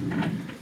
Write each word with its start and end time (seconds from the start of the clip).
Amen. 0.00 0.57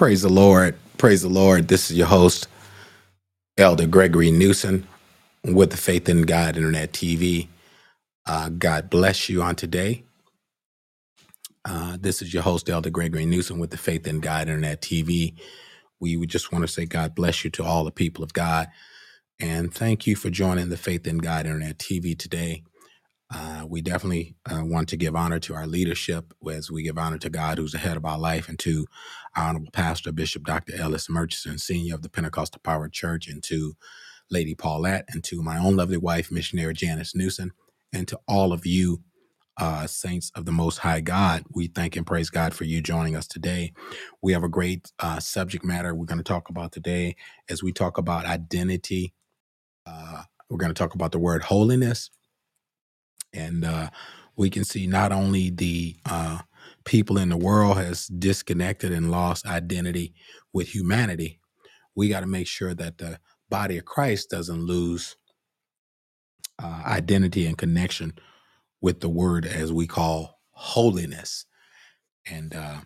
Praise 0.00 0.22
the 0.22 0.30
Lord. 0.30 0.76
Praise 0.96 1.20
the 1.20 1.28
Lord. 1.28 1.68
This 1.68 1.90
is 1.90 1.98
your 1.98 2.06
host, 2.06 2.48
Elder 3.58 3.86
Gregory 3.86 4.30
Newsom, 4.30 4.88
with 5.44 5.72
the 5.72 5.76
Faith 5.76 6.08
in 6.08 6.22
God 6.22 6.56
Internet 6.56 6.94
TV. 6.94 7.48
Uh, 8.26 8.48
God 8.48 8.88
bless 8.88 9.28
you 9.28 9.42
on 9.42 9.56
today. 9.56 10.04
Uh, 11.66 11.98
this 12.00 12.22
is 12.22 12.32
your 12.32 12.42
host, 12.42 12.70
Elder 12.70 12.88
Gregory 12.88 13.26
Newsom, 13.26 13.58
with 13.58 13.72
the 13.72 13.76
Faith 13.76 14.06
in 14.06 14.20
God 14.20 14.48
Internet 14.48 14.80
TV. 14.80 15.34
We 16.00 16.16
would 16.16 16.30
just 16.30 16.50
want 16.50 16.62
to 16.62 16.68
say 16.72 16.86
God 16.86 17.14
bless 17.14 17.44
you 17.44 17.50
to 17.50 17.62
all 17.62 17.84
the 17.84 17.90
people 17.90 18.24
of 18.24 18.32
God. 18.32 18.68
And 19.38 19.70
thank 19.70 20.06
you 20.06 20.16
for 20.16 20.30
joining 20.30 20.70
the 20.70 20.78
Faith 20.78 21.06
in 21.06 21.18
God 21.18 21.44
Internet 21.44 21.76
TV 21.76 22.18
today. 22.18 22.62
Uh, 23.32 23.64
we 23.68 23.80
definitely 23.80 24.34
uh, 24.50 24.62
want 24.64 24.88
to 24.88 24.96
give 24.96 25.14
honor 25.14 25.38
to 25.38 25.54
our 25.54 25.66
leadership 25.66 26.34
as 26.50 26.70
we 26.70 26.82
give 26.82 26.98
honor 26.98 27.18
to 27.18 27.30
God, 27.30 27.58
who's 27.58 27.72
the 27.72 27.78
head 27.78 27.96
of 27.96 28.04
our 28.04 28.18
life, 28.18 28.48
and 28.48 28.58
to 28.58 28.86
our 29.36 29.48
honorable 29.48 29.70
pastor, 29.72 30.10
Bishop 30.10 30.44
Dr. 30.44 30.74
Ellis 30.76 31.08
Murchison, 31.08 31.58
senior 31.58 31.94
of 31.94 32.02
the 32.02 32.08
Pentecostal 32.08 32.60
Power 32.64 32.88
Church, 32.88 33.28
and 33.28 33.42
to 33.44 33.76
Lady 34.30 34.54
Paulette, 34.54 35.04
and 35.12 35.22
to 35.24 35.42
my 35.42 35.58
own 35.58 35.76
lovely 35.76 35.96
wife, 35.96 36.32
missionary 36.32 36.74
Janice 36.74 37.14
Newsom, 37.14 37.52
and 37.92 38.08
to 38.08 38.18
all 38.26 38.52
of 38.52 38.66
you, 38.66 39.02
uh, 39.58 39.86
saints 39.86 40.32
of 40.34 40.44
the 40.44 40.52
Most 40.52 40.78
High 40.78 41.00
God. 41.00 41.44
We 41.54 41.68
thank 41.68 41.94
and 41.94 42.06
praise 42.06 42.30
God 42.30 42.54
for 42.54 42.64
you 42.64 42.80
joining 42.80 43.14
us 43.14 43.28
today. 43.28 43.72
We 44.22 44.32
have 44.32 44.42
a 44.42 44.48
great 44.48 44.90
uh, 44.98 45.20
subject 45.20 45.64
matter 45.64 45.94
we're 45.94 46.06
going 46.06 46.18
to 46.18 46.24
talk 46.24 46.48
about 46.48 46.72
today 46.72 47.14
as 47.48 47.62
we 47.62 47.72
talk 47.72 47.98
about 47.98 48.26
identity. 48.26 49.14
Uh, 49.86 50.22
we're 50.48 50.56
going 50.56 50.72
to 50.72 50.78
talk 50.78 50.94
about 50.94 51.12
the 51.12 51.18
word 51.18 51.44
holiness 51.44 52.10
and 53.34 53.64
uh, 53.64 53.90
we 54.36 54.50
can 54.50 54.64
see 54.64 54.86
not 54.86 55.12
only 55.12 55.50
the 55.50 55.96
uh, 56.06 56.40
people 56.84 57.18
in 57.18 57.30
the 57.30 57.36
world 57.38 57.78
has 57.78 58.08
disconnected 58.08 58.92
and 58.92 59.10
lost 59.10 59.46
identity 59.46 60.14
with 60.52 60.74
humanity 60.74 61.40
we 61.96 62.08
got 62.08 62.20
to 62.20 62.26
make 62.26 62.46
sure 62.48 62.74
that 62.74 62.98
the 62.98 63.18
body 63.50 63.78
of 63.78 63.84
christ 63.86 64.30
doesn't 64.30 64.62
lose 64.62 65.16
uh, 66.62 66.82
identity 66.86 67.46
and 67.46 67.58
connection 67.58 68.14
with 68.82 69.00
the 69.00 69.10
word 69.10 69.46
as 69.46 69.72
we 69.72 69.88
call 69.88 70.40
holiness. 70.52 71.46
And 72.30 72.54
uh, 72.54 72.80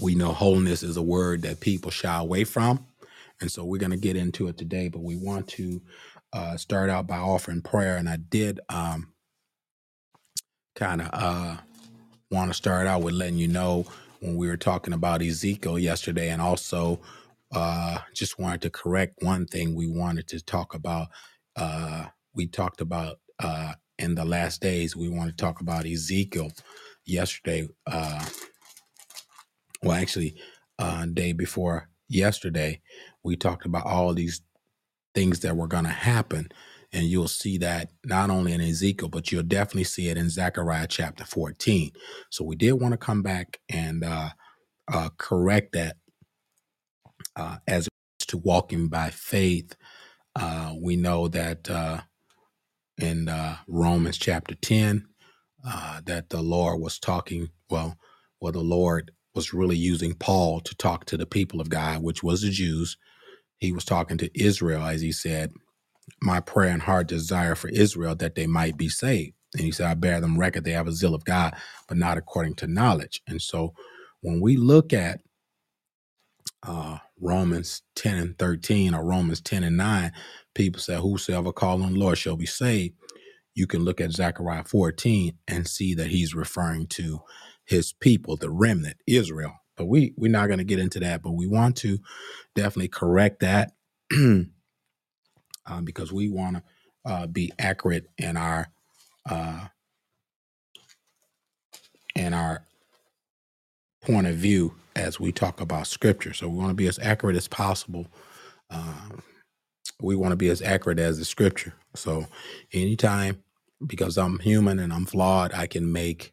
we 0.00 0.14
know 0.14 0.32
holiness 0.32 0.82
is 0.82 0.96
a 0.96 1.02
word 1.02 1.42
that 1.42 1.60
people 1.60 1.90
shy 1.90 2.18
away 2.18 2.44
from. 2.44 2.86
And 3.40 3.50
so 3.52 3.64
we're 3.64 3.80
going 3.80 3.92
to 3.92 3.98
get 3.98 4.16
into 4.16 4.48
it 4.48 4.58
today 4.58 4.88
but 4.88 5.02
we 5.02 5.16
want 5.16 5.48
to 5.48 5.82
uh, 6.32 6.56
start 6.56 6.90
out 6.90 7.06
by 7.06 7.18
offering 7.18 7.62
prayer 7.62 7.96
and 7.96 8.08
i 8.08 8.16
did 8.16 8.60
um, 8.68 9.12
kind 10.76 11.02
of 11.02 11.10
uh, 11.12 11.56
want 12.30 12.50
to 12.50 12.54
start 12.54 12.86
out 12.86 13.02
with 13.02 13.14
letting 13.14 13.38
you 13.38 13.48
know 13.48 13.86
when 14.20 14.36
we 14.36 14.48
were 14.48 14.56
talking 14.56 14.94
about 14.94 15.22
Ezekiel 15.22 15.78
yesterday, 15.78 16.30
and 16.30 16.42
also 16.42 17.00
uh, 17.54 17.98
just 18.14 18.38
wanted 18.38 18.62
to 18.62 18.70
correct 18.70 19.14
one 19.22 19.46
thing 19.46 19.74
we 19.74 19.88
wanted 19.88 20.28
to 20.28 20.44
talk 20.44 20.74
about. 20.74 21.08
Uh, 21.56 22.06
we 22.34 22.46
talked 22.46 22.80
about 22.80 23.18
uh, 23.40 23.74
in 23.98 24.14
the 24.14 24.24
last 24.24 24.60
days, 24.62 24.96
we 24.96 25.08
want 25.08 25.30
to 25.30 25.36
talk 25.36 25.60
about 25.60 25.86
Ezekiel 25.86 26.50
yesterday. 27.06 27.68
Uh, 27.86 28.24
well, 29.82 29.96
actually, 29.96 30.36
uh, 30.78 31.06
day 31.06 31.32
before 31.32 31.88
yesterday, 32.08 32.80
we 33.22 33.36
talked 33.36 33.66
about 33.66 33.86
all 33.86 34.14
these 34.14 34.42
things 35.16 35.40
that 35.40 35.56
were 35.56 35.66
going 35.68 35.84
to 35.84 35.90
happen. 35.90 36.50
And 36.92 37.06
you'll 37.06 37.28
see 37.28 37.58
that 37.58 37.90
not 38.04 38.30
only 38.30 38.52
in 38.52 38.60
Ezekiel, 38.60 39.08
but 39.08 39.32
you'll 39.32 39.44
definitely 39.44 39.84
see 39.84 40.10
it 40.10 40.18
in 40.18 40.30
Zechariah 40.30 40.86
chapter 40.88 41.24
14. 41.24 41.90
So 42.30 42.44
we 42.44 42.56
did 42.56 42.74
want 42.74 42.92
to 42.92 42.98
come 42.98 43.22
back 43.22 43.60
and 43.70 44.04
uh, 44.04 44.30
uh, 44.92 45.08
correct 45.18 45.72
that 45.72 45.96
uh, 47.36 47.58
as 47.66 47.88
to 48.28 48.38
walking 48.38 48.88
by 48.88 49.10
faith. 49.10 49.74
Uh, 50.36 50.74
we 50.80 50.96
know 50.96 51.28
that 51.28 51.70
uh, 51.70 52.02
in 52.98 53.28
uh, 53.28 53.56
Romans 53.68 54.18
chapter 54.18 54.54
10, 54.54 55.06
uh, 55.66 56.00
that 56.06 56.30
the 56.30 56.42
Lord 56.42 56.80
was 56.80 56.98
talking, 56.98 57.48
well, 57.70 57.96
well, 58.40 58.52
the 58.52 58.60
Lord 58.60 59.12
was 59.34 59.54
really 59.54 59.76
using 59.76 60.14
Paul 60.14 60.60
to 60.60 60.76
talk 60.76 61.06
to 61.06 61.16
the 61.16 61.26
people 61.26 61.60
of 61.60 61.70
God, 61.70 62.02
which 62.02 62.22
was 62.22 62.42
the 62.42 62.50
Jews. 62.50 62.98
He 63.58 63.72
was 63.72 63.84
talking 63.84 64.18
to 64.18 64.30
Israel, 64.40 64.84
as 64.84 65.02
he 65.02 65.12
said, 65.12 65.52
my 66.22 66.40
prayer 66.40 66.70
and 66.72 66.82
heart 66.82 67.08
desire 67.08 67.54
for 67.54 67.68
Israel 67.70 68.14
that 68.16 68.34
they 68.34 68.46
might 68.46 68.76
be 68.76 68.88
saved. 68.88 69.34
And 69.54 69.64
he 69.64 69.72
said, 69.72 69.86
I 69.86 69.94
bear 69.94 70.20
them 70.20 70.38
record 70.38 70.64
they 70.64 70.72
have 70.72 70.88
a 70.88 70.92
zeal 70.92 71.14
of 71.14 71.24
God, 71.24 71.54
but 71.88 71.96
not 71.98 72.18
according 72.18 72.56
to 72.56 72.66
knowledge. 72.66 73.22
And 73.28 73.40
so 73.42 73.74
when 74.22 74.40
we 74.40 74.56
look 74.56 74.92
at 74.92 75.20
uh, 76.62 76.98
Romans 77.20 77.82
10 77.96 78.18
and 78.18 78.38
13 78.38 78.94
or 78.94 79.04
Romans 79.04 79.40
10 79.40 79.64
and 79.64 79.76
9, 79.76 80.12
people 80.54 80.80
say, 80.80 80.96
Whosoever 80.96 81.52
call 81.52 81.82
on 81.82 81.94
the 81.94 81.98
Lord 81.98 82.18
shall 82.18 82.36
be 82.36 82.46
saved. 82.46 82.94
You 83.54 83.66
can 83.66 83.84
look 83.84 84.00
at 84.00 84.12
Zechariah 84.12 84.64
14 84.64 85.38
and 85.48 85.68
see 85.68 85.94
that 85.94 86.08
he's 86.08 86.34
referring 86.34 86.88
to 86.88 87.20
his 87.66 87.92
people, 87.92 88.36
the 88.36 88.50
remnant, 88.50 88.98
Israel. 89.06 89.54
But 89.76 89.86
we, 89.86 90.14
we're 90.16 90.30
not 90.30 90.46
going 90.48 90.58
to 90.58 90.64
get 90.64 90.78
into 90.78 91.00
that, 91.00 91.22
but 91.22 91.32
we 91.32 91.46
want 91.46 91.76
to 91.78 91.98
definitely 92.54 92.88
correct 92.88 93.40
that 93.40 93.72
um, 94.12 94.50
because 95.84 96.12
we 96.12 96.28
want 96.28 96.56
to 96.58 96.62
uh, 97.04 97.26
be 97.26 97.52
accurate 97.58 98.10
in 98.18 98.36
our 98.36 98.68
uh, 99.30 99.66
in 102.14 102.34
our 102.34 102.64
point 104.02 104.26
of 104.26 104.36
view 104.36 104.74
as 104.96 105.20
we 105.20 105.32
talk 105.32 105.60
about 105.60 105.86
scripture. 105.86 106.32
So 106.34 106.48
we 106.48 106.58
want 106.58 106.70
to 106.70 106.74
be 106.74 106.88
as 106.88 106.98
accurate 107.00 107.36
as 107.36 107.48
possible. 107.48 108.06
Um, 108.70 109.22
we 110.00 110.16
want 110.16 110.32
to 110.32 110.36
be 110.36 110.48
as 110.48 110.62
accurate 110.62 110.98
as 110.98 111.18
the 111.18 111.24
scripture. 111.24 111.74
So 111.94 112.26
anytime, 112.72 113.42
because 113.86 114.18
I'm 114.18 114.38
human 114.40 114.78
and 114.78 114.92
I'm 114.92 115.06
flawed, 115.06 115.54
I 115.54 115.66
can 115.66 115.92
make 115.92 116.32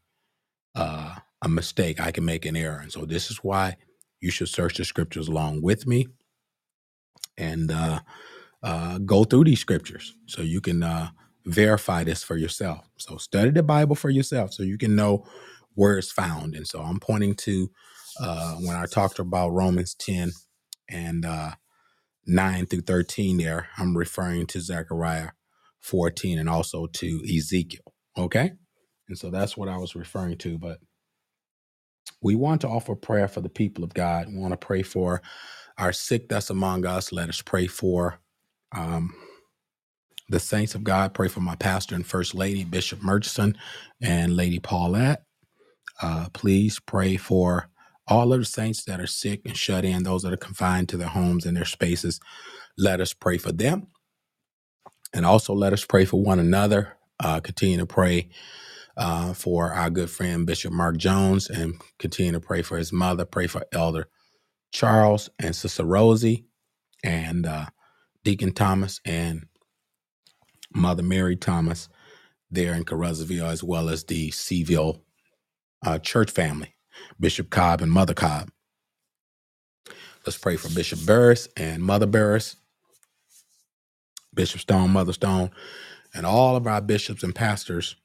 uh, 0.75 1.15
a 1.43 1.49
mistake. 1.49 2.01
I 2.01 2.11
can 2.11 2.25
make 2.25 2.45
an 2.45 2.57
error, 2.57 2.79
and 2.79 2.91
so 2.91 3.05
this 3.05 3.29
is 3.29 3.37
why 3.37 3.77
you 4.21 4.31
should 4.31 4.49
search 4.49 4.77
the 4.77 4.85
scriptures 4.85 5.27
along 5.27 5.61
with 5.61 5.85
me 5.85 6.07
and 7.37 7.71
uh, 7.71 7.99
uh, 8.63 8.97
go 8.99 9.23
through 9.25 9.45
these 9.45 9.59
scriptures 9.59 10.15
so 10.27 10.41
you 10.41 10.61
can 10.61 10.83
uh, 10.83 11.09
verify 11.45 12.03
this 12.03 12.23
for 12.23 12.37
yourself. 12.37 12.89
So 12.97 13.17
study 13.17 13.51
the 13.51 13.63
Bible 13.63 13.95
for 13.95 14.09
yourself 14.09 14.53
so 14.53 14.63
you 14.63 14.77
can 14.77 14.95
know 14.95 15.25
where 15.75 15.97
it's 15.97 16.11
found. 16.11 16.55
And 16.55 16.67
so 16.67 16.81
I'm 16.81 16.99
pointing 16.99 17.35
to 17.35 17.69
uh, 18.19 18.55
when 18.55 18.75
I 18.75 18.85
talked 18.85 19.19
about 19.19 19.49
Romans 19.49 19.95
10 19.95 20.31
and 20.89 21.25
uh, 21.25 21.51
9 22.25 22.65
through 22.67 22.81
13 22.81 23.37
there, 23.37 23.67
I'm 23.77 23.97
referring 23.97 24.47
to 24.47 24.61
Zechariah 24.61 25.29
14 25.81 26.39
and 26.39 26.49
also 26.49 26.87
to 26.87 27.21
Ezekiel. 27.23 27.93
Okay? 28.17 28.53
And 29.09 29.17
so 29.17 29.29
that's 29.29 29.57
what 29.57 29.69
I 29.69 29.77
was 29.77 29.95
referring 29.95 30.37
to. 30.39 30.57
But 30.57 30.79
we 32.21 32.35
want 32.35 32.61
to 32.61 32.69
offer 32.69 32.95
prayer 32.95 33.27
for 33.27 33.41
the 33.41 33.49
people 33.49 33.83
of 33.83 33.93
God. 33.93 34.27
We 34.29 34.37
want 34.39 34.53
to 34.53 34.57
pray 34.57 34.83
for 34.83 35.21
our 35.77 35.93
sick 35.93 36.29
that's 36.29 36.51
among 36.51 36.85
us. 36.85 37.11
Let 37.13 37.29
us 37.29 37.41
pray 37.41 37.67
for 37.67 38.19
um, 38.75 39.13
the 40.29 40.39
saints 40.39 40.75
of 40.75 40.83
God. 40.83 41.13
Pray 41.13 41.27
for 41.29 41.41
my 41.41 41.55
pastor 41.55 41.95
and 41.95 42.05
first 42.05 42.35
lady, 42.35 42.63
Bishop 42.63 43.03
Murchison, 43.03 43.57
and 44.01 44.35
Lady 44.35 44.59
Paulette. 44.59 45.23
Uh, 46.01 46.27
please 46.33 46.79
pray 46.79 47.17
for 47.17 47.69
all 48.07 48.33
of 48.33 48.39
the 48.39 48.45
saints 48.45 48.85
that 48.85 49.01
are 49.01 49.07
sick 49.07 49.41
and 49.45 49.57
shut 49.57 49.85
in, 49.85 50.03
those 50.03 50.23
that 50.23 50.33
are 50.33 50.37
confined 50.37 50.89
to 50.89 50.97
their 50.97 51.09
homes 51.09 51.45
and 51.45 51.57
their 51.57 51.65
spaces. 51.65 52.19
Let 52.77 53.01
us 53.01 53.13
pray 53.13 53.37
for 53.37 53.51
them. 53.53 53.87
And 55.13 55.25
also 55.25 55.53
let 55.53 55.73
us 55.73 55.85
pray 55.85 56.05
for 56.05 56.21
one 56.21 56.39
another. 56.39 56.97
Uh, 57.19 57.39
continue 57.41 57.77
to 57.79 57.85
pray 57.87 58.29
uh, 58.97 59.33
for 59.33 59.71
our 59.71 59.89
good 59.89 60.09
friend 60.09 60.45
Bishop 60.45 60.71
Mark 60.71 60.97
Jones 60.97 61.49
and 61.49 61.75
continue 61.99 62.31
to 62.33 62.39
pray 62.39 62.61
for 62.61 62.77
his 62.77 62.91
mother. 62.91 63.25
Pray 63.25 63.47
for 63.47 63.65
Elder 63.71 64.07
Charles 64.71 65.29
and 65.39 65.55
Sister 65.55 65.83
Rosie 65.83 66.45
and 67.03 67.45
uh, 67.45 67.65
Deacon 68.23 68.53
Thomas 68.53 68.99
and 69.05 69.45
Mother 70.73 71.03
Mary 71.03 71.35
Thomas 71.35 71.89
there 72.49 72.73
in 72.73 72.85
Caruthersville, 72.85 73.49
as 73.49 73.63
well 73.63 73.89
as 73.89 74.03
the 74.03 74.31
Seville 74.31 75.01
uh, 75.85 75.99
church 75.99 76.31
family, 76.31 76.75
Bishop 77.19 77.49
Cobb 77.49 77.81
and 77.81 77.91
Mother 77.91 78.13
Cobb. 78.13 78.49
Let's 80.25 80.37
pray 80.37 80.55
for 80.55 80.69
Bishop 80.69 80.99
Burris 81.05 81.49
and 81.57 81.83
Mother 81.83 82.05
Burris, 82.05 82.55
Bishop 84.33 84.61
Stone, 84.61 84.91
Mother 84.91 85.13
Stone, 85.13 85.51
and 86.13 86.25
all 86.25 86.55
of 86.55 86.65
our 86.65 86.79
bishops 86.79 87.23
and 87.23 87.35
pastors, 87.35 87.95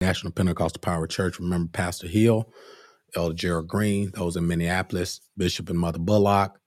National 0.00 0.32
Pentecostal 0.32 0.80
Power 0.80 1.06
Church. 1.06 1.40
Remember 1.40 1.68
Pastor 1.72 2.06
Hill, 2.06 2.52
Elder 3.16 3.34
Gerald 3.34 3.68
Green, 3.68 4.10
those 4.14 4.36
in 4.36 4.46
Minneapolis, 4.46 5.20
Bishop 5.36 5.70
and 5.70 5.78
Mother 5.78 5.98
Bullock, 5.98 6.58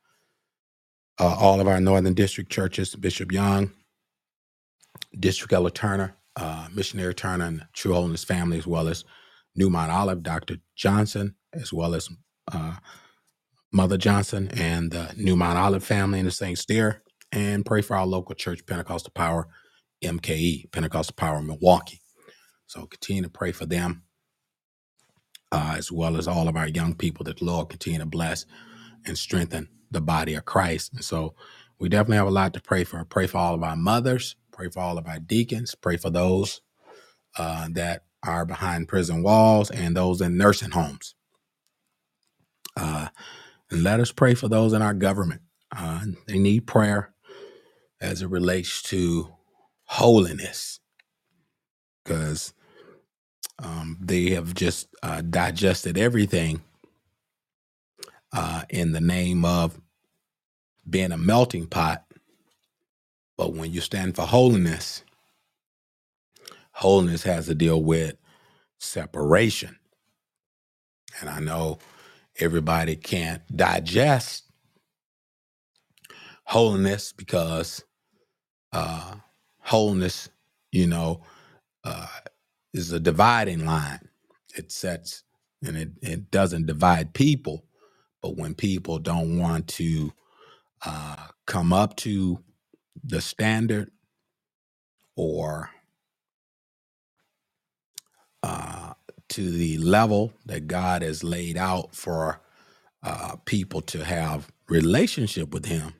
uh, 1.20 1.36
all 1.40 1.60
of 1.62 1.68
our 1.68 1.80
Northern 1.80 2.14
District 2.14 2.52
churches, 2.52 2.96
Bishop 2.96 3.32
Young, 3.32 3.72
District 5.18 5.54
Elder 5.54 5.70
Turner, 5.70 6.18
uh, 6.36 6.68
Missionary 6.74 7.14
Turner, 7.14 7.46
and 7.46 7.66
True 7.74 7.94
Holiness 7.94 8.24
family, 8.24 8.58
as 8.58 8.68
well 8.68 8.88
as 8.88 9.06
New 9.56 9.70
Mount 9.70 9.92
Olive, 9.92 10.24
Dr. 10.24 10.58
Johnson, 10.76 11.36
as 11.54 11.72
well 11.72 11.96
as 11.96 12.10
uh, 12.52 12.76
Mother 13.72 13.98
Johnson 13.98 14.50
and 14.54 14.92
the 14.92 15.14
New 15.16 15.36
Mount 15.36 15.58
Olive 15.58 15.84
family 15.84 16.20
in 16.20 16.26
the 16.26 16.32
St. 16.32 16.58
Steer, 16.58 17.02
and 17.32 17.66
pray 17.66 17.82
for 17.82 17.96
our 17.96 18.06
local 18.06 18.36
church, 18.36 18.66
Pentecostal 18.66 19.12
Power, 19.16 19.48
MKE, 20.04 20.72
Pentecostal 20.72 21.16
Power 21.16 21.42
Milwaukee. 21.42 22.02
So 22.72 22.86
continue 22.86 23.24
to 23.24 23.30
pray 23.30 23.52
for 23.52 23.66
them, 23.66 24.04
uh, 25.52 25.76
as 25.78 25.92
well 25.92 26.16
as 26.16 26.26
all 26.26 26.48
of 26.48 26.56
our 26.56 26.70
young 26.70 26.96
people 26.96 27.26
that 27.26 27.40
the 27.40 27.44
Lord 27.44 27.68
continue 27.68 28.00
to 28.00 28.06
bless 28.06 28.46
and 29.06 29.18
strengthen 29.18 29.68
the 29.92 30.00
body 30.00 30.36
of 30.36 30.46
Christ. 30.46 30.94
And 30.94 31.04
so 31.04 31.36
we 31.82 31.90
definitely 31.90 32.16
have 32.16 32.28
a 32.28 32.32
lot 32.32 32.54
to 32.54 32.62
pray 32.62 32.86
for. 32.86 33.04
Pray 33.04 33.28
for 33.28 33.40
all 33.40 33.56
of 33.56 33.62
our 33.62 33.76
mothers, 33.76 34.38
pray 34.54 34.70
for 34.70 34.80
all 34.80 34.98
of 34.98 35.06
our 35.06 35.20
deacons, 35.20 35.76
pray 35.76 35.98
for 35.98 36.10
those 36.10 36.62
uh, 37.38 37.68
that 37.74 38.06
are 38.24 38.46
behind 38.46 38.88
prison 38.88 39.22
walls 39.22 39.70
and 39.70 39.98
those 39.98 40.22
in 40.22 40.38
nursing 40.38 40.72
homes. 40.72 41.14
Uh, 42.78 43.10
and 43.70 43.84
let 43.84 44.00
us 44.00 44.14
pray 44.14 44.34
for 44.34 44.48
those 44.48 44.72
in 44.72 44.82
our 44.82 44.94
government. 44.94 45.42
Uh, 45.76 46.06
they 46.26 46.40
need 46.40 46.68
prayer 46.68 47.14
as 48.00 48.22
it 48.22 48.30
relates 48.30 48.82
to 48.84 49.28
holiness 49.84 50.80
because 52.06 52.54
um, 53.62 53.98
they 54.02 54.32
have 54.32 54.54
just 54.56 54.88
uh, 55.04 55.22
digested 55.22 55.98
everything 55.98 56.62
uh, 58.34 58.64
in 58.70 58.92
the 58.94 59.02
name 59.02 59.46
of 59.46 59.80
being 60.90 61.12
a 61.12 61.18
melting 61.18 61.68
pot. 61.68 62.06
But 63.38 63.54
when 63.54 63.72
you 63.72 63.82
stand 63.82 64.16
for 64.16 64.24
holiness, 64.24 65.04
holiness 66.74 67.24
has 67.24 67.48
to 67.48 67.56
deal 67.56 67.82
with 67.84 68.16
separation. 68.80 69.78
And 71.20 71.30
I 71.30 71.40
know 71.40 71.80
everybody 72.40 72.96
can't 72.96 73.42
digest 73.56 74.44
holiness 76.46 77.14
because 77.14 77.84
uh, 78.74 79.16
wholeness, 79.60 80.30
you 80.72 80.88
know, 80.88 81.24
uh, 81.84 82.08
is 82.74 82.92
a 82.92 83.00
dividing 83.00 83.66
line. 83.66 84.10
It 84.56 84.72
sets 84.72 85.24
and 85.66 85.78
it, 85.78 85.92
it 86.02 86.32
doesn't 86.32 86.68
divide 86.68 87.14
people, 87.14 87.66
but 88.22 88.38
when 88.38 88.56
people 88.56 89.00
don't 89.00 89.40
want 89.40 89.68
to 89.70 90.14
uh, 90.86 91.28
come 91.48 91.74
up 91.74 91.96
to 91.98 92.44
the 93.04 93.22
standard 93.22 93.92
or 95.16 95.72
uh, 98.44 98.94
to 99.30 99.52
the 99.52 99.78
level 99.80 100.34
that 100.46 100.68
God 100.68 101.02
has 101.04 101.24
laid 101.24 101.58
out 101.58 101.96
for 101.96 102.42
uh, 103.04 103.38
people 103.46 103.82
to 103.84 104.06
have 104.06 104.52
relationship 104.70 105.54
with 105.54 105.66
Him, 105.66 105.94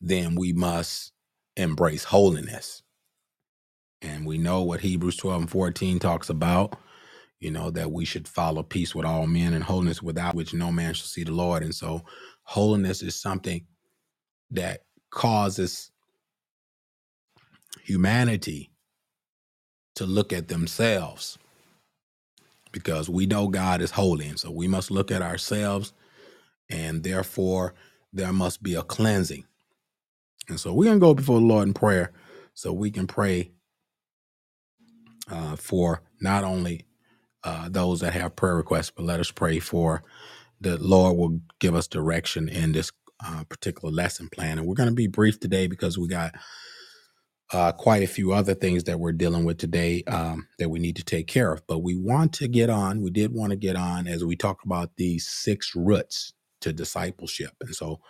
then 0.00 0.36
we 0.36 0.52
must 0.52 1.12
embrace 1.56 2.04
holiness. 2.04 2.82
And 4.02 4.26
we 4.26 4.38
know 4.38 4.62
what 4.62 4.80
Hebrews 4.80 5.16
12 5.16 5.42
and 5.42 5.50
14 5.50 5.98
talks 5.98 6.30
about, 6.30 6.76
you 7.40 7.50
know, 7.50 7.70
that 7.70 7.92
we 7.92 8.04
should 8.04 8.28
follow 8.28 8.62
peace 8.62 8.94
with 8.94 9.06
all 9.06 9.26
men 9.26 9.54
and 9.54 9.64
holiness 9.64 10.02
without 10.02 10.34
which 10.34 10.54
no 10.54 10.70
man 10.72 10.94
shall 10.94 11.06
see 11.06 11.24
the 11.24 11.32
Lord. 11.32 11.62
And 11.62 11.74
so 11.74 12.02
holiness 12.44 13.02
is 13.02 13.16
something 13.16 13.66
that 14.50 14.82
causes 15.10 15.90
humanity 17.82 18.70
to 19.96 20.06
look 20.06 20.32
at 20.32 20.48
themselves 20.48 21.38
because 22.72 23.08
we 23.08 23.26
know 23.26 23.48
God 23.48 23.80
is 23.80 23.90
holy. 23.90 24.28
And 24.28 24.38
so 24.38 24.50
we 24.50 24.68
must 24.68 24.90
look 24.90 25.10
at 25.10 25.22
ourselves, 25.22 25.92
and 26.70 27.02
therefore 27.02 27.74
there 28.12 28.32
must 28.32 28.62
be 28.62 28.74
a 28.74 28.82
cleansing. 28.82 29.44
And 30.48 30.60
so 30.60 30.72
we're 30.72 30.84
going 30.84 31.00
to 31.00 31.06
go 31.06 31.14
before 31.14 31.40
the 31.40 31.46
Lord 31.46 31.68
in 31.68 31.74
prayer 31.74 32.12
so 32.54 32.72
we 32.72 32.90
can 32.90 33.06
pray 33.06 33.52
uh, 35.30 35.56
for 35.56 36.02
not 36.20 36.44
only 36.44 36.86
uh, 37.44 37.68
those 37.70 38.00
that 38.00 38.14
have 38.14 38.36
prayer 38.36 38.56
requests, 38.56 38.90
but 38.90 39.04
let 39.06 39.20
us 39.20 39.30
pray 39.30 39.58
for 39.60 40.02
the 40.60 40.78
Lord 40.78 41.16
will 41.18 41.40
give 41.60 41.76
us 41.76 41.88
direction 41.88 42.48
in 42.50 42.72
this 42.72 42.92
uh, 43.24 43.44
particular 43.44 43.92
lesson 43.94 44.30
plan. 44.30 44.58
And 44.58 44.68
we're 44.68 44.74
going 44.76 44.90
to 44.90 44.96
be 44.96 45.08
brief 45.08 45.40
today 45.40 45.68
because 45.68 45.98
we 45.98 46.08
got 46.08 46.34
uh, 47.52 47.72
quite 47.72 48.02
a 48.02 48.08
few 48.08 48.32
other 48.32 48.54
things 48.54 48.84
that 48.84 49.00
we're 49.00 49.12
dealing 49.12 49.44
with 49.44 49.58
today 49.58 50.04
um, 50.08 50.48
that 50.58 50.70
we 50.70 50.80
need 50.80 50.96
to 50.96 51.04
take 51.04 51.28
care 51.28 51.52
of. 51.52 51.66
But 51.66 51.80
we 51.80 51.96
want 51.96 52.34
to 52.34 52.48
get 52.48 52.70
on, 52.70 53.02
we 53.02 53.10
did 53.10 53.34
want 53.34 53.50
to 53.50 53.56
get 53.56 53.76
on 53.76 54.06
as 54.08 54.24
we 54.24 54.36
talk 54.36 54.60
about 54.64 54.92
these 54.96 55.28
six 55.28 55.74
roots 55.76 56.34
to 56.62 56.72
discipleship. 56.72 57.52
And 57.62 57.74
so 57.74 58.00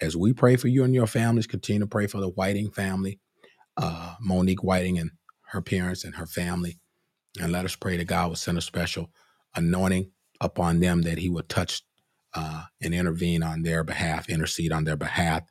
as 0.00 0.16
we 0.16 0.32
pray 0.32 0.56
for 0.56 0.68
you 0.68 0.84
and 0.84 0.94
your 0.94 1.08
families, 1.08 1.46
continue 1.46 1.80
to 1.80 1.86
pray 1.88 2.06
for 2.06 2.20
the 2.20 2.30
Whiting 2.30 2.70
family, 2.72 3.20
uh, 3.76 4.14
Monique 4.20 4.64
Whiting 4.64 4.98
and 4.98 5.12
her 5.56 5.62
parents 5.62 6.04
and 6.04 6.16
her 6.16 6.26
family. 6.26 6.78
And 7.40 7.52
let 7.52 7.66
us 7.66 7.76
pray 7.76 7.96
that 7.98 8.06
God 8.06 8.28
will 8.28 8.36
send 8.36 8.58
a 8.58 8.62
special 8.62 9.10
anointing 9.56 10.12
upon 10.40 10.80
them 10.80 11.02
that 11.02 11.18
He 11.18 11.30
would 11.30 11.48
touch 11.48 11.82
uh, 12.34 12.64
and 12.82 12.94
intervene 12.94 13.42
on 13.42 13.62
their 13.62 13.84
behalf, 13.84 14.28
intercede 14.30 14.72
on 14.72 14.84
their 14.84 14.96
behalf 14.96 15.42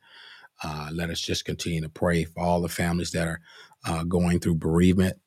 uh, 0.64 0.90
let 0.92 1.10
us 1.10 1.20
just 1.20 1.44
continue 1.44 1.82
to 1.82 1.88
pray 1.88 2.24
for 2.24 2.40
all 2.42 2.62
the 2.62 2.68
families 2.68 3.12
that 3.12 3.28
are 3.28 3.40
uh, 3.86 4.04
going 4.04 4.40
through 4.40 4.56
bereavement. 4.56 5.18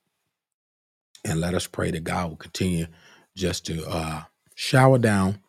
And 1.25 1.41
let 1.41 1.53
us 1.53 1.67
pray 1.67 1.91
that 1.91 2.03
God 2.03 2.29
will 2.29 2.37
continue 2.37 2.87
just 3.35 3.65
to 3.67 3.85
uh, 3.87 4.23
shower 4.55 4.97
down 4.97 5.41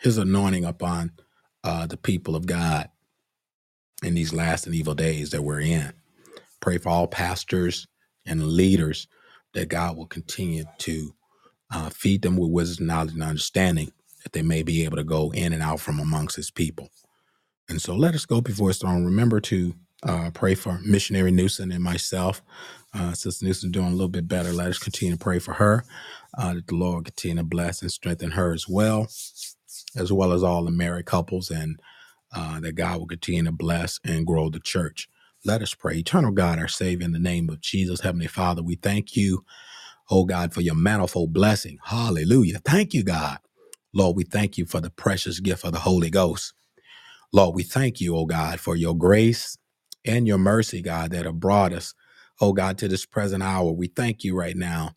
his 0.00 0.18
anointing 0.18 0.64
upon 0.64 1.12
uh, 1.64 1.86
the 1.86 1.96
people 1.96 2.36
of 2.36 2.46
God 2.46 2.90
in 4.04 4.14
these 4.14 4.34
last 4.34 4.66
and 4.66 4.74
evil 4.74 4.94
days 4.94 5.30
that 5.30 5.42
we're 5.42 5.60
in. 5.60 5.92
Pray 6.60 6.78
for 6.78 6.90
all 6.90 7.06
pastors 7.08 7.86
and 8.30 8.48
leaders 8.48 9.08
that 9.54 9.70
God 9.70 9.98
will 9.98 10.06
continue 10.06 10.64
to 10.80 11.14
uh, 11.72 11.90
feed 11.90 12.22
them 12.22 12.36
with 12.38 12.50
wisdom, 12.50 12.86
knowledge, 12.86 13.14
and 13.14 13.24
understanding 13.24 13.92
that 14.24 14.32
they 14.34 14.42
may 14.42 14.62
be 14.62 14.84
able 14.84 14.96
to 14.98 15.04
go 15.04 15.32
in 15.32 15.52
and 15.52 15.62
out 15.62 15.80
from 15.80 16.00
amongst 16.00 16.36
his 16.36 16.50
people. 16.50 16.90
And 17.68 17.82
so 17.82 17.96
let 17.96 18.14
us 18.14 18.26
go 18.26 18.40
before 18.42 18.68
his 18.68 18.78
throne. 18.78 19.04
Remember 19.04 19.40
to 19.42 19.74
uh, 20.04 20.30
pray 20.34 20.54
for 20.54 20.80
missionary 20.84 21.32
Newsom 21.32 21.72
and 21.72 21.84
myself. 21.84 22.42
Uh, 22.94 23.12
Sister 23.14 23.46
Newsom 23.46 23.72
doing 23.72 23.88
a 23.88 23.92
little 23.92 24.08
bit 24.08 24.28
better. 24.28 24.52
Let 24.52 24.68
us 24.68 24.78
continue 24.78 25.14
to 25.16 25.20
pray 25.20 25.40
for 25.40 25.54
her, 25.54 25.84
uh, 26.38 26.54
that 26.54 26.68
the 26.68 26.76
Lord 26.76 27.06
continue 27.06 27.38
to 27.38 27.44
bless 27.44 27.82
and 27.82 27.92
strengthen 27.92 28.32
her 28.32 28.52
as 28.54 28.68
well, 28.68 29.08
as 29.96 30.12
well 30.12 30.32
as 30.32 30.42
all 30.44 30.64
the 30.64 30.72
married 30.72 31.06
couples, 31.06 31.50
and 31.50 31.80
uh, 32.34 32.60
that 32.60 32.74
God 32.74 32.98
will 33.00 33.06
continue 33.08 33.44
to 33.44 33.52
bless 33.52 34.00
and 34.04 34.26
grow 34.26 34.50
the 34.50 34.60
church. 34.60 35.08
Let 35.44 35.62
us 35.62 35.74
pray. 35.74 35.96
Eternal 35.96 36.32
God, 36.32 36.58
our 36.58 36.68
Savior, 36.68 37.04
in 37.06 37.12
the 37.12 37.18
name 37.18 37.48
of 37.50 37.60
Jesus, 37.62 38.02
Heavenly 38.02 38.28
Father, 38.28 38.62
we 38.62 38.76
thank 38.76 39.16
you, 39.16 39.44
oh 40.10 40.24
God, 40.24 40.54
for 40.54 40.62
your 40.62 40.76
manifold 40.76 41.32
blessing. 41.32 41.78
Hallelujah. 41.84 42.58
Thank 42.60 42.94
you, 42.94 43.04
God. 43.04 43.38
Lord, 43.94 44.16
we 44.16 44.24
thank 44.24 44.58
you 44.58 44.66
for 44.66 44.80
the 44.80 44.90
precious 44.90 45.40
gift 45.40 45.64
of 45.64 45.72
the 45.72 45.80
Holy 45.80 46.10
Ghost. 46.10 46.54
Lord, 47.32 47.54
we 47.56 47.62
thank 47.64 48.00
you, 48.00 48.16
oh 48.16 48.26
God, 48.26 48.60
for 48.60 48.76
your 48.76 48.96
grace 48.96 49.58
and 50.06 50.26
your 50.26 50.38
mercy, 50.38 50.82
God, 50.82 51.12
that 51.12 51.26
have 51.26 51.40
brought 51.40 51.72
us, 51.74 51.94
oh 52.40 52.54
God, 52.54 52.78
to 52.80 52.88
this 52.88 53.06
present 53.06 53.42
hour. 53.42 53.72
We 53.72 53.88
thank 53.88 54.24
you 54.24 54.36
right 54.36 54.56
now. 54.56 54.92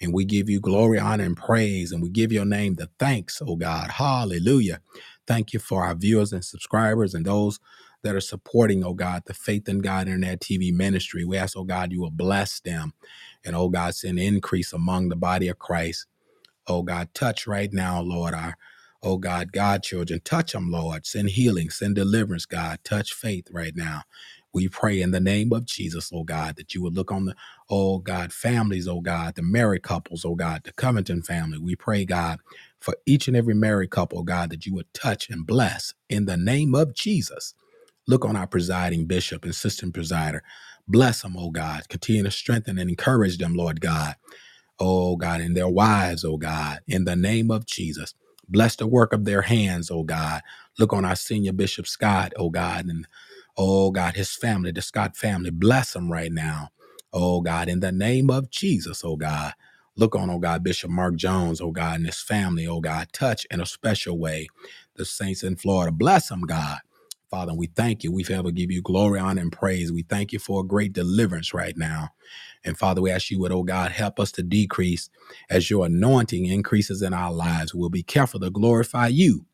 And 0.00 0.14
we 0.14 0.26
give 0.26 0.50
you 0.50 0.60
glory, 0.60 1.00
honor, 1.00 1.24
and 1.24 1.36
praise. 1.36 1.92
And 1.92 2.02
we 2.02 2.10
give 2.10 2.32
your 2.32 2.44
name 2.46 2.76
the 2.76 2.90
thanks, 3.00 3.42
oh 3.46 3.56
God. 3.56 3.92
Hallelujah. 3.92 4.80
Thank 5.26 5.54
you 5.54 5.60
for 5.60 5.84
our 5.84 5.96
viewers 5.96 6.32
and 6.32 6.44
subscribers 6.44 7.14
and 7.14 7.26
those 7.26 7.60
that 8.02 8.16
are 8.16 8.20
supporting, 8.20 8.84
oh 8.84 8.94
God, 8.94 9.24
the 9.26 9.34
Faith 9.34 9.68
in 9.68 9.80
God 9.80 10.08
Internet 10.08 10.40
TV 10.40 10.72
ministry. 10.72 11.24
We 11.24 11.36
ask, 11.38 11.56
oh 11.56 11.64
God, 11.64 11.92
you 11.92 12.00
will 12.02 12.10
bless 12.10 12.60
them. 12.60 12.94
And 13.44 13.56
oh 13.56 13.68
God, 13.68 13.94
send 13.94 14.18
increase 14.20 14.72
among 14.72 15.08
the 15.10 15.16
body 15.16 15.48
of 15.48 15.58
Christ. 15.58 16.06
Oh 16.66 16.82
God, 16.82 17.10
touch 17.14 17.46
right 17.46 17.72
now, 17.72 18.00
Lord, 18.02 18.34
our 18.34 18.56
Oh 19.02 19.18
God, 19.18 19.52
God 19.52 19.84
children, 19.84 20.20
touch 20.24 20.52
them, 20.52 20.72
Lord. 20.72 21.06
Send 21.06 21.30
healing, 21.30 21.70
send 21.70 21.96
deliverance, 21.96 22.46
God. 22.46 22.80
Touch 22.84 23.14
faith 23.14 23.48
right 23.52 23.76
now. 23.76 24.02
We 24.54 24.68
pray 24.68 25.02
in 25.02 25.12
the 25.12 25.20
name 25.20 25.52
of 25.52 25.66
Jesus, 25.66 26.10
oh 26.14 26.24
God, 26.24 26.56
that 26.56 26.74
you 26.74 26.82
would 26.82 26.96
look 26.96 27.12
on 27.12 27.26
the, 27.26 27.36
oh 27.70 27.98
God, 27.98 28.32
families, 28.32 28.88
oh 28.88 29.00
God, 29.02 29.36
the 29.36 29.42
married 29.42 29.84
couples, 29.84 30.24
oh 30.24 30.36
God, 30.36 30.62
the 30.64 30.72
Covington 30.72 31.22
family. 31.22 31.58
We 31.58 31.76
pray, 31.76 32.06
God, 32.06 32.40
for 32.80 32.96
each 33.06 33.28
and 33.28 33.36
every 33.36 33.54
married 33.54 33.90
couple, 33.90 34.20
oh 34.20 34.24
God, 34.24 34.50
that 34.50 34.66
you 34.66 34.74
would 34.74 34.92
touch 34.94 35.30
and 35.30 35.46
bless 35.46 35.94
in 36.08 36.26
the 36.26 36.38
name 36.38 36.74
of 36.74 36.94
Jesus. 36.94 37.54
Look 38.08 38.26
on 38.26 38.36
our 38.36 38.48
presiding 38.48 39.06
bishop 39.06 39.44
and 39.44 39.52
assistant 39.52 39.94
presider. 39.94 40.40
Bless 40.88 41.22
them, 41.22 41.36
oh 41.38 41.50
God. 41.52 41.88
Continue 41.90 42.24
to 42.24 42.32
strengthen 42.32 42.78
and 42.78 42.90
encourage 42.90 43.38
them, 43.38 43.54
Lord 43.54 43.82
God 43.82 44.14
oh 44.78 45.16
God, 45.16 45.40
and 45.40 45.56
their 45.56 45.68
wives, 45.68 46.24
oh 46.24 46.36
God, 46.36 46.80
in 46.86 47.04
the 47.04 47.16
name 47.16 47.50
of 47.50 47.66
Jesus. 47.66 48.14
Bless 48.48 48.76
the 48.76 48.86
work 48.86 49.12
of 49.12 49.24
their 49.24 49.42
hands, 49.42 49.90
oh 49.90 50.04
God. 50.04 50.42
Look 50.78 50.92
on 50.92 51.04
our 51.04 51.16
senior 51.16 51.52
Bishop 51.52 51.86
Scott, 51.86 52.32
oh 52.36 52.50
God, 52.50 52.86
and 52.86 53.06
oh 53.56 53.90
God, 53.90 54.16
his 54.16 54.34
family, 54.34 54.72
the 54.72 54.82
Scott 54.82 55.16
family. 55.16 55.50
Bless 55.50 55.92
them 55.92 56.12
right 56.12 56.32
now, 56.32 56.70
oh 57.12 57.40
God, 57.40 57.68
in 57.68 57.80
the 57.80 57.92
name 57.92 58.30
of 58.30 58.50
Jesus, 58.50 59.02
oh 59.04 59.16
God. 59.16 59.54
Look 59.96 60.14
on, 60.14 60.28
oh 60.30 60.38
God, 60.38 60.62
Bishop 60.62 60.90
Mark 60.90 61.16
Jones, 61.16 61.60
oh 61.60 61.70
God, 61.72 61.96
and 61.96 62.06
his 62.06 62.20
family, 62.20 62.66
oh 62.66 62.80
God. 62.80 63.08
Touch 63.12 63.46
in 63.50 63.60
a 63.60 63.66
special 63.66 64.18
way 64.18 64.48
the 64.96 65.04
saints 65.04 65.42
in 65.42 65.56
Florida. 65.56 65.92
Bless 65.92 66.28
them, 66.28 66.42
God. 66.42 66.78
Father, 67.30 67.54
we 67.54 67.68
thank 67.68 68.04
you. 68.04 68.12
We 68.12 68.24
forever 68.24 68.50
give 68.52 68.70
you 68.70 68.82
glory, 68.82 69.20
honor, 69.20 69.42
and 69.42 69.52
praise. 69.52 69.92
We 69.92 70.02
thank 70.04 70.32
you 70.32 70.38
for 70.38 70.62
a 70.62 70.66
great 70.66 70.92
deliverance 70.94 71.54
right 71.54 71.76
now. 71.76 72.10
And 72.64 72.78
Father, 72.78 73.02
we 73.02 73.10
ask 73.10 73.30
you 73.30 73.40
would, 73.40 73.52
oh 73.52 73.64
God, 73.64 73.92
help 73.92 74.20
us 74.20 74.32
to 74.32 74.42
decrease 74.42 75.10
as 75.50 75.70
your 75.70 75.86
anointing 75.86 76.46
increases 76.46 77.02
in 77.02 77.14
our 77.14 77.32
lives. 77.32 77.74
We'll 77.74 77.90
be 77.90 78.02
careful 78.04 78.40
to 78.40 78.50
glorify 78.50 79.08
you 79.08 79.46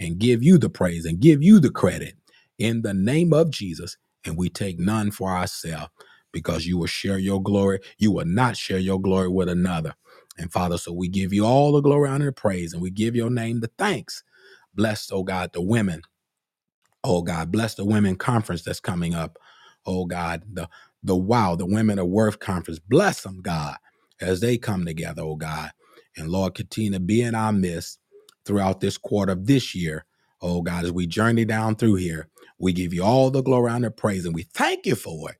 and 0.00 0.18
give 0.20 0.44
you 0.44 0.58
the 0.58 0.70
praise 0.70 1.06
and 1.06 1.20
give 1.20 1.42
you 1.42 1.60
the 1.60 1.70
credit 1.70 2.16
in 2.58 2.82
the 2.82 2.94
name 2.94 3.34
of 3.34 3.50
Jesus. 3.50 3.98
And 4.24 4.38
we 4.38 4.50
take 4.50 4.80
none 4.80 5.12
for 5.12 5.30
ourselves 5.32 5.90
because 6.32 6.66
you 6.66 6.78
will 6.78 6.88
share 6.88 7.18
your 7.18 7.42
glory. 7.42 7.80
You 7.98 8.12
will 8.12 8.26
not 8.26 8.58
share 8.58 8.80
your 8.80 9.00
glory 9.00 9.28
with 9.30 9.48
another. 9.50 9.94
And 10.38 10.52
Father, 10.52 10.78
so 10.78 10.92
we 10.92 11.08
give 11.08 11.32
you 11.32 11.46
all 11.46 11.72
the 11.72 11.82
glory, 11.82 12.10
honor, 12.10 12.28
and 12.28 12.36
praise, 12.36 12.74
and 12.74 12.82
we 12.82 12.90
give 12.90 13.16
your 13.16 13.30
name 13.30 13.60
the 13.62 13.72
thanks. 13.78 14.24
Bless, 14.74 15.10
oh 15.12 15.24
God, 15.24 15.52
the 15.54 15.62
women 15.62 16.02
Oh 17.06 17.22
God, 17.22 17.52
bless 17.52 17.76
the 17.76 17.86
women 17.86 18.16
conference 18.16 18.64
that's 18.64 18.80
coming 18.80 19.14
up. 19.14 19.38
Oh 19.86 20.06
God, 20.06 20.44
the 20.52 20.68
the 21.04 21.16
wow, 21.16 21.56
the 21.56 21.66
Women 21.66 22.00
of 22.00 22.08
Worth 22.08 22.40
conference. 22.40 22.80
Bless 22.80 23.22
them, 23.22 23.42
God, 23.42 23.76
as 24.20 24.40
they 24.40 24.58
come 24.58 24.86
together, 24.86 25.22
oh 25.22 25.36
God. 25.36 25.72
And 26.18 26.30
Lord, 26.30 26.56
continue 26.56 26.92
to 26.92 27.00
be 27.00 27.22
in 27.22 27.36
our 27.36 27.52
midst 27.52 28.00
throughout 28.46 28.80
this 28.82 28.98
quarter 28.98 29.32
of 29.32 29.46
this 29.46 29.74
year. 29.74 30.06
Oh 30.42 30.62
God, 30.62 30.84
as 30.86 30.92
we 30.92 31.08
journey 31.08 31.46
down 31.46 31.76
through 31.76 31.96
here, 31.96 32.28
we 32.58 32.74
give 32.74 32.94
you 32.94 33.04
all 33.04 33.30
the 33.32 33.42
glory 33.42 33.72
and 33.72 33.84
the 33.84 33.92
praise, 33.92 34.26
and 34.26 34.36
we 34.36 34.44
thank 34.44 34.86
you 34.86 34.96
for 34.96 35.32
it. 35.32 35.38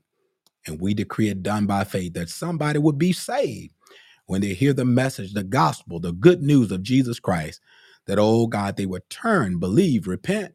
And 0.67 0.81
we 0.81 0.95
decree 0.95 1.31
it 1.31 1.43
done 1.45 1.67
by 1.67 1.85
faith 1.85 2.15
that 2.15 2.31
somebody 2.31 2.79
would 2.81 2.99
be 2.99 3.13
saved 3.13 3.75
when 4.27 4.43
they 4.43 4.55
hear 4.55 4.75
the 4.75 4.87
message, 4.87 5.35
the 5.35 5.45
gospel, 5.45 6.01
the 6.01 6.13
good 6.13 6.43
news 6.43 6.73
of 6.73 6.83
Jesus 6.83 7.21
Christ, 7.21 7.61
that, 8.07 8.19
oh 8.21 8.49
God, 8.49 8.77
they 8.79 8.87
would 8.87 9.09
turn, 9.11 9.61
believe, 9.61 10.09
repent, 10.09 10.55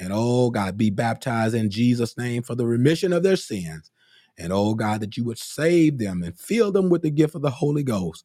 and 0.00 0.10
oh 0.12 0.50
God, 0.50 0.76
be 0.76 0.90
baptized 0.90 1.54
in 1.54 1.70
Jesus' 1.70 2.18
name 2.18 2.42
for 2.42 2.54
the 2.54 2.66
remission 2.66 3.12
of 3.12 3.22
their 3.22 3.36
sins. 3.36 3.90
And 4.38 4.52
oh 4.52 4.74
God, 4.74 5.00
that 5.00 5.16
you 5.16 5.24
would 5.24 5.38
save 5.38 5.98
them 5.98 6.22
and 6.22 6.38
fill 6.38 6.72
them 6.72 6.90
with 6.90 7.02
the 7.02 7.10
gift 7.10 7.34
of 7.34 7.42
the 7.42 7.50
Holy 7.50 7.84
Ghost, 7.84 8.24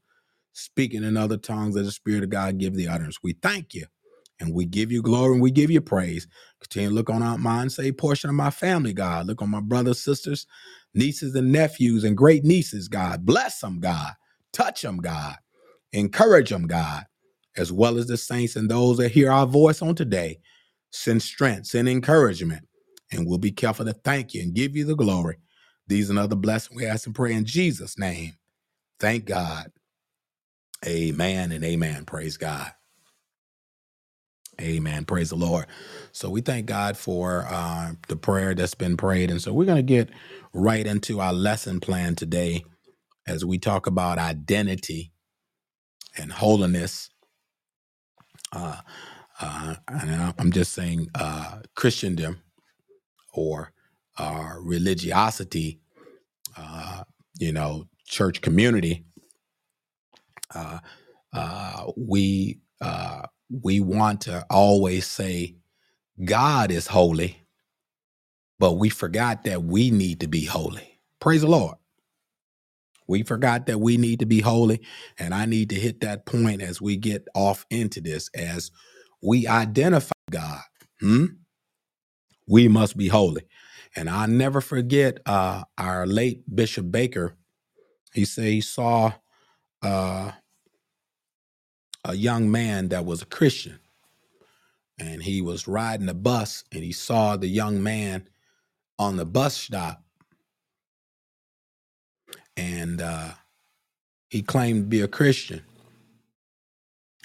speaking 0.54 1.04
in 1.04 1.18
other 1.18 1.38
tongues 1.38 1.78
as 1.78 1.86
the 1.86 1.92
Spirit 1.92 2.24
of 2.24 2.30
God 2.32 2.58
give 2.58 2.76
the 2.76 2.88
utterance. 2.88 3.20
We 3.24 3.34
thank 3.34 3.74
you 3.76 3.86
and 4.40 4.54
we 4.54 4.66
give 4.66 4.92
you 4.92 5.02
glory 5.02 5.34
and 5.34 5.42
we 5.42 5.52
give 5.52 5.72
you 5.72 5.82
praise. 5.82 6.28
Continue 6.62 6.90
to 6.90 6.96
look 6.96 7.10
on 7.10 7.24
Aunt 7.24 7.42
mine, 7.42 7.70
say 7.70 7.92
portion 7.92 8.30
of 8.30 8.36
my 8.36 8.50
family, 8.52 8.94
God. 8.94 9.28
Look 9.28 9.42
on 9.42 9.50
my 9.52 9.62
brothers, 9.62 10.02
sisters, 10.04 10.48
nieces, 10.96 11.36
and 11.36 11.52
nephews, 11.52 12.04
and 12.04 12.18
great 12.18 12.44
nieces, 12.46 12.88
God. 12.88 13.26
Bless 13.26 13.60
them, 13.62 13.80
God. 13.80 14.14
Touch 14.54 14.82
them, 14.82 14.98
God. 14.98 15.36
Encourage 15.94 16.50
them, 16.50 16.68
God, 16.68 17.06
as 17.58 17.72
well 17.72 17.98
as 17.98 18.08
the 18.08 18.18
saints 18.18 18.56
and 18.56 18.70
those 18.70 18.98
that 18.98 19.12
hear 19.12 19.32
our 19.32 19.48
voice 19.48 19.82
on 19.82 19.96
today. 19.96 20.40
Send 20.92 21.22
strength, 21.22 21.68
send 21.68 21.90
encouragement, 21.90 22.68
and 23.12 23.28
we'll 23.28 23.38
be 23.40 23.52
careful 23.52 23.86
to 23.86 23.94
thank 23.94 24.34
you 24.34 24.42
and 24.44 24.54
give 24.54 24.76
you 24.76 24.86
the 24.86 24.96
glory. 24.96 25.38
These 25.88 26.10
and 26.10 26.20
other 26.20 26.36
blessings 26.36 26.76
we 26.78 26.86
ask 26.86 27.06
and 27.06 27.16
pray 27.16 27.34
in 27.34 27.46
Jesus' 27.46 27.98
name. 28.00 28.34
Thank 29.00 29.26
God. 29.26 29.72
Amen 30.88 31.52
and 31.52 31.64
amen. 31.66 32.06
Praise 32.06 32.38
God. 32.38 32.72
Amen. 34.62 35.06
Praise 35.06 35.30
the 35.32 35.36
Lord. 35.38 35.68
So 36.14 36.30
we 36.30 36.42
thank 36.42 36.66
God 36.68 36.98
for 36.98 37.46
uh, 37.50 37.94
the 38.08 38.16
prayer 38.18 38.56
that's 38.56 38.76
been 38.76 38.98
prayed. 38.98 39.32
And 39.32 39.42
so 39.42 39.54
we're 39.54 39.66
going 39.66 39.78
to 39.78 39.84
get 39.84 40.10
right 40.54 40.86
into 40.88 41.20
our 41.22 41.34
lesson 41.34 41.80
plan 41.82 42.16
today 42.16 42.66
as 43.28 43.46
we 43.46 43.60
talk 43.60 43.88
about 43.88 44.20
identity 44.20 45.12
and 46.18 46.32
holiness. 46.32 47.10
Uh, 48.54 48.78
uh, 49.42 49.76
and 49.88 50.12
I'm 50.40 50.52
just 50.54 50.74
saying 50.74 51.10
uh, 51.16 51.60
Christendom 51.76 52.42
or 53.34 53.74
uh, 54.18 54.54
religiosity, 54.62 55.80
uh, 56.58 57.04
you 57.40 57.54
know, 57.54 57.86
church 58.06 58.42
community. 58.42 59.06
We 61.98 62.60
we 63.52 63.80
want 63.82 64.22
to 64.24 64.46
always 64.50 65.08
say 65.08 65.56
God 66.26 66.72
is 66.72 66.88
holy, 66.88 67.44
but 68.60 68.74
we 68.74 68.90
forgot 68.90 69.46
that 69.46 69.64
we 69.64 69.92
need 69.92 70.22
to 70.22 70.28
be 70.28 70.46
holy. 70.46 71.00
Praise 71.22 71.42
the 71.42 71.48
Lord. 71.50 71.78
We 73.08 73.24
forgot 73.24 73.68
that 73.68 73.80
we 73.80 73.98
need 73.98 74.20
to 74.22 74.28
be 74.28 74.42
holy, 74.42 74.82
and 75.20 75.34
I 75.34 75.46
need 75.46 75.70
to 75.72 75.76
hit 75.78 76.02
that 76.02 76.26
point 76.26 76.62
as 76.62 76.82
we 76.82 76.98
get 76.98 77.28
off 77.36 77.66
into 77.72 78.02
this. 78.02 78.30
As 78.36 78.72
we 79.22 79.48
identify 79.48 80.12
God, 80.30 80.62
hmm? 81.00 81.26
we 82.48 82.68
must 82.68 82.98
be 82.98 83.08
holy. 83.08 83.44
And 83.96 84.10
I'll 84.10 84.28
never 84.28 84.62
forget 84.62 85.20
uh, 85.26 85.64
our 85.78 86.06
late 86.06 86.44
Bishop 86.54 86.92
Baker. 86.92 87.36
He 88.14 88.26
said 88.26 88.46
he 88.46 88.62
saw 88.62 89.14
uh, 89.82 90.32
a 92.06 92.14
young 92.14 92.52
man 92.52 92.90
that 92.90 93.06
was 93.06 93.22
a 93.22 93.26
Christian, 93.26 93.80
and 95.00 95.24
he 95.24 95.42
was 95.42 95.68
riding 95.68 96.06
the 96.06 96.14
bus, 96.14 96.64
and 96.72 96.84
he 96.84 96.92
saw 96.92 97.36
the 97.36 97.48
young 97.48 97.82
man 97.82 98.28
on 98.98 99.16
the 99.16 99.26
bus 99.26 99.56
stop, 99.56 100.04
and 102.56 103.02
uh, 103.02 103.30
he 104.30 104.42
claimed 104.42 104.84
to 104.84 104.88
be 104.88 105.02
a 105.02 105.08
Christian. 105.08 105.64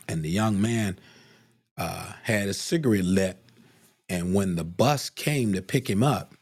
And 0.09 0.23
the 0.23 0.31
young 0.31 0.61
man 0.61 0.99
uh, 1.77 2.13
had 2.23 2.49
a 2.49 2.55
cigarette 2.55 3.05
lit, 3.05 3.39
and 4.09 4.35
when 4.35 4.57
the 4.57 4.65
bus 4.65 5.11
came 5.11 5.53
to 5.53 5.63
pick 5.63 5.89
him 5.89 6.03
up, 6.03 6.35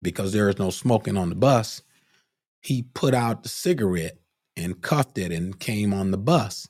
because 0.00 0.32
there 0.32 0.48
is 0.48 0.58
no 0.58 0.70
smoking 0.70 1.16
on 1.16 1.28
the 1.28 1.34
bus, 1.34 1.82
he 2.60 2.82
put 2.94 3.14
out 3.14 3.42
the 3.42 3.48
cigarette 3.48 4.18
and 4.56 4.82
cuffed 4.82 5.18
it 5.18 5.32
and 5.32 5.58
came 5.58 5.92
on 5.92 6.10
the 6.10 6.18
bus. 6.18 6.68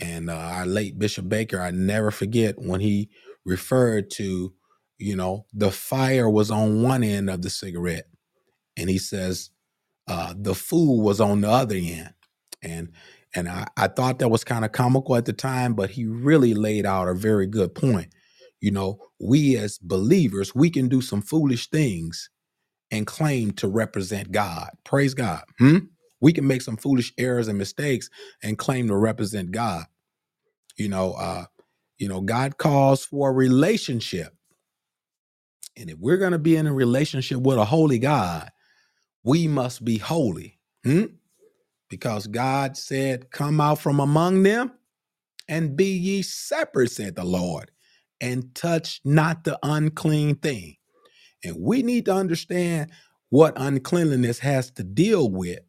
And 0.00 0.30
uh, 0.30 0.34
our 0.34 0.66
late 0.66 0.98
Bishop 0.98 1.28
Baker, 1.28 1.60
I 1.60 1.70
never 1.70 2.10
forget 2.10 2.56
when 2.58 2.80
he 2.80 3.10
referred 3.44 4.10
to, 4.12 4.52
you 4.98 5.16
know, 5.16 5.46
the 5.52 5.70
fire 5.70 6.28
was 6.28 6.50
on 6.50 6.82
one 6.82 7.02
end 7.02 7.30
of 7.30 7.42
the 7.42 7.50
cigarette, 7.50 8.06
and 8.76 8.88
he 8.88 8.98
says 8.98 9.50
uh, 10.06 10.34
the 10.36 10.54
food 10.54 11.02
was 11.02 11.20
on 11.20 11.40
the 11.40 11.50
other 11.50 11.76
end. 11.76 12.14
And 12.62 12.92
and 13.34 13.48
I, 13.48 13.66
I 13.76 13.88
thought 13.88 14.18
that 14.18 14.30
was 14.30 14.44
kind 14.44 14.64
of 14.64 14.72
comical 14.72 15.16
at 15.16 15.26
the 15.26 15.32
time, 15.32 15.74
but 15.74 15.90
he 15.90 16.06
really 16.06 16.54
laid 16.54 16.86
out 16.86 17.08
a 17.08 17.14
very 17.14 17.46
good 17.46 17.74
point. 17.74 18.08
You 18.60 18.70
know, 18.70 18.98
we 19.20 19.56
as 19.56 19.78
believers, 19.78 20.54
we 20.54 20.70
can 20.70 20.88
do 20.88 21.00
some 21.00 21.22
foolish 21.22 21.68
things 21.70 22.30
and 22.90 23.06
claim 23.06 23.52
to 23.52 23.68
represent 23.68 24.32
God. 24.32 24.70
Praise 24.84 25.14
God. 25.14 25.42
Hmm? 25.58 25.78
We 26.20 26.32
can 26.32 26.46
make 26.46 26.62
some 26.62 26.76
foolish 26.76 27.12
errors 27.18 27.48
and 27.48 27.58
mistakes 27.58 28.08
and 28.42 28.58
claim 28.58 28.88
to 28.88 28.96
represent 28.96 29.52
God. 29.52 29.84
You 30.76 30.88
know, 30.88 31.12
uh, 31.12 31.44
you 31.98 32.08
know, 32.08 32.20
God 32.20 32.58
calls 32.58 33.04
for 33.04 33.30
a 33.30 33.32
relationship. 33.32 34.34
And 35.76 35.90
if 35.90 35.98
we're 35.98 36.16
going 36.16 36.32
to 36.32 36.38
be 36.38 36.56
in 36.56 36.66
a 36.66 36.72
relationship 36.72 37.38
with 37.38 37.58
a 37.58 37.64
holy 37.64 37.98
God, 37.98 38.50
we 39.22 39.46
must 39.46 39.84
be 39.84 39.98
holy. 39.98 40.58
Hmm? 40.84 41.04
Because 41.90 42.26
God 42.26 42.76
said, 42.76 43.30
Come 43.30 43.60
out 43.60 43.80
from 43.80 44.00
among 44.00 44.42
them 44.42 44.72
and 45.48 45.76
be 45.76 45.86
ye 45.96 46.22
separate, 46.22 46.90
said 46.92 47.16
the 47.16 47.24
Lord, 47.24 47.70
and 48.20 48.54
touch 48.54 49.00
not 49.04 49.44
the 49.44 49.58
unclean 49.62 50.36
thing. 50.36 50.76
And 51.44 51.56
we 51.58 51.82
need 51.82 52.06
to 52.06 52.14
understand 52.14 52.90
what 53.30 53.54
uncleanliness 53.56 54.38
has 54.40 54.70
to 54.72 54.84
deal 54.84 55.30
with 55.30 55.60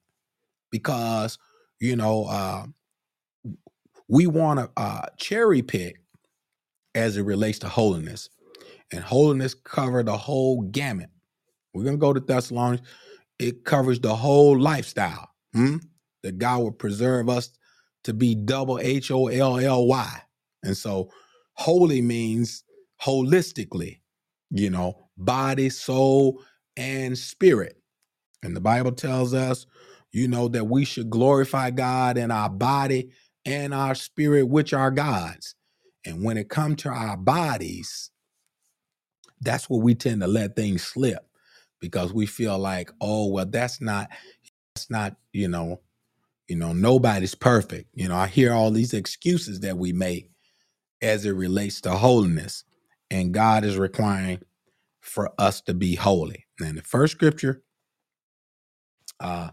because, 0.71 1.37
you 1.79 1.95
know, 1.95 2.25
uh, 2.25 2.65
we 4.07 4.27
want 4.27 4.59
to 4.59 4.69
uh, 4.77 5.07
cherry 5.17 5.61
pick 5.61 6.01
as 6.95 7.17
it 7.17 7.23
relates 7.23 7.59
to 7.59 7.69
holiness. 7.69 8.29
And 8.91 9.03
holiness 9.03 9.53
cover 9.53 10.03
the 10.03 10.17
whole 10.17 10.61
gamut. 10.63 11.09
We're 11.73 11.83
going 11.83 11.97
to 11.97 12.01
go 12.01 12.13
to 12.13 12.19
Thessalonians. 12.19 12.85
It 13.39 13.65
covers 13.65 13.99
the 13.99 14.15
whole 14.15 14.59
lifestyle. 14.59 15.29
Hmm? 15.53 15.77
That 16.23 16.37
God 16.37 16.59
will 16.59 16.71
preserve 16.71 17.29
us 17.29 17.51
to 18.03 18.13
be 18.13 18.35
double 18.35 18.79
H 18.79 19.11
O 19.11 19.27
L 19.27 19.57
L 19.57 19.87
Y. 19.87 20.21
And 20.63 20.75
so 20.75 21.11
holy 21.53 22.01
means 22.01 22.63
holistically, 23.01 23.99
you 24.49 24.69
know, 24.69 25.09
body, 25.17 25.69
soul, 25.69 26.41
and 26.77 27.17
spirit. 27.17 27.77
And 28.43 28.55
the 28.55 28.61
Bible 28.61 28.91
tells 28.91 29.33
us, 29.33 29.65
you 30.11 30.27
know, 30.27 30.47
that 30.49 30.65
we 30.65 30.85
should 30.85 31.09
glorify 31.09 31.71
God 31.71 32.17
in 32.17 32.31
our 32.31 32.49
body 32.49 33.11
and 33.45 33.73
our 33.73 33.95
spirit, 33.95 34.47
which 34.47 34.73
are 34.73 34.91
God's. 34.91 35.55
And 36.05 36.23
when 36.23 36.37
it 36.37 36.49
comes 36.49 36.81
to 36.83 36.89
our 36.89 37.17
bodies, 37.17 38.11
that's 39.41 39.69
where 39.69 39.81
we 39.81 39.95
tend 39.95 40.21
to 40.21 40.27
let 40.27 40.55
things 40.55 40.83
slip 40.83 41.25
because 41.79 42.13
we 42.13 42.25
feel 42.25 42.57
like, 42.57 42.91
oh, 43.01 43.27
well, 43.27 43.45
that's 43.45 43.81
not, 43.81 44.09
that's 44.75 44.89
not, 44.89 45.15
you 45.33 45.47
know, 45.47 45.81
You 46.49 46.55
know, 46.55 46.73
nobody's 46.73 47.35
perfect. 47.35 47.89
You 47.93 48.09
know, 48.09 48.15
I 48.15 48.27
hear 48.27 48.53
all 48.53 48.71
these 48.71 48.93
excuses 48.93 49.59
that 49.61 49.77
we 49.77 49.93
make 49.93 50.31
as 51.01 51.25
it 51.25 51.31
relates 51.31 51.79
to 51.81 51.91
holiness, 51.91 52.63
and 53.11 53.33
God 53.33 53.63
is 53.63 53.77
requiring 53.77 54.41
for 54.99 55.31
us 55.37 55.61
to 55.61 55.75
be 55.75 55.95
holy. 55.95 56.47
And 56.59 56.77
the 56.77 56.81
first 56.81 57.13
scripture 57.13 57.61
uh, 59.19 59.51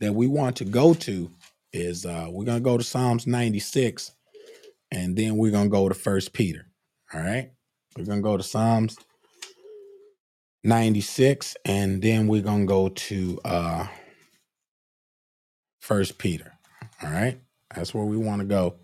that 0.00 0.14
we 0.14 0.28
want 0.28 0.56
to 0.56 0.64
go 0.64 0.94
to 0.94 1.32
is 1.72 2.06
uh, 2.06 2.28
we're 2.30 2.44
going 2.44 2.58
to 2.58 2.64
go 2.64 2.78
to 2.78 2.84
Psalms 2.84 3.26
96, 3.26 4.12
and 4.92 5.16
then 5.16 5.36
we're 5.36 5.52
going 5.52 5.66
to 5.66 5.70
go 5.70 5.88
to 5.88 5.94
First 5.94 6.32
Peter. 6.32 6.68
All 7.12 7.20
right, 7.20 7.50
we're 7.98 8.04
going 8.04 8.20
to 8.20 8.22
go 8.22 8.36
to 8.36 8.44
Psalms 8.44 8.96
96, 10.62 11.56
and 11.64 12.00
then 12.00 12.28
we're 12.28 12.42
going 12.42 12.62
to 12.62 12.66
go 12.66 12.88
to 12.88 13.40
uh, 13.44 13.86
First 15.86 16.18
Peter. 16.18 16.52
All 17.00 17.10
right, 17.10 17.38
that's 17.72 17.94
where 17.94 18.04
we 18.04 18.16
want 18.16 18.40
to 18.40 18.44
go. 18.44 18.74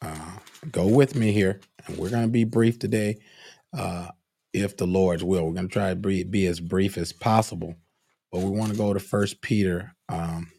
Uh, 0.00 0.38
go 0.70 0.86
with 0.86 1.16
me 1.16 1.32
here, 1.32 1.58
and 1.84 1.96
we're 1.96 2.10
going 2.10 2.22
to 2.22 2.28
be 2.28 2.44
brief 2.44 2.78
today, 2.78 3.18
uh, 3.76 4.06
if 4.52 4.76
the 4.76 4.86
Lord's 4.86 5.24
will. 5.24 5.44
We're 5.44 5.54
going 5.54 5.66
to 5.66 5.72
try 5.72 5.88
to 5.88 5.96
be, 5.96 6.22
be 6.22 6.46
as 6.46 6.60
brief 6.60 6.96
as 6.96 7.12
possible, 7.12 7.74
but 8.30 8.40
we 8.40 8.50
want 8.50 8.70
to 8.70 8.78
go 8.78 8.92
to 8.92 9.00
First 9.00 9.40
Peter, 9.40 9.96
um, 10.08 10.52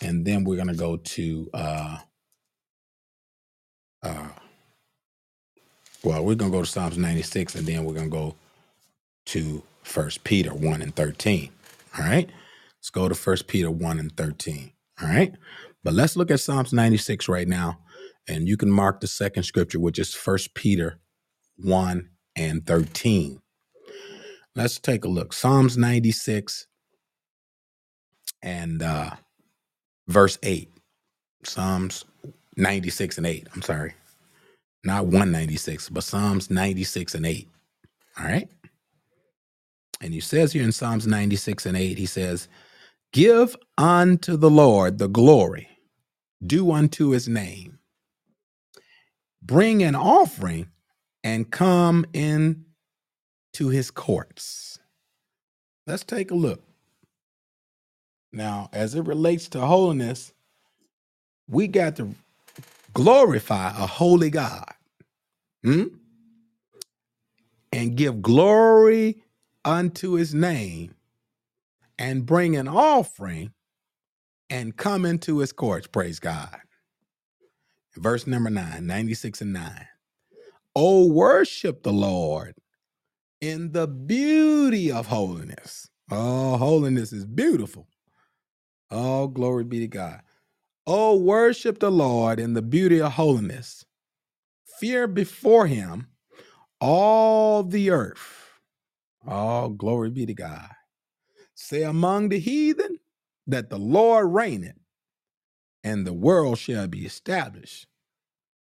and 0.00 0.24
then 0.24 0.44
we're 0.44 0.54
going 0.54 0.68
to 0.68 0.74
go 0.74 0.98
to. 0.98 1.50
Uh, 1.52 1.98
uh, 4.04 4.28
well, 6.04 6.24
we're 6.24 6.36
going 6.36 6.52
to 6.52 6.56
go 6.56 6.62
to 6.62 6.70
Psalms 6.70 6.96
96, 6.96 7.56
and 7.56 7.66
then 7.66 7.84
we're 7.84 7.94
going 7.94 8.10
to 8.10 8.16
go 8.16 8.36
to 9.24 9.64
First 9.82 10.22
Peter 10.22 10.54
1 10.54 10.82
and 10.82 10.94
13. 10.94 11.50
All 11.98 12.04
right, 12.04 12.30
let's 12.86 12.92
go 12.92 13.08
to 13.08 13.16
First 13.16 13.48
Peter 13.48 13.68
1 13.68 13.98
and 13.98 14.16
13. 14.16 14.70
All 15.02 15.08
right, 15.08 15.34
but 15.82 15.92
let's 15.92 16.16
look 16.16 16.30
at 16.30 16.38
Psalms 16.38 16.72
96 16.72 17.28
right 17.28 17.48
now, 17.48 17.80
and 18.28 18.46
you 18.46 18.56
can 18.56 18.70
mark 18.70 19.00
the 19.00 19.08
second 19.08 19.42
scripture, 19.42 19.80
which 19.80 19.98
is 19.98 20.14
First 20.14 20.54
Peter 20.54 21.00
1 21.56 22.08
and 22.36 22.64
13. 22.64 23.40
Let's 24.54 24.78
take 24.78 25.04
a 25.04 25.08
look. 25.08 25.32
Psalms 25.32 25.76
96 25.76 26.68
and 28.40 28.80
uh, 28.80 29.10
verse 30.06 30.38
8. 30.44 30.70
Psalms 31.42 32.04
96 32.56 33.18
and 33.18 33.26
8. 33.26 33.48
I'm 33.52 33.62
sorry. 33.62 33.94
Not 34.84 35.06
196, 35.06 35.88
but 35.88 36.04
Psalms 36.04 36.50
96 36.50 37.16
and 37.16 37.26
8. 37.26 37.48
All 38.20 38.26
right. 38.26 38.48
And 40.00 40.14
he 40.14 40.20
says 40.20 40.52
here 40.52 40.62
in 40.62 40.70
Psalms 40.70 41.04
96 41.04 41.66
and 41.66 41.76
8, 41.76 41.98
he 41.98 42.06
says, 42.06 42.46
Give 43.16 43.56
unto 43.78 44.36
the 44.36 44.50
Lord 44.50 44.98
the 44.98 45.08
glory, 45.08 45.70
due 46.46 46.70
unto 46.70 47.12
his 47.12 47.26
name. 47.26 47.78
Bring 49.40 49.82
an 49.82 49.94
offering 49.94 50.68
and 51.24 51.50
come 51.50 52.04
in 52.12 52.66
to 53.54 53.70
his 53.70 53.90
courts. 53.90 54.80
Let's 55.86 56.04
take 56.04 56.30
a 56.30 56.34
look. 56.34 56.62
Now, 58.34 58.68
as 58.74 58.94
it 58.94 59.06
relates 59.06 59.48
to 59.48 59.60
holiness, 59.62 60.34
we 61.48 61.68
got 61.68 61.96
to 61.96 62.14
glorify 62.92 63.68
a 63.68 63.86
holy 63.86 64.28
God 64.28 64.74
hmm? 65.64 65.84
and 67.72 67.96
give 67.96 68.20
glory 68.20 69.22
unto 69.64 70.12
his 70.12 70.34
name 70.34 70.95
and 71.98 72.26
bring 72.26 72.56
an 72.56 72.68
offering 72.68 73.52
and 74.50 74.76
come 74.76 75.04
into 75.04 75.38
his 75.38 75.52
courts. 75.52 75.86
Praise 75.86 76.18
God. 76.18 76.56
Verse 77.96 78.26
number 78.26 78.50
9, 78.50 78.86
96 78.86 79.40
and 79.40 79.52
9. 79.52 79.86
Oh, 80.74 81.06
worship 81.06 81.82
the 81.82 81.92
Lord 81.92 82.54
in 83.40 83.72
the 83.72 83.86
beauty 83.86 84.92
of 84.92 85.06
holiness. 85.06 85.88
Oh, 86.10 86.56
holiness 86.56 87.12
is 87.12 87.24
beautiful. 87.24 87.88
Oh, 88.90 89.28
glory 89.28 89.64
be 89.64 89.80
to 89.80 89.88
God. 89.88 90.20
Oh, 90.86 91.16
worship 91.16 91.80
the 91.80 91.90
Lord 91.90 92.38
in 92.38 92.54
the 92.54 92.62
beauty 92.62 93.00
of 93.00 93.12
holiness. 93.12 93.84
Fear 94.78 95.08
before 95.08 95.66
him 95.66 96.08
all 96.80 97.62
the 97.62 97.90
earth. 97.90 98.50
Oh, 99.26 99.70
glory 99.70 100.10
be 100.10 100.26
to 100.26 100.34
God. 100.34 100.70
Say 101.56 101.84
among 101.84 102.30
the 102.30 102.40
heathen 102.40 103.00
that 103.48 103.70
the 103.70 103.78
Lord 103.78 104.32
reigneth, 104.32 104.76
and 105.84 106.06
the 106.06 106.14
world 106.14 106.58
shall 106.58 106.88
be 106.88 107.06
established, 107.06 107.88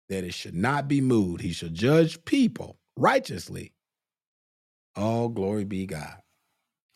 that 0.08 0.24
it 0.24 0.34
should 0.34 0.56
not 0.56 0.88
be 0.88 1.00
moved. 1.00 1.42
He 1.42 1.52
shall 1.52 1.70
judge 1.70 2.24
people 2.24 2.78
righteously. 2.96 3.74
All 4.96 5.28
glory 5.28 5.64
be 5.64 5.86
God. 5.86 6.18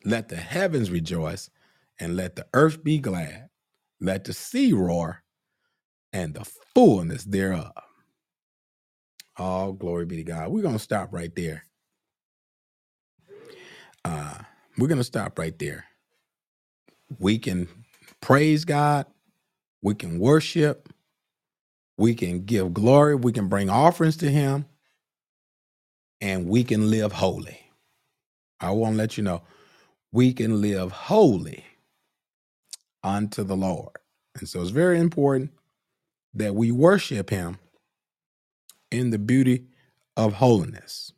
Let 0.04 0.28
the 0.28 0.36
heavens 0.36 0.90
rejoice, 0.90 1.50
and 2.00 2.16
let 2.16 2.36
the 2.36 2.46
earth 2.54 2.84
be 2.84 2.98
glad. 2.98 3.50
Let 4.00 4.24
the 4.24 4.34
sea 4.34 4.72
roar, 4.72 5.22
and 6.12 6.34
the 6.34 6.46
fullness 6.74 7.24
thereof. 7.24 7.72
All 9.36 9.72
glory 9.72 10.06
be 10.06 10.16
to 10.16 10.24
God. 10.24 10.50
We're 10.50 10.62
going 10.62 10.76
to 10.76 10.80
stop 10.80 11.12
right 11.12 11.34
there. 11.34 11.64
Uh, 14.04 14.38
we're 14.78 14.88
going 14.88 14.98
to 14.98 15.04
stop 15.04 15.38
right 15.38 15.58
there. 15.58 15.86
We 17.18 17.38
can 17.38 17.68
praise 18.20 18.64
God, 18.64 19.06
we 19.82 19.94
can 19.94 20.18
worship, 20.18 20.88
we 21.96 22.14
can 22.14 22.44
give 22.44 22.74
glory, 22.74 23.14
we 23.14 23.32
can 23.32 23.48
bring 23.48 23.70
offerings 23.70 24.16
to 24.18 24.30
Him, 24.30 24.66
and 26.20 26.48
we 26.48 26.64
can 26.64 26.90
live 26.90 27.12
holy. 27.12 27.60
I 28.60 28.70
want 28.70 28.94
to 28.94 28.98
let 28.98 29.16
you 29.16 29.22
know 29.24 29.42
we 30.12 30.32
can 30.32 30.60
live 30.60 30.92
holy 30.92 31.64
unto 33.02 33.44
the 33.44 33.56
Lord. 33.56 33.96
And 34.38 34.48
so 34.48 34.62
it's 34.62 34.70
very 34.70 34.98
important 34.98 35.52
that 36.32 36.54
we 36.54 36.70
worship 36.72 37.30
Him 37.30 37.58
in 38.90 39.10
the 39.10 39.18
beauty 39.18 39.66
of 40.16 40.34
holiness. 40.34 41.12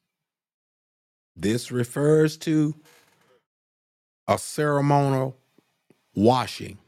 This 1.36 1.70
refers 1.70 2.36
to 2.38 2.74
a 4.28 4.38
ceremonial 4.38 5.36
washing 6.14 6.78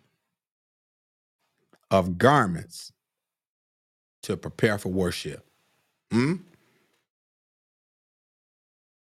of 1.90 2.18
garments 2.18 2.92
to 4.22 4.36
prepare 4.36 4.78
for 4.78 4.88
worship. 4.88 5.44
Hmm? 6.10 6.34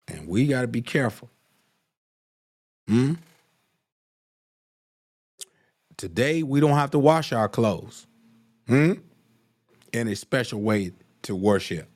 And 0.07 0.27
we 0.27 0.47
got 0.47 0.61
to 0.61 0.67
be 0.67 0.81
careful. 0.81 1.29
Hmm? 2.87 3.13
Today, 5.95 6.43
we 6.43 6.59
don't 6.59 6.71
have 6.71 6.91
to 6.91 6.99
wash 6.99 7.31
our 7.31 7.47
clothes 7.47 8.07
hmm? 8.67 8.93
in 9.93 10.07
a 10.07 10.15
special 10.15 10.61
way 10.61 10.91
to 11.21 11.35
worship. 11.35 11.87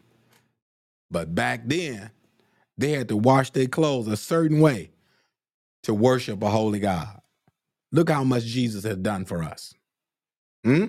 But 1.11 1.33
back 1.33 1.61
then, 1.65 2.11
they 2.77 2.91
had 2.91 3.09
to 3.09 3.17
wash 3.17 3.49
their 3.51 3.67
clothes 3.67 4.07
a 4.07 4.15
certain 4.15 4.59
way 4.59 4.91
to 5.87 5.93
worship 5.93 6.43
a 6.43 6.49
holy 6.49 6.79
God. 6.79 7.21
Look 7.93 8.09
how 8.09 8.25
much 8.25 8.43
Jesus 8.43 8.83
has 8.83 8.97
done 8.97 9.23
for 9.23 9.41
us. 9.41 9.73
Hmm? 10.65 10.87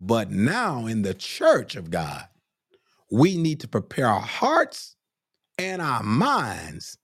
But 0.00 0.32
now 0.32 0.86
in 0.86 1.02
the 1.02 1.14
church 1.14 1.76
of 1.76 1.92
God, 1.92 2.26
we 3.12 3.36
need 3.36 3.60
to 3.60 3.68
prepare 3.68 4.08
our 4.08 4.20
hearts 4.20 4.96
and 5.58 5.80
our 5.80 6.02
minds 6.02 6.98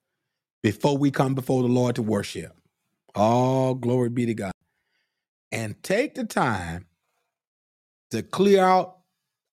before 0.64 0.98
we 0.98 1.12
come 1.12 1.36
before 1.36 1.62
the 1.62 1.68
Lord 1.68 1.94
to 1.94 2.02
worship. 2.02 2.56
All 3.14 3.76
glory 3.76 4.08
be 4.08 4.26
to 4.26 4.34
God. 4.34 4.52
And 5.52 5.80
take 5.84 6.16
the 6.16 6.24
time 6.24 6.86
to 8.10 8.24
clear 8.24 8.64
out 8.64 8.96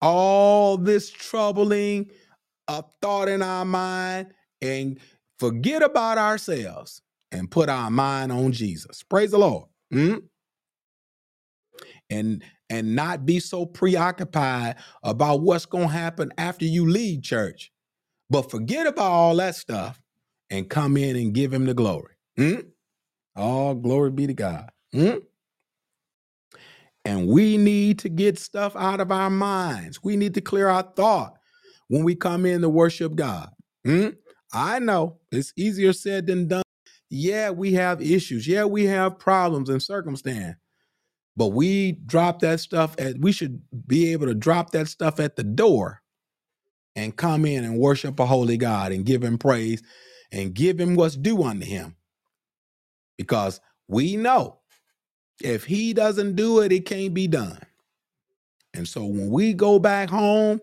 all 0.01 0.75
this 0.75 1.11
troubling 1.11 2.09
of 2.67 2.91
thought 2.99 3.29
in 3.29 3.43
our 3.43 3.63
mind 3.63 4.33
and 4.59 4.99
forget 5.37 5.83
about 5.83 6.17
ourselves 6.17 7.03
and 7.33 7.51
put 7.51 7.67
our 7.67 7.89
mind 7.89 8.31
on 8.31 8.51
Jesus. 8.51 9.03
Praise 9.03 9.31
the 9.31 9.39
Lord. 9.39 9.65
Hmm? 9.91 10.15
And 12.09 12.43
and 12.69 12.95
not 12.95 13.25
be 13.25 13.39
so 13.39 13.65
preoccupied 13.65 14.75
about 15.03 15.41
what's 15.41 15.65
going 15.65 15.89
to 15.89 15.93
happen 15.93 16.31
after 16.37 16.65
you 16.65 16.89
leave 16.89 17.23
church. 17.23 17.71
But 18.29 18.49
forget 18.49 18.87
about 18.87 19.11
all 19.11 19.35
that 19.37 19.55
stuff 19.55 20.01
and 20.49 20.69
come 20.69 20.97
in 20.97 21.15
and 21.15 21.33
give 21.33 21.53
him 21.53 21.65
the 21.65 21.73
glory. 21.73 22.15
Hmm? 22.37 22.61
All 23.35 23.75
glory 23.75 24.11
be 24.11 24.27
to 24.27 24.33
God. 24.33 24.69
Hmm? 24.91 25.17
And 27.05 27.27
we 27.27 27.57
need 27.57 27.99
to 27.99 28.09
get 28.09 28.39
stuff 28.39 28.75
out 28.75 29.01
of 29.01 29.11
our 29.11 29.29
minds. 29.29 30.01
We 30.03 30.15
need 30.15 30.33
to 30.35 30.41
clear 30.41 30.69
our 30.69 30.83
thought 30.83 31.35
when 31.89 32.03
we 32.03 32.15
come 32.15 32.45
in 32.45 32.61
to 32.61 32.69
worship 32.69 33.15
God. 33.15 33.49
Hmm? 33.85 34.09
I 34.53 34.79
know 34.79 35.19
it's 35.31 35.53
easier 35.57 35.93
said 35.93 36.27
than 36.27 36.47
done. 36.47 36.62
Yeah, 37.15 37.51
we 37.51 37.73
have 37.73 38.01
issues. 38.01 38.47
Yeah, 38.47 38.65
we 38.65 38.85
have 38.85 39.19
problems 39.19 39.69
and 39.69 39.83
circumstance. 39.83 40.57
But 41.37 41.49
we 41.49 41.93
drop 41.93 42.39
that 42.39 42.59
stuff 42.59 42.95
at 42.99 43.19
we 43.19 43.31
should 43.31 43.61
be 43.87 44.13
able 44.13 44.27
to 44.27 44.33
drop 44.33 44.71
that 44.71 44.87
stuff 44.87 45.19
at 45.19 45.35
the 45.35 45.43
door 45.43 46.01
and 46.95 47.15
come 47.15 47.45
in 47.45 47.63
and 47.63 47.77
worship 47.77 48.19
a 48.19 48.25
holy 48.25 48.57
God 48.57 48.91
and 48.91 49.05
give 49.05 49.23
him 49.23 49.37
praise 49.37 49.83
and 50.31 50.55
give 50.55 50.79
him 50.79 50.95
what's 50.95 51.15
due 51.15 51.43
unto 51.43 51.65
him. 51.67 51.95
Because 53.17 53.61
we 53.87 54.17
know 54.17 54.59
if 55.43 55.65
he 55.65 55.93
doesn't 55.93 56.35
do 56.35 56.61
it, 56.61 56.71
it 56.71 56.87
can't 56.87 57.13
be 57.13 57.27
done. 57.27 57.59
And 58.73 58.87
so 58.87 59.05
when 59.05 59.29
we 59.29 59.53
go 59.53 59.79
back 59.79 60.09
home, 60.09 60.61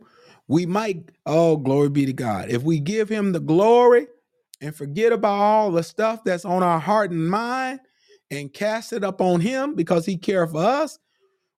we 0.49 0.67
might, 0.67 1.11
oh, 1.27 1.57
glory 1.57 1.91
be 1.91 2.07
to 2.07 2.13
God. 2.13 2.51
If 2.51 2.63
we 2.65 2.81
give 2.81 3.09
him 3.09 3.33
the 3.33 3.41
glory 3.41 4.09
and 4.61 4.75
forget 4.77 5.13
about 5.13 5.39
all 5.41 5.73
the 5.73 5.83
stuff 5.85 6.25
that's 6.25 6.45
on 6.47 6.63
our 6.63 6.81
heart 6.81 7.13
and 7.13 7.31
mind 7.31 7.81
and 8.31 8.53
cast 8.53 8.93
it 8.93 9.05
up 9.05 9.21
on 9.21 9.41
him 9.41 9.75
because 9.75 10.07
he 10.07 10.17
cares 10.19 10.53
for 10.53 10.65
us, 10.65 10.99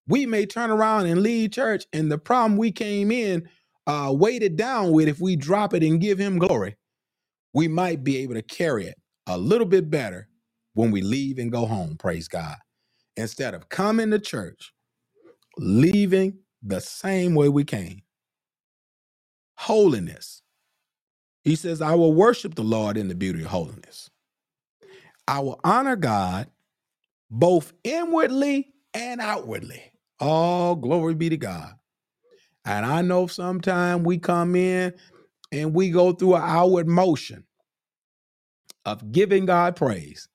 we 0.09 0.27
may 0.27 0.47
turn 0.47 0.71
around 0.71 1.07
and 1.07 1.23
leave 1.23 1.53
church. 1.53 1.87
And 1.93 2.11
the 2.13 2.19
problem 2.19 2.57
we 2.59 2.73
came 2.73 3.13
in 3.13 3.49
uh, 3.87 4.13
weighted 4.17 4.57
down 4.57 4.93
with, 4.93 5.09
if 5.09 5.21
we 5.21 5.37
drop 5.37 5.75
it 5.75 5.83
and 5.83 6.01
give 6.01 6.19
him 6.19 6.39
glory, 6.39 6.77
we 7.55 7.69
might 7.69 8.05
be 8.05 8.19
able 8.19 8.35
to 8.35 8.43
carry 8.43 8.87
it 8.87 8.97
a 9.29 9.39
little 9.39 9.67
bit 9.67 9.91
better 9.91 10.29
when 10.75 10.91
we 10.91 11.03
leave 11.03 11.39
and 11.39 11.53
go 11.53 11.67
home. 11.67 11.97
Praise 11.99 12.29
God. 12.29 12.57
Instead 13.17 13.55
of 13.55 13.69
coming 13.69 14.11
to 14.13 14.19
church, 14.21 14.73
leaving 15.59 16.39
the 16.63 16.81
same 16.81 17.35
way 17.35 17.49
we 17.49 17.65
came. 17.65 18.03
Holiness. 19.59 20.42
He 21.45 21.57
says, 21.57 21.83
I 21.83 21.95
will 21.95 22.15
worship 22.15 22.55
the 22.55 22.63
Lord 22.65 22.97
in 22.97 23.09
the 23.09 23.15
beauty 23.15 23.43
of 23.43 23.49
holiness. 23.49 24.11
I 25.29 25.41
will 25.41 25.61
honor 25.65 25.97
God 25.97 26.49
both 27.31 27.73
inwardly 27.85 28.73
and 28.95 29.21
outwardly. 29.21 29.83
All 30.21 30.77
glory 30.77 31.15
be 31.15 31.31
to 31.31 31.37
God. 31.37 31.75
And 32.65 32.87
I 32.87 33.03
know 33.03 33.27
sometimes 33.27 34.05
we 34.05 34.19
come 34.19 34.57
in 34.57 34.95
and 35.53 35.75
we 35.75 35.91
go 35.91 36.13
through 36.13 36.37
an 36.37 36.43
outward 36.45 36.89
motion 36.89 37.45
of 38.85 39.13
giving 39.13 39.47
God 39.47 39.77
praise, 39.77 40.29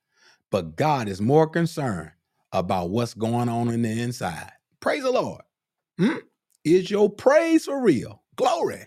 but 0.51 0.75
God 0.75 1.07
is 1.09 1.21
more 1.21 1.47
concerned 1.47 2.11
about 2.51 2.89
what's 2.89 3.13
going 3.13 3.49
on 3.49 3.69
in 3.69 3.81
the 3.83 4.01
inside. 4.01 4.51
Praise 4.79 5.03
the 5.03 5.11
Lord. 5.11 5.41
Hmm? 5.99 6.17
Is 6.65 6.91
your 6.91 7.09
praise 7.09 7.65
for 7.65 7.81
real? 7.81 8.23
Glory. 8.35 8.85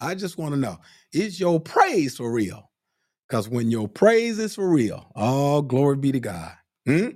I 0.00 0.14
just 0.14 0.38
want 0.38 0.54
to 0.54 0.60
know 0.60 0.78
is 1.12 1.40
your 1.40 1.60
praise 1.60 2.16
for 2.16 2.30
real? 2.30 2.70
Because 3.28 3.48
when 3.48 3.70
your 3.70 3.88
praise 3.88 4.38
is 4.38 4.54
for 4.54 4.68
real, 4.68 5.10
all 5.16 5.62
glory 5.62 5.96
be 5.96 6.12
to 6.12 6.20
God. 6.20 6.52
Hmm? 6.86 7.08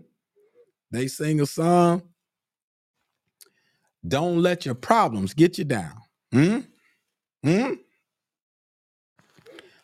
They 0.90 1.08
sing 1.08 1.40
a 1.40 1.46
song, 1.46 2.02
don't 4.06 4.42
let 4.42 4.66
your 4.66 4.74
problems 4.74 5.34
get 5.34 5.58
you 5.58 5.64
down. 5.64 5.94
Hmm? 6.32 6.58
Hmm? 7.44 7.74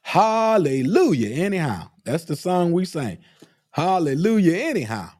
Hallelujah, 0.02 1.30
anyhow. 1.37 1.90
That's 2.04 2.24
the 2.24 2.37
song 2.37 2.72
we 2.72 2.85
sing. 2.85 3.18
Hallelujah, 3.72 4.56
anyhow. 4.56 5.11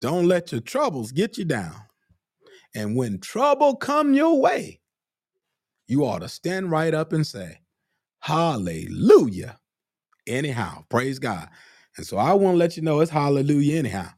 Don't 0.00 0.26
let 0.28 0.52
your 0.52 0.60
troubles 0.60 1.12
get 1.12 1.38
you 1.38 1.44
down. 1.44 1.74
And 2.74 2.96
when 2.96 3.20
trouble 3.20 3.76
come 3.76 4.14
your 4.14 4.40
way, 4.40 4.80
you 5.92 6.04
ought 6.06 6.20
to 6.20 6.28
stand 6.28 6.70
right 6.70 6.94
up 6.94 7.12
and 7.12 7.26
say, 7.26 7.60
Hallelujah, 8.20 9.58
anyhow. 10.26 10.84
Praise 10.88 11.18
God. 11.18 11.48
And 11.96 12.06
so 12.06 12.16
I 12.16 12.32
want 12.32 12.54
to 12.54 12.58
let 12.58 12.76
you 12.76 12.82
know 12.82 13.00
it's 13.00 13.10
hallelujah 13.10 13.78
anyhow. 13.78 14.08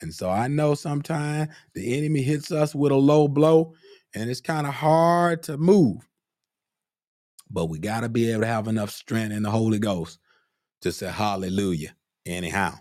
And 0.00 0.14
so 0.14 0.30
I 0.30 0.48
know 0.48 0.74
sometimes 0.74 1.52
the 1.74 1.98
enemy 1.98 2.22
hits 2.22 2.50
us 2.50 2.74
with 2.74 2.92
a 2.92 2.96
low 2.96 3.28
blow 3.28 3.74
and 4.14 4.30
it's 4.30 4.40
kind 4.40 4.66
of 4.66 4.72
hard 4.72 5.42
to 5.44 5.58
move. 5.58 6.08
But 7.50 7.66
we 7.66 7.78
got 7.78 8.00
to 8.00 8.08
be 8.08 8.30
able 8.30 8.42
to 8.42 8.46
have 8.46 8.68
enough 8.68 8.90
strength 8.90 9.34
in 9.34 9.42
the 9.42 9.50
Holy 9.50 9.78
Ghost 9.78 10.18
to 10.82 10.92
say 10.92 11.10
hallelujah 11.10 11.94
anyhow. 12.24 12.74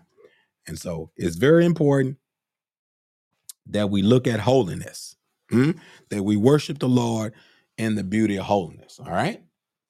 And 0.67 0.79
so 0.79 1.11
it's 1.17 1.35
very 1.35 1.65
important 1.65 2.17
that 3.65 3.89
we 3.89 4.01
look 4.01 4.27
at 4.27 4.39
holiness, 4.39 5.15
hmm? 5.49 5.71
that 6.09 6.23
we 6.23 6.37
worship 6.37 6.79
the 6.79 6.87
Lord 6.87 7.33
in 7.79 7.95
the 7.95 8.03
beauty 8.03 8.37
of 8.37 8.45
holiness. 8.45 8.99
All 8.99 9.11
right. 9.11 9.41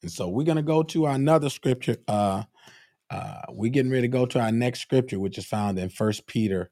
And 0.03 0.11
so 0.11 0.29
we're 0.29 0.45
going 0.45 0.57
to 0.57 0.61
go 0.61 0.83
to 0.83 1.07
another 1.07 1.49
scripture. 1.49 1.97
Uh, 2.07 2.43
uh, 3.09 3.41
we're 3.49 3.71
getting 3.71 3.91
ready 3.91 4.03
to 4.03 4.07
go 4.07 4.27
to 4.27 4.39
our 4.39 4.51
next 4.51 4.81
scripture, 4.81 5.19
which 5.19 5.37
is 5.37 5.45
found 5.45 5.79
in 5.79 5.89
First 5.89 6.27
Peter 6.27 6.69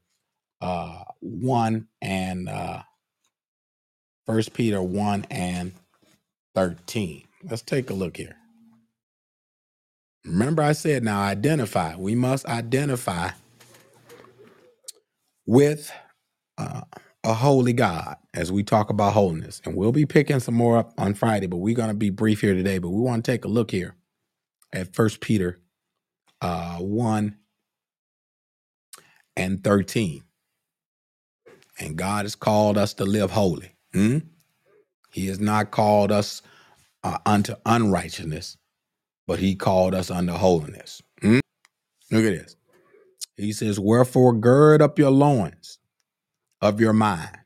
uh, 0.62 1.04
1 1.20 1.88
and 2.02 2.48
uh, 2.48 2.84
First 4.28 4.54
Peter 4.54 4.82
1 4.82 5.26
and 5.32 5.74
13. 6.56 7.24
Let's 7.50 7.64
take 7.64 7.90
a 7.90 7.94
look 7.96 8.16
here. 8.16 8.36
Remember, 10.26 10.62
I 10.62 10.74
said 10.74 11.04
now 11.04 11.22
identify. 11.22 11.96
We 11.96 12.14
must 12.14 12.46
identify 12.46 13.32
with 15.48 15.92
uh, 16.58 16.82
a 17.28 17.34
holy 17.34 17.74
God 17.74 18.16
as 18.34 18.54
we 18.54 18.63
talk 18.63 18.90
about 18.90 19.12
holiness. 19.12 19.62
And 19.66 19.76
we'll 19.76 19.92
be 19.92 20.06
picking 20.06 20.40
some 20.40 20.56
more 20.56 20.78
up 20.78 20.94
on 20.98 21.13
Friday, 21.13 21.48
but 21.48 21.58
we're 21.58 21.76
going 21.76 21.90
to 21.90 21.94
be 21.94 22.10
brief 22.10 22.40
here 22.40 22.54
today. 22.54 22.78
But 22.78 22.90
we 22.90 23.02
want 23.02 23.26
to 23.26 23.32
take 23.32 23.44
a 23.44 23.50
look 23.50 23.70
here 23.72 23.96
at 24.72 24.96
First 24.96 25.20
Peter 25.20 25.60
uh, 26.42 26.78
1 26.78 27.36
and 29.36 29.62
13. 29.62 30.24
And 31.80 31.98
God 31.98 32.24
has 32.24 32.36
called 32.36 32.78
us 32.78 32.94
to 32.96 33.04
live 33.04 33.32
holy. 33.32 33.76
Hmm? 33.92 34.20
He 35.12 35.28
has 35.28 35.42
not 35.42 35.72
called 35.72 36.13
us 36.13 36.42
uh, 37.04 37.18
unto 37.26 37.56
unrighteousness, 37.66 38.56
but 39.28 39.40
he 39.40 39.54
called 39.54 39.94
us 39.94 40.10
unto 40.10 40.32
holiness. 40.32 41.02
Hmm? 41.22 41.40
Look 42.10 42.24
at 42.24 42.32
this. 42.32 42.56
He 43.36 43.52
says, 43.52 43.82
Wherefore 43.82 44.32
gird 44.32 44.82
up 44.82 44.98
your 44.98 45.12
loins 45.12 45.78
of 46.62 46.82
your 46.82 46.93
mind. 46.93 47.38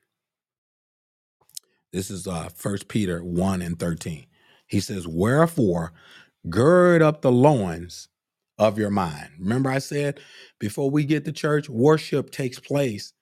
This 1.94 2.12
is 2.12 2.28
uh 2.28 2.50
first 2.56 2.88
Peter 2.90 3.22
1 3.24 3.62
and 3.64 3.80
13. 3.80 4.28
He 4.68 4.80
says, 4.82 5.08
Wherefore 5.08 5.94
gird 6.50 7.02
up 7.02 7.22
the 7.22 7.32
loins 7.32 8.10
of 8.60 8.78
your 8.80 8.92
mind. 8.92 9.30
Remember, 9.40 9.72
I 9.72 9.80
said 9.80 10.20
before 10.60 10.90
we 10.92 11.06
get 11.06 11.26
to 11.26 11.32
church, 11.32 11.70
worship 11.70 12.32
takes 12.32 12.60
place. 12.60 13.14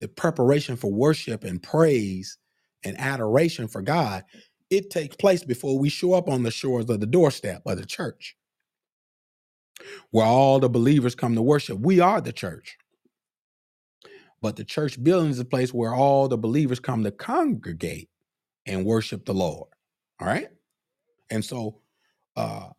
The 0.00 0.08
preparation 0.08 0.76
for 0.76 0.92
worship 0.92 1.44
and 1.44 1.62
praise 1.62 2.38
and 2.84 2.98
adoration 3.00 3.68
for 3.68 3.82
God, 3.82 4.24
it 4.70 4.90
takes 4.90 5.16
place 5.16 5.44
before 5.44 5.78
we 5.78 5.88
show 5.90 6.14
up 6.14 6.28
on 6.28 6.42
the 6.44 6.50
shores 6.52 6.90
of 6.90 7.00
the 7.00 7.06
doorstep 7.06 7.62
of 7.66 7.78
the 7.78 7.86
church, 7.86 8.36
where 10.10 10.26
all 10.26 10.60
the 10.60 10.70
believers 10.70 11.14
come 11.14 11.34
to 11.36 11.42
worship. 11.42 11.78
We 11.80 12.00
are 12.00 12.20
the 12.20 12.32
church. 12.32 12.78
But 14.42 14.56
the 14.56 14.64
church 14.64 15.02
building 15.02 15.30
is 15.30 15.38
a 15.38 15.44
place 15.44 15.74
where 15.74 15.94
all 15.94 16.28
the 16.28 16.38
believers 16.38 16.80
come 16.80 17.04
to 17.04 17.10
congregate 17.10 18.08
and 18.66 18.84
worship 18.86 19.24
the 19.26 19.34
Lord. 19.34 19.68
All 20.20 20.28
right. 20.28 20.48
And 21.30 21.44
so 21.44 21.80
uh, 22.36 22.70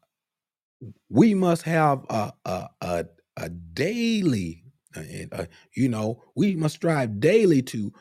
we 1.10 1.34
must 1.34 1.64
have 1.64 2.06
a 2.10 2.34
a 2.46 2.68
a, 2.82 3.06
a 3.38 3.50
daily, 3.50 4.64
uh, 4.96 5.04
uh, 5.32 5.46
you 5.76 5.90
know, 5.90 6.24
we 6.36 6.56
must 6.56 6.76
strive 6.76 7.20
daily 7.20 7.62
to 7.64 7.94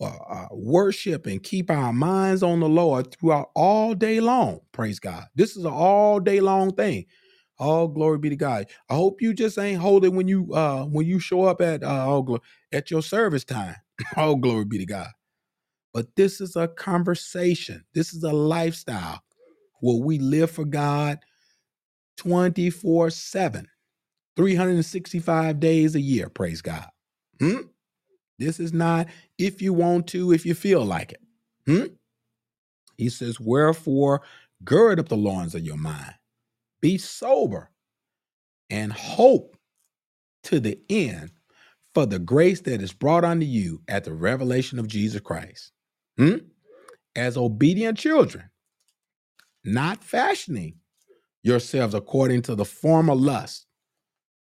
uh, 0.00 0.06
uh, 0.06 0.48
worship 0.52 1.26
and 1.26 1.42
keep 1.42 1.70
our 1.70 1.92
minds 1.92 2.42
on 2.42 2.60
the 2.60 2.68
Lord 2.68 3.12
throughout 3.14 3.50
all 3.54 3.94
day 3.94 4.20
long. 4.20 4.60
Praise 4.72 4.98
God. 5.00 5.24
This 5.34 5.56
is 5.56 5.64
an 5.64 5.72
all 5.72 6.20
day 6.20 6.40
long 6.40 6.72
thing. 6.74 7.06
All 7.58 7.88
glory 7.88 8.18
be 8.18 8.30
to 8.30 8.36
God. 8.36 8.66
I 8.90 8.94
hope 8.94 9.22
you 9.22 9.34
just 9.34 9.58
ain't 9.58 9.80
holding 9.80 10.16
when 10.16 10.28
you 10.28 10.52
uh 10.54 10.84
when 10.84 11.06
you 11.06 11.18
show 11.20 11.44
up 11.44 11.60
at 11.60 11.82
uh 11.82 12.06
all 12.08 12.22
glo- 12.22 12.42
at 12.72 12.90
your 12.90 13.02
service 13.02 13.44
time. 13.44 13.76
all 14.16 14.36
glory 14.36 14.64
be 14.66 14.78
to 14.78 14.86
God. 14.86 15.08
But 15.94 16.14
this 16.16 16.40
is 16.40 16.56
a 16.56 16.68
conversation. 16.68 17.84
This 17.94 18.14
is 18.14 18.22
a 18.22 18.32
lifestyle 18.32 19.22
where 19.80 19.96
we 20.02 20.18
live 20.18 20.50
for 20.50 20.64
God 20.64 21.18
24 22.18 23.10
7, 23.10 23.68
365 24.36 25.60
days 25.60 25.94
a 25.94 26.00
year. 26.00 26.28
Praise 26.28 26.62
God. 26.62 26.86
Hmm? 27.40 27.62
This 28.38 28.60
is 28.60 28.72
not 28.72 29.08
if 29.38 29.62
you 29.62 29.72
want 29.72 30.08
to, 30.08 30.32
if 30.32 30.46
you 30.46 30.54
feel 30.54 30.84
like 30.84 31.12
it. 31.12 31.20
Hmm? 31.66 31.94
He 32.96 33.08
says, 33.08 33.40
Wherefore, 33.40 34.22
gird 34.64 35.00
up 35.00 35.08
the 35.08 35.16
loins 35.16 35.54
of 35.54 35.62
your 35.62 35.76
mind, 35.76 36.14
be 36.86 36.98
sober, 36.98 37.68
and 38.70 38.92
hope 38.92 39.56
to 40.44 40.60
the 40.60 40.78
end 40.88 41.32
for 41.94 42.06
the 42.06 42.20
grace 42.20 42.60
that 42.60 42.80
is 42.80 42.92
brought 42.92 43.24
unto 43.24 43.44
you 43.44 43.82
at 43.88 44.04
the 44.04 44.12
revelation 44.14 44.78
of 44.78 44.86
Jesus 44.86 45.20
Christ. 45.20 45.72
Hmm? 46.16 46.36
As 47.16 47.36
obedient 47.36 47.98
children, 47.98 48.50
not 49.64 50.04
fashioning 50.04 50.76
yourselves 51.42 51.92
according 51.92 52.42
to 52.42 52.54
the 52.54 52.64
former 52.64 53.16
lust 53.16 53.66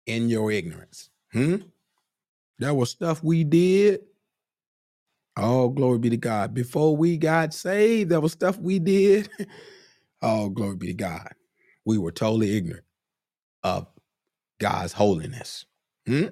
in 0.05 0.29
your 0.29 0.53
ignorance. 0.53 1.09
Hmm? 1.33 1.57
There 2.59 2.75
was 2.75 2.91
stuff 2.91 3.25
we 3.25 3.43
did 3.43 4.01
Oh, 5.37 5.69
glory 5.71 5.99
be 5.99 6.11
to 6.11 6.17
God. 6.17 6.55
Before 6.55 6.97
we 6.97 7.17
got 7.17 7.53
saved, 7.53 8.11
there 8.11 8.21
was 8.21 8.31
stuff 8.31 8.57
we 8.57 8.79
did. 8.79 9.29
oh, 10.23 10.49
glory 10.51 10.77
be 10.77 10.87
to 10.89 10.95
God. 10.95 11.33
We 11.85 11.99
were 11.99 12.13
totally 12.13 12.57
ignorant 12.57 12.85
of 13.63 13.87
God's 14.61 14.93
holiness. 14.93 15.67
Hmm? 16.07 16.27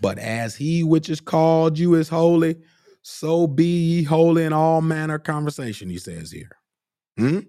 But 0.00 0.18
as 0.18 0.56
he 0.56 0.82
which 0.82 1.08
is 1.08 1.20
called 1.20 1.78
you 1.78 1.94
is 1.94 2.08
holy, 2.08 2.56
so 3.02 3.46
be 3.46 3.64
ye 3.66 4.02
holy 4.02 4.44
in 4.44 4.52
all 4.52 4.82
manner 4.82 5.14
of 5.14 5.24
conversation, 5.24 5.88
he 5.88 5.98
says 5.98 6.30
here. 6.30 6.50
Hmm? 7.16 7.40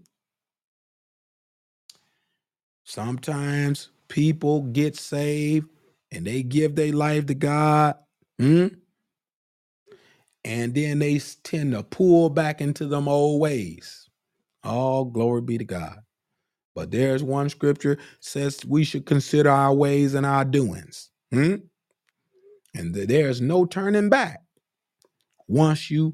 Sometimes 2.84 3.90
people 4.08 4.62
get 4.62 4.96
saved 4.96 5.68
and 6.12 6.26
they 6.26 6.44
give 6.44 6.76
their 6.76 6.94
life 6.94 7.26
to 7.28 7.34
God. 7.34 7.96
Hmm? 8.40 8.68
And 10.46 10.74
then 10.74 11.00
they 11.00 11.20
tend 11.44 11.74
to 11.74 11.84
pull 11.84 12.30
back 12.30 12.62
into 12.62 12.88
them 12.88 13.10
old 13.10 13.42
ways. 13.42 14.10
All 14.64 15.06
glory 15.06 15.42
be 15.42 15.58
to 15.58 15.66
God. 15.66 16.00
But 16.78 16.92
there's 16.92 17.24
one 17.24 17.50
scripture 17.50 17.98
says 18.20 18.64
we 18.64 18.84
should 18.84 19.08
consider 19.08 19.50
our 19.50 19.74
ways 19.74 20.14
and 20.14 20.28
our 20.28 20.46
doings. 20.46 21.10
Hmm? 21.34 21.56
And 22.76 22.94
th- 22.94 23.08
there's 23.08 23.42
no 23.42 23.66
turning 23.66 24.10
back. 24.10 24.44
Once 25.48 25.90
you 25.90 26.14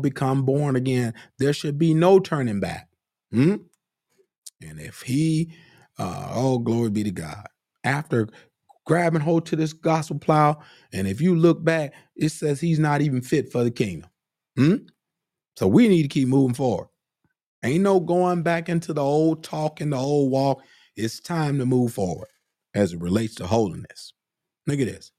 become 0.00 0.42
born 0.44 0.74
again, 0.74 1.14
there 1.38 1.52
should 1.52 1.78
be 1.78 1.94
no 1.94 2.18
turning 2.18 2.58
back. 2.58 2.88
Hmm? 3.30 3.58
And 4.60 4.80
if 4.80 5.02
he, 5.02 5.52
uh, 6.00 6.32
oh, 6.34 6.58
glory 6.58 6.90
be 6.90 7.04
to 7.04 7.12
God, 7.12 7.46
after 7.84 8.26
grabbing 8.84 9.20
hold 9.20 9.46
to 9.46 9.56
this 9.56 9.72
gospel 9.72 10.18
plow, 10.18 10.58
and 10.92 11.06
if 11.06 11.20
you 11.20 11.36
look 11.36 11.62
back, 11.62 11.94
it 12.16 12.30
says 12.30 12.60
he's 12.60 12.80
not 12.80 13.02
even 13.02 13.22
fit 13.22 13.52
for 13.52 13.62
the 13.62 13.70
kingdom. 13.70 14.10
Hmm? 14.56 14.76
So 15.56 15.68
we 15.68 15.86
need 15.86 16.02
to 16.02 16.08
keep 16.08 16.26
moving 16.26 16.54
forward. 16.54 16.88
Ain't 17.64 17.82
no 17.82 18.00
going 18.00 18.42
back 18.42 18.68
into 18.68 18.92
the 18.92 19.02
old 19.02 19.44
talk 19.44 19.80
and 19.80 19.92
the 19.92 19.96
old 19.96 20.30
walk. 20.30 20.62
It's 20.96 21.20
time 21.20 21.58
to 21.58 21.66
move 21.66 21.92
forward 21.94 22.28
as 22.74 22.92
it 22.92 23.00
relates 23.00 23.36
to 23.36 23.46
holiness. 23.46 24.12
Look 24.66 24.80
at 24.80 24.86
this. 24.86 25.12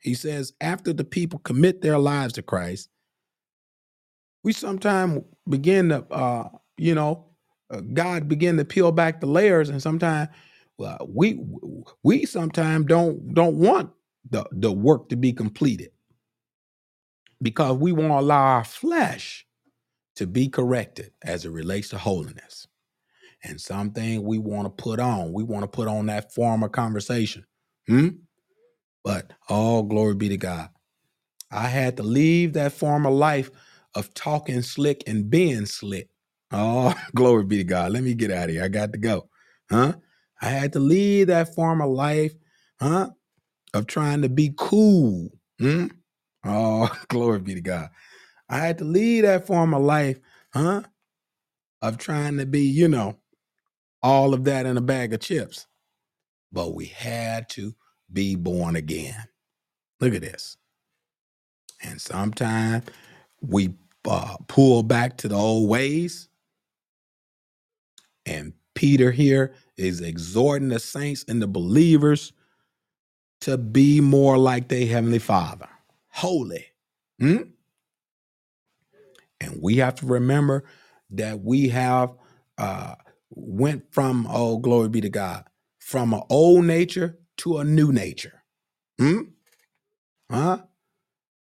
He 0.00 0.14
says, 0.14 0.52
after 0.60 0.92
the 0.92 1.04
people 1.04 1.40
commit 1.40 1.80
their 1.80 1.98
lives 1.98 2.34
to 2.34 2.42
Christ, 2.42 2.88
we 4.44 4.52
sometimes 4.52 5.22
begin 5.48 5.88
to 5.88 6.04
uh 6.12 6.48
you 6.76 6.94
know 6.94 7.26
uh, 7.70 7.80
god 7.92 8.28
begin 8.28 8.56
to 8.56 8.64
peel 8.64 8.92
back 8.92 9.20
the 9.20 9.26
layers 9.26 9.68
and 9.68 9.82
sometimes 9.82 10.28
well, 10.78 11.08
we 11.12 11.40
we 12.04 12.24
sometimes 12.24 12.86
don't 12.86 13.34
don't 13.34 13.56
want 13.56 13.90
the 14.30 14.46
the 14.52 14.72
work 14.72 15.08
to 15.08 15.16
be 15.16 15.32
completed 15.32 15.90
because 17.42 17.76
we 17.76 17.92
want 17.92 18.12
to 18.12 18.18
allow 18.20 18.42
our 18.42 18.64
flesh 18.64 19.44
to 20.18 20.26
be 20.26 20.48
corrected 20.48 21.12
as 21.24 21.44
it 21.44 21.50
relates 21.50 21.88
to 21.90 21.98
holiness 21.98 22.68
and 23.44 23.60
something 23.60 24.22
we 24.24 24.38
want 24.38 24.66
to 24.66 24.82
put 24.82 25.00
on 25.00 25.32
we 25.32 25.44
want 25.44 25.62
to 25.62 25.68
put 25.68 25.88
on 25.88 26.06
that 26.06 26.32
form 26.34 26.62
of 26.62 26.72
conversation 26.72 27.44
hmm? 27.86 28.08
but 29.04 29.32
all 29.48 29.82
glory 29.82 30.14
be 30.14 30.28
to 30.28 30.36
god 30.36 30.68
I 31.50 31.68
had 31.68 31.96
to 31.96 32.02
leave 32.02 32.52
that 32.54 32.72
former 32.72 33.10
life 33.10 33.50
of 33.94 34.12
talking 34.14 34.62
slick 34.62 35.02
and 35.06 35.30
being 35.30 35.66
slick. 35.66 36.08
Oh, 36.52 36.94
glory 37.14 37.44
be 37.44 37.58
to 37.58 37.64
God. 37.64 37.92
Let 37.92 38.02
me 38.02 38.14
get 38.14 38.30
out 38.30 38.44
of 38.44 38.50
here. 38.50 38.64
I 38.64 38.68
got 38.68 38.92
to 38.92 38.98
go. 38.98 39.28
Huh? 39.70 39.94
I 40.40 40.46
had 40.46 40.72
to 40.74 40.78
leave 40.80 41.28
that 41.28 41.54
former 41.54 41.86
life, 41.86 42.34
huh? 42.80 43.10
Of 43.74 43.86
trying 43.86 44.22
to 44.22 44.28
be 44.28 44.52
cool. 44.56 45.30
Hmm? 45.58 45.86
Oh, 46.44 46.90
glory 47.08 47.40
be 47.40 47.54
to 47.54 47.60
God. 47.60 47.90
I 48.48 48.58
had 48.58 48.78
to 48.78 48.84
leave 48.84 49.24
that 49.24 49.46
form 49.46 49.74
of 49.74 49.82
life, 49.82 50.20
huh? 50.52 50.82
Of 51.82 51.98
trying 51.98 52.38
to 52.38 52.46
be, 52.46 52.62
you 52.62 52.88
know, 52.88 53.18
all 54.02 54.34
of 54.34 54.44
that 54.44 54.66
in 54.66 54.76
a 54.76 54.80
bag 54.80 55.12
of 55.12 55.20
chips. 55.20 55.66
But 56.52 56.74
we 56.74 56.86
had 56.86 57.48
to 57.50 57.74
be 58.12 58.36
born 58.36 58.76
again. 58.76 59.24
Look 60.00 60.14
at 60.14 60.22
this. 60.22 60.56
And 61.82 62.00
sometimes 62.00 62.84
we 63.40 63.74
uh, 64.08 64.36
pull 64.46 64.82
back 64.82 65.18
to 65.18 65.28
the 65.28 65.34
old 65.36 65.68
ways. 65.68 66.28
And 68.26 68.52
Peter 68.74 69.10
here 69.10 69.54
is 69.76 70.00
exhorting 70.00 70.68
the 70.68 70.78
saints 70.78 71.24
and 71.28 71.42
the 71.42 71.46
believers 71.46 72.32
to 73.42 73.58
be 73.58 74.00
more 74.00 74.38
like 74.38 74.68
their 74.68 74.86
Heavenly 74.86 75.18
Father, 75.18 75.68
holy. 76.08 76.66
Hmm? 77.20 77.42
And 79.40 79.58
we 79.62 79.76
have 79.76 79.94
to 79.96 80.06
remember 80.06 80.64
that 81.10 81.40
we 81.40 81.68
have 81.68 82.14
uh, 82.58 82.94
went 83.30 83.92
from, 83.92 84.26
oh, 84.30 84.58
glory 84.58 84.88
be 84.88 85.00
to 85.00 85.08
God, 85.08 85.44
from 85.78 86.12
an 86.12 86.22
old 86.28 86.64
nature 86.64 87.18
to 87.38 87.58
a 87.58 87.64
new 87.64 87.92
nature. 87.92 88.42
Hmm? 88.98 89.20
Huh? 90.30 90.58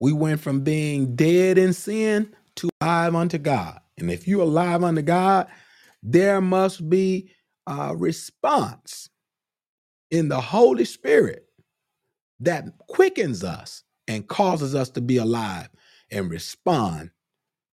We 0.01 0.13
went 0.13 0.41
from 0.41 0.61
being 0.61 1.15
dead 1.15 1.59
in 1.59 1.73
sin 1.73 2.35
to 2.57 2.71
alive 2.81 3.15
unto 3.15 3.39
God. 3.39 3.81
And 3.99 4.11
if 4.11 4.27
you're 4.27 4.43
alive 4.43 4.83
unto 4.83 5.03
God, 5.03 5.49
there 6.03 6.41
must 6.41 6.89
be 6.89 7.31
a 7.67 7.95
response 7.95 9.11
in 10.11 10.29
the 10.29 10.41
Holy 10.41 10.85
Spirit 10.85 11.45
that 12.41 12.65
quickens 12.89 13.45
us 13.45 13.83
and 14.09 14.27
causes 14.27 14.75
us 14.75 14.89
to 14.91 15.01
be 15.01 15.19
alive 15.19 15.69
and 16.11 16.31
respond 16.31 17.11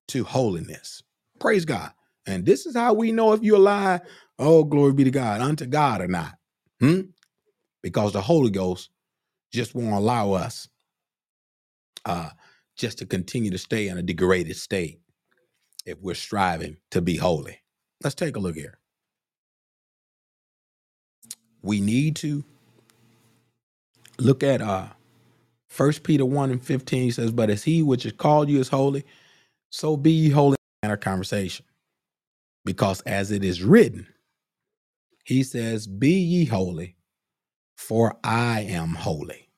to 0.10 0.24
holiness. 0.26 1.04
Praise 1.40 1.66
God. 1.66 1.92
And 2.28 2.46
this 2.46 2.66
is 2.66 2.76
how 2.76 2.94
we 2.94 3.12
know 3.12 3.34
if 3.34 3.44
you're 3.44 3.58
alive, 3.58 4.02
oh, 4.40 4.64
glory 4.66 4.94
be 4.94 5.06
to 5.06 5.12
God, 5.12 5.42
unto 5.42 5.66
God 5.66 6.02
or 6.02 6.08
not. 6.08 6.36
Hmm? 6.80 7.02
Because 7.84 8.14
the 8.14 8.22
Holy 8.22 8.52
Ghost 8.52 8.90
just 9.54 9.76
won't 9.76 9.94
allow 9.96 10.34
us 10.34 10.70
uh, 12.06 12.32
just 12.78 13.00
to 13.00 13.08
continue 13.08 13.52
to 13.52 13.60
stay 13.60 13.88
in 13.90 13.98
a 13.98 14.04
degraded 14.04 14.58
state 14.58 15.00
if 15.86 16.00
we're 16.02 16.16
striving 16.16 16.78
to 16.92 17.02
be 17.02 17.18
holy. 17.18 17.60
Let's 18.04 18.16
take 18.16 18.38
a 18.38 18.40
look 18.42 18.56
here. 18.56 18.80
We 21.64 21.82
need 21.82 22.18
to 22.18 22.46
look 24.20 24.44
at 24.44 24.62
uh 24.62 24.88
First 25.70 26.04
Peter 26.04 26.26
1 26.26 26.52
and 26.52 26.64
15 26.64 27.14
says, 27.14 27.32
But 27.32 27.50
as 27.50 27.64
he 27.64 27.84
which 27.84 28.04
has 28.04 28.14
called 28.14 28.50
you 28.50 28.60
is 28.60 28.70
holy, 28.70 29.06
so 29.70 29.98
be 29.98 30.12
ye 30.12 30.30
holy 30.30 30.58
in 30.84 30.90
our 30.90 30.98
conversation. 30.98 31.66
Because 32.66 33.02
as 33.02 33.32
it 33.32 33.44
is 33.44 33.64
written, 33.64 34.08
he 35.24 35.44
says, 35.44 35.88
Be 35.88 36.12
ye 36.12 36.46
holy, 36.46 36.96
for 37.76 38.18
I 38.24 38.62
am 38.62 38.90
holy. 38.90 39.50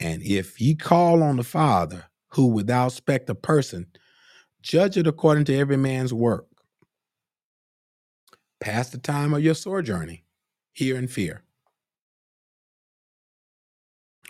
And 0.00 0.22
if 0.22 0.60
ye 0.60 0.74
call 0.74 1.22
on 1.22 1.36
the 1.36 1.44
Father, 1.44 2.04
who 2.28 2.46
without 2.46 2.92
spect 2.92 3.30
of 3.30 3.42
person, 3.42 3.86
judge 4.62 4.96
it 4.96 5.06
according 5.06 5.44
to 5.46 5.56
every 5.56 5.76
man's 5.76 6.12
work. 6.12 6.46
Pass 8.60 8.90
the 8.90 8.98
time 8.98 9.32
of 9.34 9.42
your 9.42 9.54
sojourning 9.54 10.20
here 10.72 10.96
in 10.96 11.08
fear. 11.08 11.42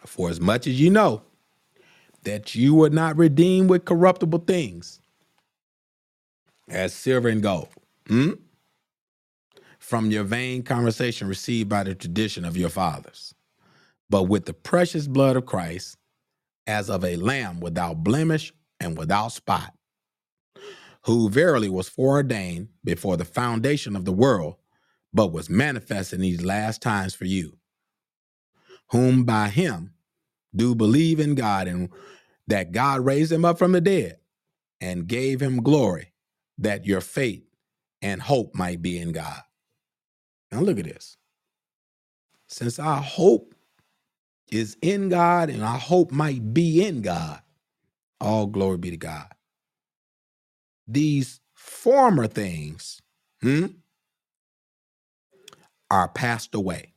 For 0.07 0.31
as 0.31 0.41
much 0.41 0.67
as 0.67 0.81
you 0.81 0.91
know 0.91 1.23
that 2.29 2.55
you 2.55 2.75
were 2.75 2.91
not 2.91 3.17
redeemed 3.17 3.71
with 3.71 3.87
corruptible 3.87 4.41
things, 4.41 5.01
as 6.69 6.93
silver 6.93 7.29
and 7.29 7.43
gold, 7.43 7.71
hmm, 8.07 8.33
from 9.79 10.11
your 10.11 10.25
vain 10.25 10.63
conversation 10.63 11.27
received 11.27 11.71
by 11.71 11.83
the 11.83 11.95
tradition 11.95 12.45
of 12.45 12.55
your 12.55 12.69
fathers, 12.69 13.35
but 14.11 14.25
with 14.25 14.45
the 14.45 14.53
precious 14.53 15.07
blood 15.07 15.37
of 15.37 15.47
Christ, 15.47 15.97
as 16.67 16.91
of 16.91 17.03
a 17.03 17.17
lamb 17.17 17.61
without 17.61 18.05
blemish 18.05 18.53
and 18.79 18.99
without 18.99 19.33
spot, 19.33 19.73
who 21.07 21.31
verily 21.31 21.71
was 21.71 21.89
foreordained 21.89 22.69
before 22.85 23.17
the 23.17 23.25
foundation 23.25 23.97
of 23.97 24.05
the 24.05 24.13
world, 24.13 24.57
but 25.15 25.33
was 25.33 25.49
manifest 25.49 26.13
in 26.13 26.21
these 26.21 26.45
last 26.45 26.83
times 26.83 27.15
for 27.15 27.25
you, 27.25 27.57
whom 28.91 29.25
by 29.25 29.49
him 29.49 29.95
do 30.55 30.75
believe 30.75 31.21
in 31.21 31.35
God 31.35 31.69
and 31.69 31.89
that 32.49 32.73
God 32.73 33.05
raised 33.07 33.33
him 33.33 33.47
up 33.47 33.59
from 33.59 33.73
the 33.73 33.81
dead 33.83 34.19
and 34.81 35.09
gave 35.09 35.41
him 35.41 35.63
glory, 35.63 36.13
that 36.59 36.87
your 36.87 37.03
faith 37.03 37.45
and 38.03 38.23
hope 38.23 38.55
might 38.55 38.83
be 38.83 38.99
in 38.99 39.13
God. 39.13 39.43
Now 40.53 40.61
look 40.61 40.79
at 40.79 40.87
this. 40.87 41.17
Since 42.49 42.79
our 42.79 43.03
hope 43.03 43.55
is 44.51 44.77
in 44.83 45.11
God 45.11 45.51
and 45.51 45.63
our 45.63 45.79
hope 45.79 46.11
might 46.11 46.55
be 46.55 46.87
in 46.87 47.03
God, 47.03 47.41
all 48.21 48.47
glory 48.47 48.79
be 48.79 48.91
to 48.91 48.97
God. 48.97 49.29
These 50.87 51.41
former 51.55 52.27
things 52.27 53.03
hmm, 53.43 53.67
are 55.91 56.09
passed 56.09 56.55
away. 56.55 56.95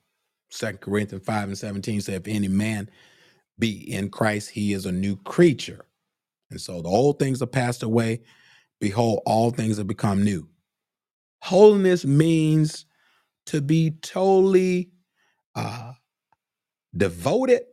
Second 0.50 0.80
Corinthians 0.82 1.26
5 1.26 1.50
and 1.50 1.58
17 1.58 2.02
says, 2.02 2.16
If 2.16 2.28
any 2.28 2.48
man 2.48 2.90
be 3.62 3.94
in 3.94 4.10
Christ, 4.12 4.52
he 4.52 4.74
is 4.74 4.88
a 4.88 4.94
new 4.94 5.18
creature. 5.18 5.86
And 6.52 6.62
so 6.62 6.82
the 6.82 6.90
old 6.90 7.20
things 7.20 7.42
are 7.42 7.48
passed 7.48 7.84
away. 7.84 8.22
Behold, 8.82 9.22
all 9.26 9.52
things 9.52 9.78
have 9.78 9.88
become 9.88 10.24
new. 10.24 10.50
Holiness 11.42 12.06
means 12.06 12.86
to 13.48 13.62
be 13.62 13.92
totally 14.02 14.92
uh, 15.56 15.94
devoted 16.96 17.64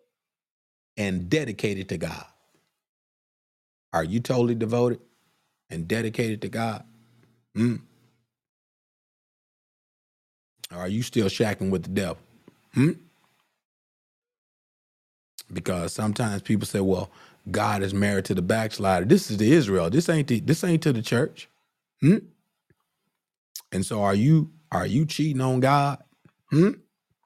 and 0.97 1.31
dedicated 1.31 1.89
to 1.91 1.99
God. 1.99 2.27
Are 3.93 4.05
you 4.05 4.21
totally 4.21 4.55
devoted 4.55 5.01
and 5.71 5.89
dedicated 5.89 6.43
to 6.43 6.51
God? 6.51 6.85
Mm. 7.57 7.83
Or 10.73 10.79
are 10.79 10.89
you 10.89 11.03
still 11.03 11.29
shacking 11.29 11.71
with 11.71 11.85
the 11.85 11.91
devil? 11.91 12.19
Hmm? 12.75 12.93
Because 15.53 15.93
sometimes 15.93 16.43
people 16.43 16.67
say, 16.67 16.81
"Well, 16.81 17.11
God 17.51 17.83
is 17.83 17.95
married 17.95 18.27
to 18.27 18.35
the 18.35 18.43
backslider." 18.43 19.07
This 19.07 19.31
is 19.31 19.39
the 19.39 19.53
Israel. 19.53 19.91
This 19.91 20.09
ain't 20.09 20.29
the, 20.29 20.41
this 20.41 20.65
ain't 20.65 20.83
to 20.85 20.93
the 20.93 21.03
church. 21.03 21.49
Hmm? 22.01 22.19
And 23.73 23.87
so, 23.87 24.03
are 24.03 24.15
you 24.15 24.51
are 24.73 24.87
you 24.87 25.07
cheating 25.07 25.43
on 25.43 25.61
God? 25.61 25.99
Hmm? 26.51 26.73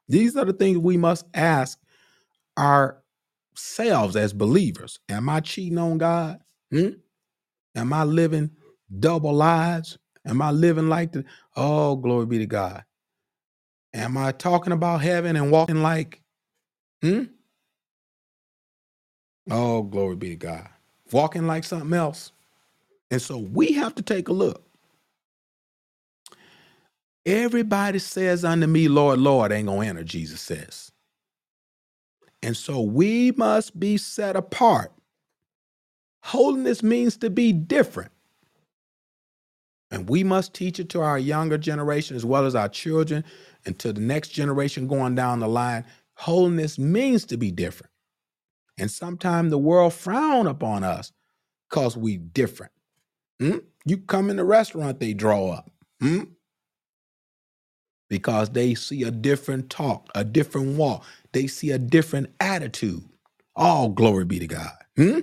These 0.09 0.37
are 0.37 0.45
the 0.45 0.53
things 0.53 0.77
we 0.79 0.97
must 0.97 1.25
ask 1.33 1.79
ourselves 3.41 4.15
as 4.15 4.33
believers. 4.33 4.99
Am 5.09 5.29
I 5.29 5.41
cheating 5.41 5.79
on 5.79 5.97
God? 5.99 6.39
Hmm? 6.71 6.89
Am 7.75 7.93
I 7.93 8.03
living 8.03 8.51
double 8.99 9.33
lives? 9.33 9.97
Am 10.25 10.41
I 10.41 10.51
living 10.51 10.89
like 10.89 11.13
the? 11.13 11.25
Oh, 11.55 11.95
glory 11.95 12.25
be 12.27 12.39
to 12.39 12.45
God. 12.45 12.83
Am 13.93 14.17
I 14.17 14.31
talking 14.33 14.73
about 14.73 15.01
heaven 15.01 15.35
and 15.37 15.51
walking 15.51 15.83
like? 15.83 16.21
Hmm? 17.03 17.23
Oh, 19.51 19.83
glory 19.83 20.15
be 20.17 20.29
to 20.31 20.35
God. 20.37 20.69
Walking 21.11 21.47
like 21.47 21.63
something 21.63 21.93
else. 21.93 22.31
And 23.11 23.21
so 23.21 23.37
we 23.37 23.73
have 23.73 23.95
to 23.95 24.03
take 24.03 24.29
a 24.29 24.33
look. 24.33 24.63
Everybody 27.25 27.99
says 27.99 28.45
unto 28.45 28.67
me, 28.67 28.87
Lord, 28.89 29.19
Lord, 29.19 29.51
ain't 29.51 29.67
gonna 29.67 29.87
enter, 29.87 30.03
Jesus 30.03 30.41
says. 30.41 30.91
And 32.43 32.57
so 32.57 32.81
we 32.81 33.31
must 33.33 33.79
be 33.79 33.97
set 33.97 34.35
apart. 34.35 34.91
Holiness 36.23 36.83
means 36.83 37.17
to 37.17 37.29
be 37.29 37.53
different. 37.53 38.11
And 39.91 40.09
we 40.09 40.23
must 40.23 40.53
teach 40.55 40.79
it 40.79 40.89
to 40.91 41.01
our 41.01 41.19
younger 41.19 41.57
generation 41.57 42.17
as 42.17 42.25
well 42.25 42.45
as 42.45 42.55
our 42.55 42.69
children 42.69 43.25
and 43.65 43.79
to 43.79 43.93
the 43.93 44.01
next 44.01 44.29
generation 44.29 44.87
going 44.87 45.15
down 45.15 45.39
the 45.41 45.49
line. 45.49 45.85
Holiness 46.15 46.79
means 46.79 47.25
to 47.27 47.37
be 47.37 47.51
different. 47.51 47.92
And 48.77 48.91
sometimes 48.91 49.51
the 49.51 49.57
world 49.57 49.93
frown 49.93 50.47
upon 50.47 50.83
us 50.83 51.11
because 51.69 51.97
we 51.97 52.17
different. 52.17 52.71
Hmm? 53.39 53.59
You 53.85 53.97
come 53.99 54.29
in 54.29 54.37
the 54.37 54.45
restaurant, 54.45 54.99
they 54.99 55.13
draw 55.13 55.51
up. 55.51 55.71
Hmm? 56.01 56.23
Because 58.09 58.51
they 58.51 58.75
see 58.75 59.03
a 59.03 59.11
different 59.11 59.69
talk, 59.69 60.09
a 60.15 60.23
different 60.23 60.77
walk. 60.77 61.05
They 61.33 61.47
see 61.47 61.71
a 61.71 61.79
different 61.79 62.29
attitude. 62.39 63.03
All 63.55 63.89
glory 63.89 64.25
be 64.25 64.39
to 64.39 64.47
God. 64.47 64.73
Hmm? 64.97 65.19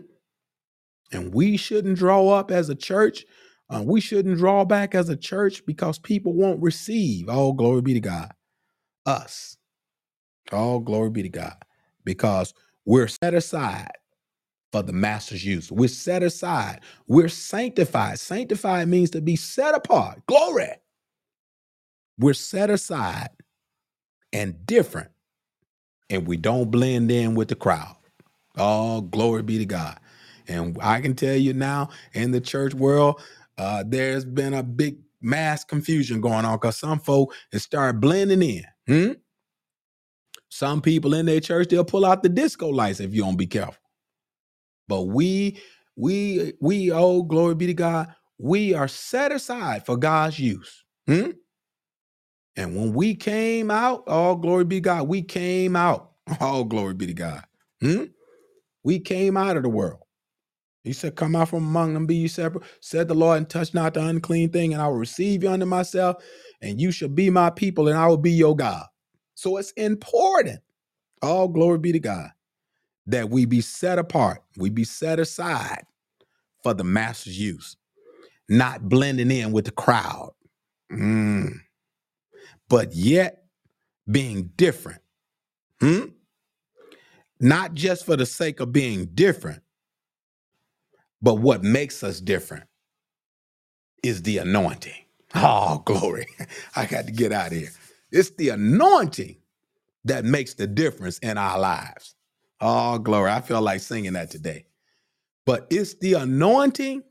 And 1.12 1.34
we 1.34 1.56
shouldn't 1.56 1.98
draw 1.98 2.28
up 2.30 2.50
as 2.50 2.68
a 2.68 2.74
church. 2.74 3.26
Uh, 3.70 3.82
we 3.84 4.00
shouldn't 4.00 4.38
draw 4.38 4.64
back 4.64 4.94
as 4.94 5.08
a 5.08 5.16
church 5.16 5.64
because 5.66 5.98
people 5.98 6.34
won't 6.34 6.62
receive. 6.62 7.28
All 7.28 7.52
glory 7.52 7.82
be 7.82 7.94
to 7.94 8.00
God. 8.00 8.32
Us. 9.06 9.56
All 10.52 10.80
glory 10.80 11.10
be 11.10 11.22
to 11.22 11.28
God. 11.28 11.56
Because 12.04 12.54
we're 12.90 13.06
set 13.06 13.34
aside 13.34 13.92
for 14.72 14.82
the 14.82 14.92
master's 14.92 15.44
use. 15.44 15.70
We're 15.70 15.86
set 15.86 16.24
aside. 16.24 16.80
We're 17.06 17.28
sanctified. 17.28 18.18
Sanctified 18.18 18.88
means 18.88 19.10
to 19.10 19.20
be 19.20 19.36
set 19.36 19.76
apart. 19.76 20.26
Glory. 20.26 20.72
We're 22.18 22.34
set 22.34 22.68
aside 22.68 23.28
and 24.32 24.66
different, 24.66 25.10
and 26.10 26.26
we 26.26 26.36
don't 26.36 26.72
blend 26.72 27.12
in 27.12 27.36
with 27.36 27.46
the 27.46 27.54
crowd. 27.54 27.94
Oh, 28.58 29.02
glory 29.02 29.44
be 29.44 29.58
to 29.58 29.66
God. 29.66 30.00
And 30.48 30.76
I 30.82 31.00
can 31.00 31.14
tell 31.14 31.36
you 31.36 31.52
now, 31.52 31.90
in 32.12 32.32
the 32.32 32.40
church 32.40 32.74
world, 32.74 33.20
uh, 33.56 33.84
there's 33.86 34.24
been 34.24 34.52
a 34.52 34.64
big 34.64 34.98
mass 35.22 35.62
confusion 35.62 36.20
going 36.20 36.44
on 36.44 36.56
because 36.56 36.76
some 36.76 36.98
folk 36.98 37.32
have 37.52 37.62
started 37.62 38.00
blending 38.00 38.42
in. 38.42 38.64
Hmm? 38.88 39.12
Some 40.50 40.82
people 40.82 41.14
in 41.14 41.26
their 41.26 41.40
church, 41.40 41.68
they'll 41.68 41.84
pull 41.84 42.06
out 42.06 42.22
the 42.22 42.28
disco 42.28 42.68
lights 42.68 43.00
if 43.00 43.14
you 43.14 43.22
don't 43.22 43.36
be 43.38 43.46
careful. 43.46 43.76
But 44.88 45.02
we, 45.04 45.60
we, 45.96 46.54
we, 46.60 46.92
oh, 46.92 47.22
glory 47.22 47.54
be 47.54 47.68
to 47.68 47.74
God, 47.74 48.14
we 48.38 48.74
are 48.74 48.88
set 48.88 49.32
aside 49.32 49.86
for 49.86 49.96
God's 49.96 50.38
use. 50.38 50.84
Hmm? 51.06 51.30
And 52.56 52.76
when 52.76 52.92
we 52.92 53.14
came 53.14 53.70
out, 53.70 54.04
all 54.08 54.36
glory 54.36 54.64
be 54.64 54.76
to 54.76 54.82
God, 54.82 55.08
we 55.08 55.22
came 55.22 55.76
out. 55.76 56.08
All 56.40 56.64
glory 56.64 56.94
be 56.94 57.06
to 57.08 57.14
God. 57.14 57.44
Hmm? 57.82 58.04
We 58.84 59.00
came 59.00 59.36
out 59.36 59.56
of 59.56 59.64
the 59.64 59.68
world. 59.68 60.00
He 60.84 60.92
said, 60.92 61.16
Come 61.16 61.36
out 61.36 61.50
from 61.50 61.64
among 61.64 61.94
them, 61.94 62.06
be 62.06 62.16
you 62.16 62.28
separate. 62.28 62.64
Said 62.80 63.08
the 63.08 63.14
Lord, 63.14 63.38
and 63.38 63.48
touch 63.48 63.74
not 63.74 63.94
the 63.94 64.04
unclean 64.04 64.50
thing, 64.50 64.72
and 64.72 64.82
I 64.82 64.88
will 64.88 64.96
receive 64.96 65.42
you 65.42 65.50
unto 65.50 65.66
myself, 65.66 66.22
and 66.62 66.80
you 66.80 66.92
shall 66.92 67.08
be 67.08 67.30
my 67.30 67.50
people, 67.50 67.88
and 67.88 67.98
I 67.98 68.06
will 68.06 68.16
be 68.16 68.32
your 68.32 68.56
God. 68.56 68.86
So 69.40 69.56
it's 69.58 69.72
important. 69.72 70.60
All 71.22 71.48
glory 71.48 71.78
be 71.78 71.92
to 71.92 72.00
God 72.00 72.30
that 73.06 73.30
we 73.30 73.46
be 73.46 73.60
set 73.62 73.98
apart, 73.98 74.42
we 74.58 74.70
be 74.70 74.84
set 74.84 75.20
aside 75.20 75.84
for 76.62 76.74
the 76.74 76.84
master's 76.84 77.38
use, 77.40 77.76
not 78.48 78.88
blending 78.88 79.30
in 79.30 79.52
with 79.52 79.66
the 79.66 79.72
crowd, 79.72 80.32
Mm. 80.92 81.60
but 82.68 82.94
yet 82.94 83.44
being 84.10 84.52
different. 84.56 85.02
Hmm? 85.80 86.06
Not 87.40 87.74
just 87.74 88.06
for 88.06 88.16
the 88.16 88.26
sake 88.26 88.60
of 88.60 88.72
being 88.72 89.06
different, 89.14 89.62
but 91.22 91.36
what 91.36 91.64
makes 91.64 92.02
us 92.04 92.20
different 92.20 92.64
is 94.02 94.22
the 94.22 94.38
anointing. 94.38 94.94
Oh, 95.34 95.82
glory. 95.86 96.26
I 96.76 96.86
got 96.86 97.06
to 97.06 97.12
get 97.12 97.32
out 97.32 97.48
of 97.52 97.58
here. 97.58 97.70
It's 98.12 98.30
the 98.30 98.50
anointing 98.50 99.36
that 100.04 100.24
makes 100.24 100.54
the 100.54 100.66
difference 100.66 101.18
in 101.18 101.38
our 101.38 101.58
lives. 101.58 102.14
Oh, 102.60 102.98
glory. 102.98 103.30
I 103.30 103.40
feel 103.40 103.62
like 103.62 103.80
singing 103.80 104.14
that 104.14 104.30
today. 104.30 104.66
But 105.46 105.66
it's 105.70 105.94
the 105.94 106.14
anointing 106.14 107.02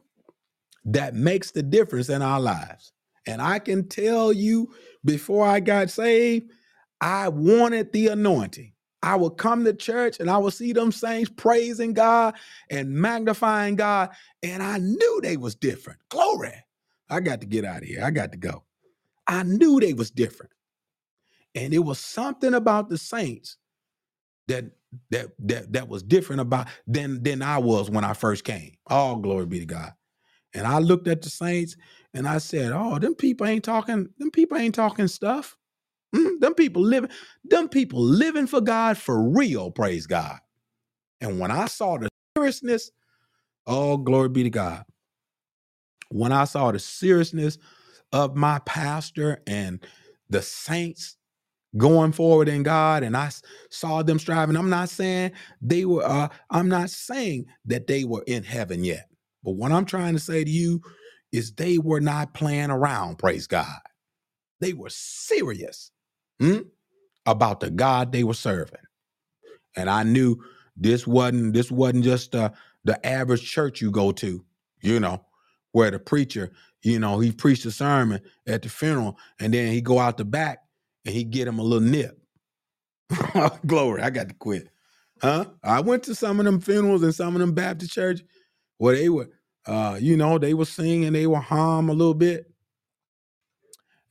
that 0.86 1.14
makes 1.16 1.52
the 1.52 1.64
difference 1.64 2.10
in 2.10 2.22
our 2.22 2.40
lives. 2.40 2.92
And 3.28 3.42
I 3.42 3.60
can 3.60 3.88
tell 3.88 4.34
you, 4.34 4.74
before 5.06 5.46
I 5.46 5.60
got 5.60 5.90
saved, 5.90 6.52
I 7.02 7.30
wanted 7.30 7.92
the 7.94 8.08
anointing. 8.08 8.74
I 9.02 9.16
would 9.16 9.38
come 9.38 9.64
to 9.64 9.74
church 9.74 10.20
and 10.20 10.30
I 10.30 10.38
would 10.38 10.54
see 10.54 10.74
them 10.74 10.92
saints 10.92 11.32
praising 11.36 11.94
God 11.94 12.36
and 12.70 12.92
magnifying 12.92 13.76
God, 13.76 14.10
and 14.44 14.62
I 14.62 14.78
knew 14.78 15.20
they 15.24 15.38
was 15.38 15.56
different. 15.56 16.00
Glory. 16.10 16.54
I 17.10 17.22
got 17.22 17.40
to 17.42 17.48
get 17.48 17.66
out 17.66 17.82
of 17.82 17.88
here. 17.88 18.04
I 18.04 18.12
got 18.12 18.32
to 18.34 18.38
go. 18.38 18.64
I 19.28 19.44
knew 19.44 19.80
they 19.80 19.94
was 19.94 20.12
different. 20.12 20.52
And 21.60 21.74
it 21.74 21.80
was 21.80 22.00
something 22.00 22.56
about 22.56 22.90
the 22.90 22.98
saints 22.98 23.58
that 24.48 24.66
that 25.12 25.32
that 25.40 25.74
that 25.74 25.90
was 25.90 26.04
different 26.04 26.42
about 26.42 26.68
than 26.88 27.24
than 27.24 27.42
I 27.42 27.60
was 27.60 27.90
when 27.90 28.06
I 28.06 28.14
first 28.14 28.44
came. 28.46 28.74
All 28.88 29.18
glory 29.18 29.46
be 29.46 29.60
to 29.60 29.66
God. 29.66 29.94
And 30.54 30.68
I 30.68 30.80
looked 30.80 31.08
at 31.08 31.22
the 31.22 31.30
saints 31.30 31.78
and 32.14 32.28
I 32.28 32.40
said, 32.40 32.72
"Oh, 32.74 33.00
them 33.00 33.16
people 33.16 33.48
ain't 33.48 33.66
talking. 33.66 34.10
Them 34.20 34.32
people 34.32 34.58
ain't 34.58 34.76
talking 34.76 35.08
stuff. 35.08 35.58
Mm, 36.16 36.40
them 36.40 36.56
people 36.56 36.84
living. 36.84 37.12
Them 37.46 37.70
people 37.70 38.02
living 38.02 38.48
for 38.48 38.62
God 38.62 38.98
for 38.98 39.22
real. 39.30 39.72
Praise 39.72 40.08
God." 40.08 40.40
And 41.22 41.40
when 41.40 41.52
I 41.52 41.68
saw 41.68 41.98
the 41.98 42.10
seriousness, 42.38 42.92
oh, 43.68 43.98
glory 43.98 44.30
be 44.30 44.44
to 44.44 44.50
God. 44.52 44.86
When 46.10 46.32
I 46.32 46.46
saw 46.46 46.72
the 46.72 46.80
seriousness 46.80 47.58
of 48.14 48.36
my 48.36 48.60
pastor 48.66 49.44
and 49.48 49.86
the 50.30 50.42
saints 50.42 51.18
going 51.78 52.12
forward 52.12 52.50
in 52.50 52.64
God, 52.64 53.04
and 53.04 53.16
I 53.16 53.32
saw 53.70 54.02
them 54.02 54.20
striving. 54.20 54.56
I'm 54.56 54.70
not 54.70 54.90
saying 54.90 55.32
they 55.62 55.86
were. 55.86 56.04
Uh, 56.04 56.30
I'm 56.50 56.70
not 56.70 56.90
saying 56.90 57.46
that 57.66 57.88
they 57.88 58.04
were 58.04 58.24
in 58.28 58.44
heaven 58.44 58.84
yet. 58.84 59.08
But 59.44 59.52
what 59.52 59.72
I'm 59.72 59.86
trying 59.86 60.14
to 60.14 60.20
say 60.20 60.44
to 60.44 60.50
you 60.50 60.82
is 61.32 61.54
they 61.54 61.78
were 61.78 62.02
not 62.02 62.34
playing 62.34 62.72
around. 62.72 63.18
Praise 63.20 63.48
God. 63.48 63.80
They 64.60 64.74
were 64.74 64.90
serious 64.90 65.92
hmm, 66.40 66.60
about 67.26 67.60
the 67.60 67.70
God 67.70 68.12
they 68.12 68.24
were 68.24 68.34
serving, 68.34 68.80
and 69.76 69.90
I 69.90 70.04
knew 70.04 70.38
this 70.76 71.06
wasn't 71.08 71.54
this 71.54 71.72
wasn't 71.72 72.04
just 72.04 72.36
uh, 72.36 72.52
the 72.84 73.06
average 73.06 73.50
church 73.50 73.82
you 73.82 73.92
go 73.92 74.12
to. 74.14 74.44
You 74.82 75.00
know, 75.00 75.24
where 75.74 75.92
the 75.92 76.00
preacher, 76.00 76.52
you 76.84 77.00
know, 77.00 77.20
he 77.20 77.32
preached 77.32 77.66
a 77.66 77.72
sermon 77.72 78.22
at 78.48 78.62
the 78.64 78.70
funeral, 78.70 79.18
and 79.40 79.54
then 79.54 79.72
he 79.72 79.82
go 79.82 80.00
out 80.00 80.18
the 80.18 80.26
back 80.26 80.60
and 81.06 81.16
he 81.16 81.24
get 81.24 81.48
him 81.48 81.60
a 81.60 81.64
little 81.64 81.88
nip 81.88 82.18
Glory, 83.66 84.02
I 84.02 84.10
got 84.10 84.30
to 84.30 84.36
quit. 84.36 84.70
Huh? 85.22 85.46
I 85.64 85.82
went 85.82 86.04
to 86.04 86.16
some 86.16 86.40
of 86.40 86.46
them 86.46 86.62
funerals 86.62 87.04
and 87.04 87.14
some 87.14 87.36
of 87.36 87.40
them 87.40 87.54
Baptist 87.54 87.92
church 87.92 88.22
where 88.78 88.96
they 88.96 89.10
were, 89.10 89.30
uh, 89.66 89.98
you 90.00 90.16
know, 90.18 90.38
they 90.38 90.54
were 90.54 90.66
singing, 90.66 91.14
they 91.14 91.28
were 91.28 91.40
hum 91.40 91.90
a 91.90 91.94
little 91.94 92.14
bit, 92.14 92.52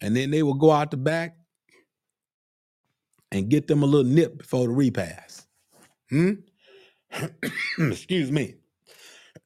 and 0.00 0.14
then 0.16 0.30
they 0.30 0.42
would 0.42 0.58
go 0.58 0.70
out 0.70 0.90
the 0.90 0.96
back 0.96 1.36
and 3.32 3.48
get 3.48 3.66
them 3.66 3.82
a 3.82 3.86
little 3.86 4.10
nip 4.10 4.38
before 4.38 4.66
the 4.66 4.72
repast. 4.72 5.46
Hmm? 6.10 6.32
Excuse 7.78 8.30
me. 8.30 8.56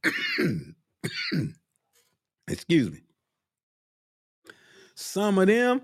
Excuse 2.49 2.91
me. 2.91 3.01
Some 4.95 5.39
of 5.39 5.47
them 5.47 5.83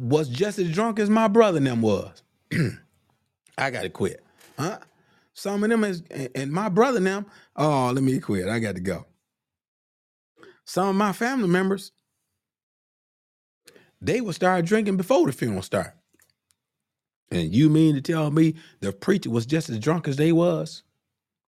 was 0.00 0.28
just 0.28 0.58
as 0.58 0.72
drunk 0.72 0.98
as 0.98 1.10
my 1.10 1.28
brother 1.28 1.58
and 1.58 1.66
them 1.66 1.82
was. 1.82 2.22
I 3.58 3.70
gotta 3.70 3.90
quit. 3.90 4.24
Huh? 4.58 4.78
Some 5.34 5.64
of 5.64 5.70
them 5.70 5.84
is 5.84 6.02
and 6.34 6.52
my 6.52 6.68
brother 6.68 6.98
and 6.98 7.06
them, 7.06 7.26
oh, 7.56 7.92
let 7.94 8.04
me 8.04 8.18
quit. 8.20 8.48
I 8.48 8.58
got 8.58 8.74
to 8.74 8.80
go. 8.80 9.06
Some 10.66 10.88
of 10.88 10.96
my 10.96 11.12
family 11.12 11.48
members, 11.48 11.92
they 14.00 14.20
would 14.20 14.34
start 14.34 14.66
drinking 14.66 14.98
before 14.98 15.26
the 15.26 15.32
funeral 15.32 15.62
start. 15.62 15.94
And 17.30 17.54
you 17.54 17.70
mean 17.70 17.94
to 17.94 18.02
tell 18.02 18.30
me 18.30 18.56
the 18.80 18.92
preacher 18.92 19.30
was 19.30 19.46
just 19.46 19.70
as 19.70 19.78
drunk 19.78 20.08
as 20.08 20.16
they 20.16 20.32
was? 20.32 20.82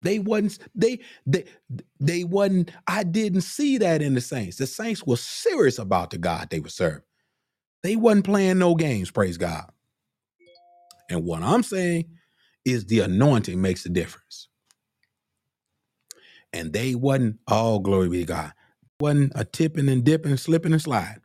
They 0.02 0.18
wasn't 0.18 0.58
they 0.74 1.00
they 1.26 1.44
they 2.00 2.24
wasn't 2.24 2.72
I 2.86 3.04
didn't 3.04 3.42
see 3.42 3.78
that 3.78 4.02
in 4.02 4.14
the 4.14 4.20
saints. 4.20 4.56
The 4.58 4.66
saints 4.66 5.06
were 5.06 5.16
serious 5.16 5.78
about 5.78 6.10
the 6.10 6.18
God 6.18 6.50
they 6.50 6.60
were 6.60 6.68
serving. 6.68 7.02
They 7.82 7.96
wasn't 7.96 8.24
playing 8.26 8.58
no 8.58 8.74
games, 8.74 9.10
praise 9.10 9.38
God. 9.38 9.70
And 11.10 11.24
what 11.24 11.42
I'm 11.42 11.62
saying 11.62 12.06
is 12.64 12.86
the 12.86 13.00
anointing 13.00 13.60
makes 13.60 13.86
a 13.86 13.88
difference. 13.88 14.48
And 16.52 16.72
they 16.72 16.94
wasn't 16.94 17.38
all 17.46 17.80
glory 17.80 18.08
be 18.08 18.20
to 18.20 18.26
God. 18.26 18.52
Wasn't 19.00 19.32
a 19.34 19.44
tipping 19.44 19.88
and 19.88 20.04
dipping, 20.04 20.36
slipping 20.36 20.72
and 20.72 20.82
slide. 20.82 21.20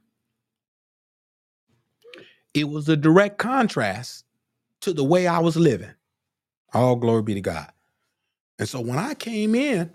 It 2.53 2.65
was 2.65 2.89
a 2.89 2.97
direct 2.97 3.37
contrast 3.37 4.25
to 4.81 4.93
the 4.93 5.03
way 5.03 5.27
I 5.27 5.39
was 5.39 5.57
living. 5.57 5.91
All 6.73 6.95
glory 6.95 7.23
be 7.23 7.35
to 7.35 7.41
God. 7.41 7.71
And 8.59 8.69
so 8.69 8.81
when 8.81 8.99
I 8.99 9.13
came 9.13 9.55
in, 9.55 9.91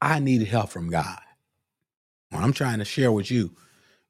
I 0.00 0.20
needed 0.20 0.48
help 0.48 0.70
from 0.70 0.90
God. 0.90 1.20
What 2.30 2.42
I'm 2.42 2.52
trying 2.52 2.78
to 2.80 2.84
share 2.84 3.12
with 3.12 3.30
you 3.30 3.56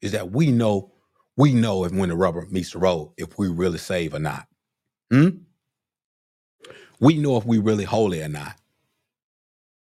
is 0.03 0.13
that 0.13 0.33
we 0.33 0.53
know, 0.53 0.93
we 1.37 1.55
know 1.55 1.85
if 1.85 1.93
when 1.93 2.11
the 2.11 2.17
rubber 2.17 2.47
meets 2.51 2.73
the 2.73 2.81
road, 2.81 3.13
if 3.19 3.39
we 3.39 3.49
really 3.49 3.79
save 3.79 4.15
or 4.15 4.21
not. 4.21 4.47
Hmm? 5.13 5.29
We 7.01 7.19
know 7.19 7.37
if 7.39 7.47
we 7.47 7.59
really 7.59 7.85
holy 7.85 8.23
or 8.23 8.29
not. 8.29 8.57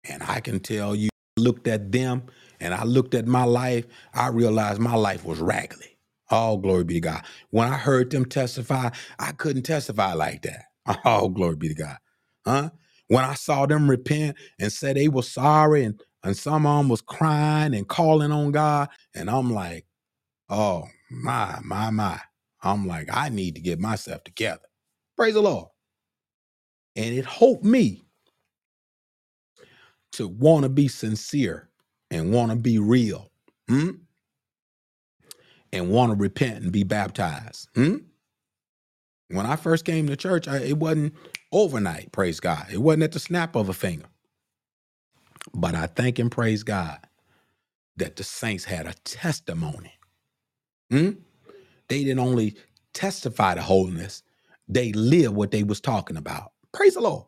And 0.09 0.23
I 0.23 0.41
can 0.41 0.59
tell 0.61 0.95
you, 0.95 1.09
looked 1.37 1.67
at 1.67 1.91
them 1.91 2.23
and 2.59 2.73
I 2.75 2.83
looked 2.85 3.15
at 3.15 3.27
my 3.27 3.45
life, 3.45 3.85
I 4.13 4.29
realized 4.29 4.79
my 4.81 4.95
life 4.95 5.25
was 5.25 5.39
raggedy. 5.39 5.97
All 6.31 6.57
glory 6.57 6.85
be 6.85 6.95
to 6.95 7.01
God. 7.01 7.23
When 7.51 7.67
I 7.69 7.77
heard 7.77 8.11
them 8.11 8.25
testify, 8.25 8.89
I 9.19 9.33
couldn't 9.33 9.63
testify 9.63 10.13
like 10.13 10.43
that. 10.43 10.65
All 11.05 11.29
glory 11.29 11.57
be 11.57 11.69
to 11.69 11.75
God. 11.75 11.97
Huh? 12.45 12.71
When 13.09 13.25
I 13.25 13.35
saw 13.35 13.65
them 13.67 13.89
repent 13.89 14.37
and 14.59 14.73
say 14.73 14.93
they 14.93 15.09
were 15.09 15.23
sorry 15.23 15.85
and, 15.85 16.01
and 16.23 16.37
some 16.37 16.65
of 16.65 16.79
them 16.79 16.89
was 16.89 17.01
crying 17.01 17.75
and 17.75 17.87
calling 17.87 18.31
on 18.31 18.51
God, 18.53 18.89
and 19.15 19.29
I'm 19.29 19.53
like, 19.53 19.86
oh 20.49 20.85
my, 21.09 21.59
my, 21.63 21.89
my. 21.89 22.19
I'm 22.63 22.87
like, 22.87 23.09
I 23.11 23.29
need 23.29 23.55
to 23.55 23.61
get 23.61 23.79
myself 23.79 24.23
together. 24.23 24.65
Praise 25.15 25.35
the 25.35 25.41
Lord. 25.41 25.69
And 26.95 27.15
it 27.15 27.25
helped 27.25 27.63
me 27.63 28.05
to 30.13 30.27
want 30.27 30.63
to 30.63 30.69
be 30.69 30.87
sincere 30.87 31.69
and 32.11 32.33
want 32.33 32.51
to 32.51 32.57
be 32.57 32.79
real 32.79 33.31
hmm? 33.67 33.91
and 35.73 35.89
want 35.89 36.11
to 36.11 36.17
repent 36.17 36.63
and 36.63 36.71
be 36.71 36.83
baptized. 36.83 37.69
hmm? 37.75 37.97
When 39.29 39.45
I 39.45 39.55
first 39.55 39.85
came 39.85 40.07
to 40.07 40.15
church, 40.15 40.47
I, 40.47 40.57
it 40.59 40.77
wasn't 40.77 41.13
overnight, 41.51 42.11
praise 42.11 42.39
God. 42.39 42.67
It 42.71 42.79
wasn't 42.79 43.03
at 43.03 43.11
the 43.13 43.19
snap 43.19 43.55
of 43.55 43.69
a 43.69 43.73
finger. 43.73 44.05
But 45.53 45.75
I 45.75 45.87
thank 45.87 46.19
and 46.19 46.31
praise 46.31 46.63
God 46.63 46.99
that 47.97 48.15
the 48.17 48.23
saints 48.23 48.65
had 48.65 48.87
a 48.87 48.93
testimony. 49.05 49.93
Hmm? 50.91 51.11
They 51.89 52.03
didn't 52.03 52.19
only 52.19 52.55
testify 52.93 53.55
to 53.55 53.61
holiness, 53.61 54.23
they 54.67 54.93
lived 54.93 55.35
what 55.35 55.51
they 55.51 55.63
was 55.63 55.81
talking 55.81 56.17
about. 56.17 56.53
Praise 56.73 56.95
the 56.95 57.01
Lord. 57.01 57.25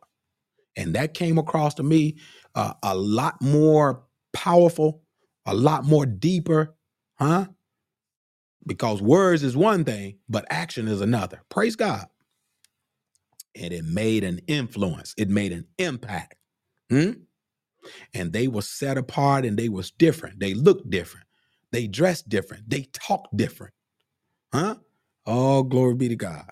And 0.77 0.95
that 0.95 1.13
came 1.13 1.37
across 1.37 1.75
to 1.75 1.83
me 1.83 2.17
uh, 2.55 2.73
a 2.83 2.95
lot 2.95 3.41
more 3.41 4.03
powerful, 4.33 5.03
a 5.45 5.53
lot 5.53 5.85
more 5.85 6.05
deeper, 6.05 6.75
huh? 7.19 7.47
Because 8.65 9.01
words 9.01 9.43
is 9.43 9.57
one 9.57 9.85
thing, 9.85 10.19
but 10.29 10.45
action 10.49 10.87
is 10.87 11.01
another. 11.01 11.41
Praise 11.49 11.75
God. 11.75 12.07
And 13.55 13.73
it 13.73 13.85
made 13.85 14.23
an 14.23 14.41
influence, 14.47 15.13
it 15.17 15.29
made 15.29 15.51
an 15.53 15.67
impact. 15.79 16.35
Hmm? 16.89 17.11
And 18.13 18.33
they 18.33 18.47
were 18.49 18.63
set 18.63 18.97
apart 18.97 19.45
and 19.45 19.57
they 19.57 19.69
was 19.69 19.91
different. 19.91 20.39
They 20.39 20.53
looked 20.55 20.89
different. 20.89 21.27
They 21.71 21.87
dress 21.87 22.21
different. 22.23 22.69
They 22.69 22.83
talk 22.93 23.29
different. 23.35 23.73
Huh? 24.53 24.77
All 25.25 25.63
glory 25.63 25.95
be 25.95 26.09
to 26.09 26.17
God. 26.17 26.49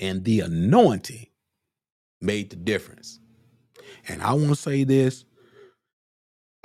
And 0.00 0.24
the 0.24 0.40
anointing 0.40 1.26
made 2.20 2.50
the 2.50 2.56
difference. 2.56 3.20
And 4.08 4.22
I 4.22 4.34
want 4.34 4.48
to 4.50 4.56
say 4.56 4.84
this 4.84 5.24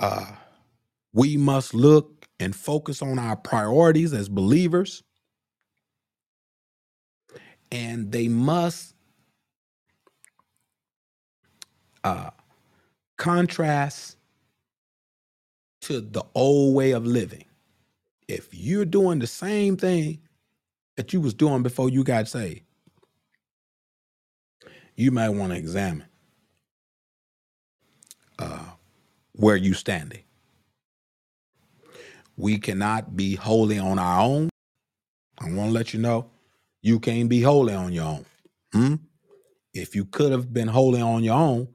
uh, 0.00 0.32
we 1.14 1.36
must 1.36 1.74
look 1.74 2.28
and 2.40 2.56
focus 2.56 3.02
on 3.02 3.18
our 3.18 3.36
priorities 3.36 4.12
as 4.14 4.28
believers, 4.28 5.02
and 7.72 8.12
they 8.12 8.28
must 8.28 8.94
uh, 12.04 12.30
contrast 13.18 14.16
to 15.82 16.00
the 16.00 16.24
old 16.34 16.74
way 16.74 16.92
of 16.92 17.06
living. 17.06 17.44
If 18.28 18.48
you're 18.52 18.84
doing 18.84 19.18
the 19.18 19.26
same 19.26 19.76
thing 19.76 20.20
that 20.96 21.12
you 21.12 21.20
was 21.20 21.34
doing 21.34 21.62
before 21.62 21.90
you 21.90 22.04
got 22.04 22.28
saved, 22.28 22.62
you 24.96 25.10
might 25.10 25.30
want 25.30 25.52
to 25.52 25.58
examine 25.58 26.06
uh, 28.38 28.64
where 29.32 29.56
you 29.56 29.74
standing. 29.74 30.22
We 32.36 32.58
cannot 32.58 33.16
be 33.16 33.34
holy 33.34 33.78
on 33.78 33.98
our 33.98 34.22
own. 34.22 34.50
I 35.38 35.46
want 35.52 35.70
to 35.70 35.74
let 35.74 35.94
you 35.94 36.00
know 36.00 36.30
you 36.82 37.00
can't 37.00 37.28
be 37.28 37.42
holy 37.42 37.74
on 37.74 37.92
your 37.92 38.04
own. 38.04 38.26
Hmm? 38.72 38.94
If 39.74 39.94
you 39.94 40.04
could 40.04 40.32
have 40.32 40.52
been 40.52 40.68
holy 40.68 41.00
on 41.00 41.22
your 41.24 41.36
own, 41.36 41.68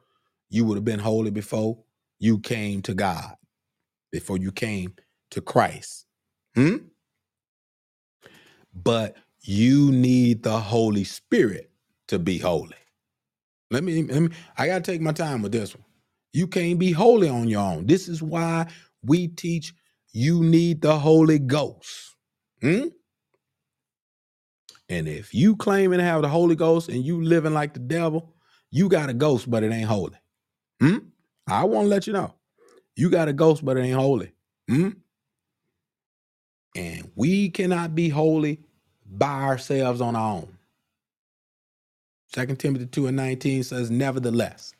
you 0.50 0.66
would 0.66 0.76
have 0.76 0.86
been 0.86 1.00
holy 1.00 1.32
before 1.32 1.80
you 2.20 2.40
came 2.40 2.82
to 2.84 2.94
God, 2.94 3.36
before 4.16 4.38
you 4.38 4.50
came 4.50 4.94
to 5.30 5.42
Christ. 5.42 6.06
Hmm? 6.56 6.78
But 8.74 9.18
you 9.42 9.92
need 9.92 10.42
the 10.42 10.58
Holy 10.58 11.04
Spirit 11.04 11.70
to 12.08 12.18
be 12.18 12.38
holy. 12.38 12.78
Let 13.72 13.84
me, 13.84 14.04
let 14.04 14.22
me 14.22 14.30
I 14.58 14.68
gotta 14.68 14.82
take 14.90 15.02
my 15.02 15.12
time 15.12 15.42
with 15.42 15.52
this 15.52 15.76
one. 15.76 15.84
You 16.32 16.48
can't 16.48 16.80
be 16.80 16.94
holy 16.94 17.28
on 17.28 17.50
your 17.50 17.62
own. 17.62 17.88
This 17.88 18.08
is 18.08 18.24
why 18.24 18.68
we 19.04 19.28
teach 19.28 19.74
you 20.14 20.42
need 20.42 20.82
the 20.82 20.98
Holy 20.98 21.40
Ghost. 21.40 22.16
Hmm? 22.62 22.88
And 24.88 25.10
if 25.10 25.34
you 25.34 25.58
claiming 25.58 26.00
to 26.00 26.06
have 26.06 26.22
the 26.22 26.30
Holy 26.30 26.56
Ghost 26.56 26.88
and 26.88 27.04
you 27.04 27.22
living 27.22 27.54
like 27.54 27.74
the 27.74 27.82
devil, 27.82 28.34
you 28.72 28.88
got 28.88 29.10
a 29.10 29.14
ghost, 29.14 29.52
but 29.52 29.64
it 29.64 29.74
ain't 29.74 29.90
holy. 29.90 30.18
Hmm? 30.80 31.00
I 31.48 31.66
want 31.66 31.86
to 31.86 31.90
let 31.90 32.08
you 32.08 32.14
know. 32.14 32.34
You 32.96 33.10
got 33.10 33.28
a 33.28 33.34
ghost, 33.34 33.64
but 33.64 33.78
it 33.78 33.82
ain't 33.82 34.00
holy. 34.00 34.32
Hmm? 34.70 34.90
And 36.76 37.12
we 37.16 37.50
cannot 37.50 37.96
be 37.96 38.10
holy 38.10 38.60
by 39.06 39.44
ourselves 39.44 40.02
on 40.02 40.16
our 40.16 40.36
own. 40.38 40.58
Second 42.34 42.58
Timothy 42.60 42.86
2 42.88 43.08
and 43.08 43.18
19 43.18 43.64
says, 43.64 43.92
Nevertheless, 43.92 44.74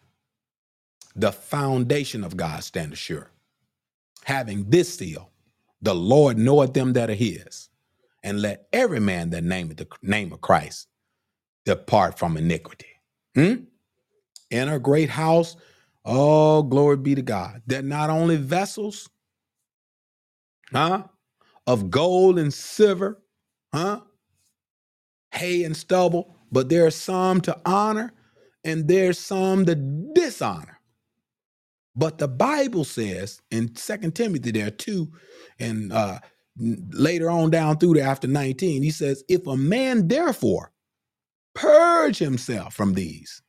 the 1.16 1.32
foundation 1.32 2.24
of 2.24 2.36
God 2.36 2.64
standeth 2.64 3.00
sure, 3.00 3.32
having 4.24 4.70
this 4.70 4.94
seal, 4.94 5.32
the 5.82 5.96
Lord 5.96 6.38
knoweth 6.38 6.74
them 6.74 6.94
that 6.94 7.10
are 7.10 7.14
his, 7.14 7.70
and 8.24 8.42
let 8.42 8.68
every 8.74 9.00
man 9.00 9.30
that 9.30 9.44
nameth 9.44 9.78
the 9.78 9.88
name 10.02 10.34
of 10.34 10.42
Christ 10.42 10.88
depart 11.66 12.18
from 12.20 12.38
iniquity. 12.38 12.88
Hmm? 13.36 13.56
In 14.52 14.70
a 14.70 14.80
great 14.80 15.10
house, 15.10 15.56
oh, 16.06 16.64
glory 16.64 16.98
be 16.98 17.16
to 17.16 17.22
God. 17.22 17.62
They're 17.68 17.82
not 17.82 18.10
only 18.10 18.38
vessels, 18.38 19.10
huh? 20.72 21.04
Of 21.68 21.90
gold 21.90 22.40
and 22.40 22.54
silver, 22.54 23.22
huh? 23.74 24.02
Hay 25.34 25.64
and 25.64 25.76
stubble, 25.76 26.36
but 26.52 26.70
there 26.70 26.86
are 26.86 26.92
some 26.92 27.42
to 27.42 27.60
honor 27.66 28.14
and 28.64 28.88
there's 28.88 29.20
some 29.20 29.66
that 29.66 30.14
dishonor. 30.14 30.80
But 31.96 32.18
the 32.18 32.28
Bible 32.28 32.84
says 32.84 33.42
in 33.52 33.76
Second 33.76 34.16
Timothy, 34.16 34.52
there 34.52 34.68
are 34.68 34.72
two, 34.72 35.12
and 35.60 35.94
uh, 35.94 36.20
later 36.58 37.30
on 37.30 37.50
down 37.52 37.78
through 37.78 37.96
there 37.96 38.08
after 38.08 38.28
19, 38.28 38.84
he 38.84 38.92
says, 38.92 39.24
If 39.30 39.48
a 39.48 39.58
man 39.58 40.08
therefore 40.08 40.72
purge 41.54 42.18
himself 42.18 42.74
from 42.74 42.94
these, 42.94 43.42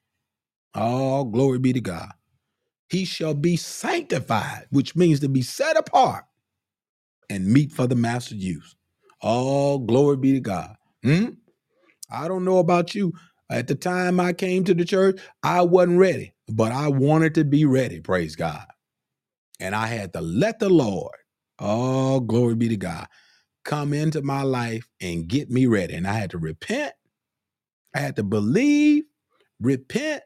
oh, 0.74 1.24
glory 1.24 1.58
be 1.58 1.72
to 1.72 1.80
God, 1.80 2.12
he 2.90 3.04
shall 3.04 3.34
be 3.34 3.56
sanctified, 3.56 4.66
which 4.70 4.96
means 4.96 5.20
to 5.20 5.28
be 5.28 5.42
set 5.42 5.76
apart 5.76 6.24
and 7.30 7.46
meet 7.46 7.72
for 7.72 7.86
the 7.86 7.96
master's 7.96 8.38
use. 8.38 8.76
All 9.22 9.78
glory 9.78 10.16
be 10.16 10.32
to 10.34 10.40
God. 10.40 10.76
Hmm? 11.02 11.26
I 12.10 12.28
don't 12.28 12.44
know 12.44 12.58
about 12.58 12.94
you. 12.94 13.12
At 13.50 13.68
the 13.68 13.74
time 13.76 14.20
I 14.20 14.32
came 14.32 14.64
to 14.64 14.74
the 14.74 14.84
church, 14.84 15.20
I 15.42 15.62
wasn't 15.62 15.98
ready, 15.98 16.34
but 16.48 16.72
I 16.72 16.88
wanted 16.88 17.34
to 17.36 17.44
be 17.44 17.64
ready, 17.64 18.00
praise 18.00 18.36
God. 18.36 18.66
And 19.60 19.74
I 19.74 19.86
had 19.86 20.12
to 20.14 20.20
let 20.20 20.58
the 20.58 20.68
Lord, 20.68 21.14
oh, 21.58 22.20
glory 22.20 22.56
be 22.56 22.68
to 22.70 22.76
God, 22.76 23.06
come 23.64 23.94
into 23.94 24.22
my 24.22 24.42
life 24.42 24.88
and 25.00 25.28
get 25.28 25.50
me 25.50 25.66
ready. 25.66 25.94
And 25.94 26.06
I 26.06 26.14
had 26.14 26.30
to 26.32 26.38
repent, 26.38 26.94
I 27.94 28.00
had 28.00 28.16
to 28.16 28.24
believe, 28.24 29.04
repent, 29.60 30.22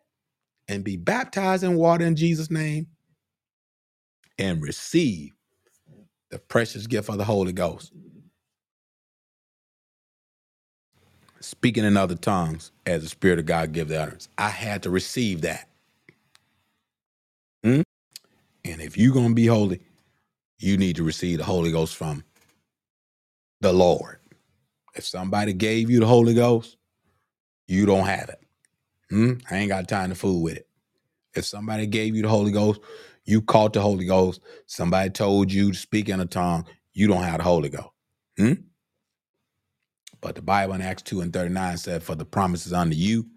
and 0.71 0.85
be 0.85 0.97
baptized 0.97 1.65
in 1.65 1.75
water 1.75 2.07
in 2.07 2.15
Jesus' 2.15 2.51
name 2.51 2.87
and 4.39 4.63
receive 4.63 5.33
the 6.31 6.39
precious 6.39 6.87
gift 6.87 7.09
of 7.09 7.19
the 7.19 7.25
Holy 7.25 7.53
Ghost. 7.53 7.93
Speaking 11.41 11.85
in 11.85 11.97
other 11.97 12.15
tongues 12.15 12.71
as 12.87 13.03
the 13.03 13.09
Spirit 13.09 13.41
of 13.41 13.47
God 13.47 13.73
gives 13.73 13.91
the 13.91 14.01
utterance. 14.01 14.29
I 14.39 14.49
had 14.49 14.85
to 14.85 14.91
receive 14.91 15.41
that. 15.41 15.69
Hmm? 17.65 17.83
And 18.65 18.81
if 18.81 18.97
you're 18.97 19.13
going 19.13 19.31
to 19.31 19.35
be 19.35 19.47
holy, 19.47 19.81
you 20.61 20.77
need 20.77 20.97
to 20.97 21.03
receive 21.03 21.39
the 21.39 21.45
Holy 21.45 21.73
Ghost 21.73 21.97
from 21.97 22.23
the 23.61 23.73
Lord. 23.73 24.19
If 24.95 25.05
somebody 25.05 25.53
gave 25.53 25.91
you 25.91 25.99
the 25.99 26.07
Holy 26.07 26.35
Ghost, 26.35 26.77
you 27.67 27.87
don't 27.87 28.07
have 28.07 28.29
it. 28.29 28.41
Hmm? 29.11 29.35
I 29.51 29.59
ain't 29.59 29.71
got 29.71 29.89
time 29.89 30.11
to 30.11 30.17
fool 30.17 30.43
with 30.43 30.57
it. 30.59 30.69
If 31.35 31.47
somebody 31.47 31.87
gave 31.87 32.17
you 32.17 32.23
the 32.23 32.29
Holy 32.29 32.53
Ghost, 32.53 32.81
you 33.25 33.43
caught 33.43 33.75
the 33.75 33.83
Holy 33.83 34.07
Ghost. 34.07 34.41
Somebody 34.67 35.11
told 35.11 35.53
you 35.53 35.73
to 35.73 35.79
speak 35.79 36.09
in 36.09 36.21
a 36.21 36.27
tongue, 36.27 36.67
you 36.95 37.09
don't 37.09 37.23
have 37.25 37.39
the 37.39 37.45
Holy 37.45 37.71
Ghost. 37.71 37.89
Hmm? 38.39 38.55
But 40.21 40.37
the 40.37 40.43
Bible 40.43 40.75
in 40.75 40.83
Acts 40.83 41.03
2 41.05 41.23
and 41.23 41.33
39 41.33 41.79
said, 41.79 42.03
For 42.03 42.15
the 42.17 42.27
promises 42.27 42.73
unto 42.73 42.97
you 42.97 43.29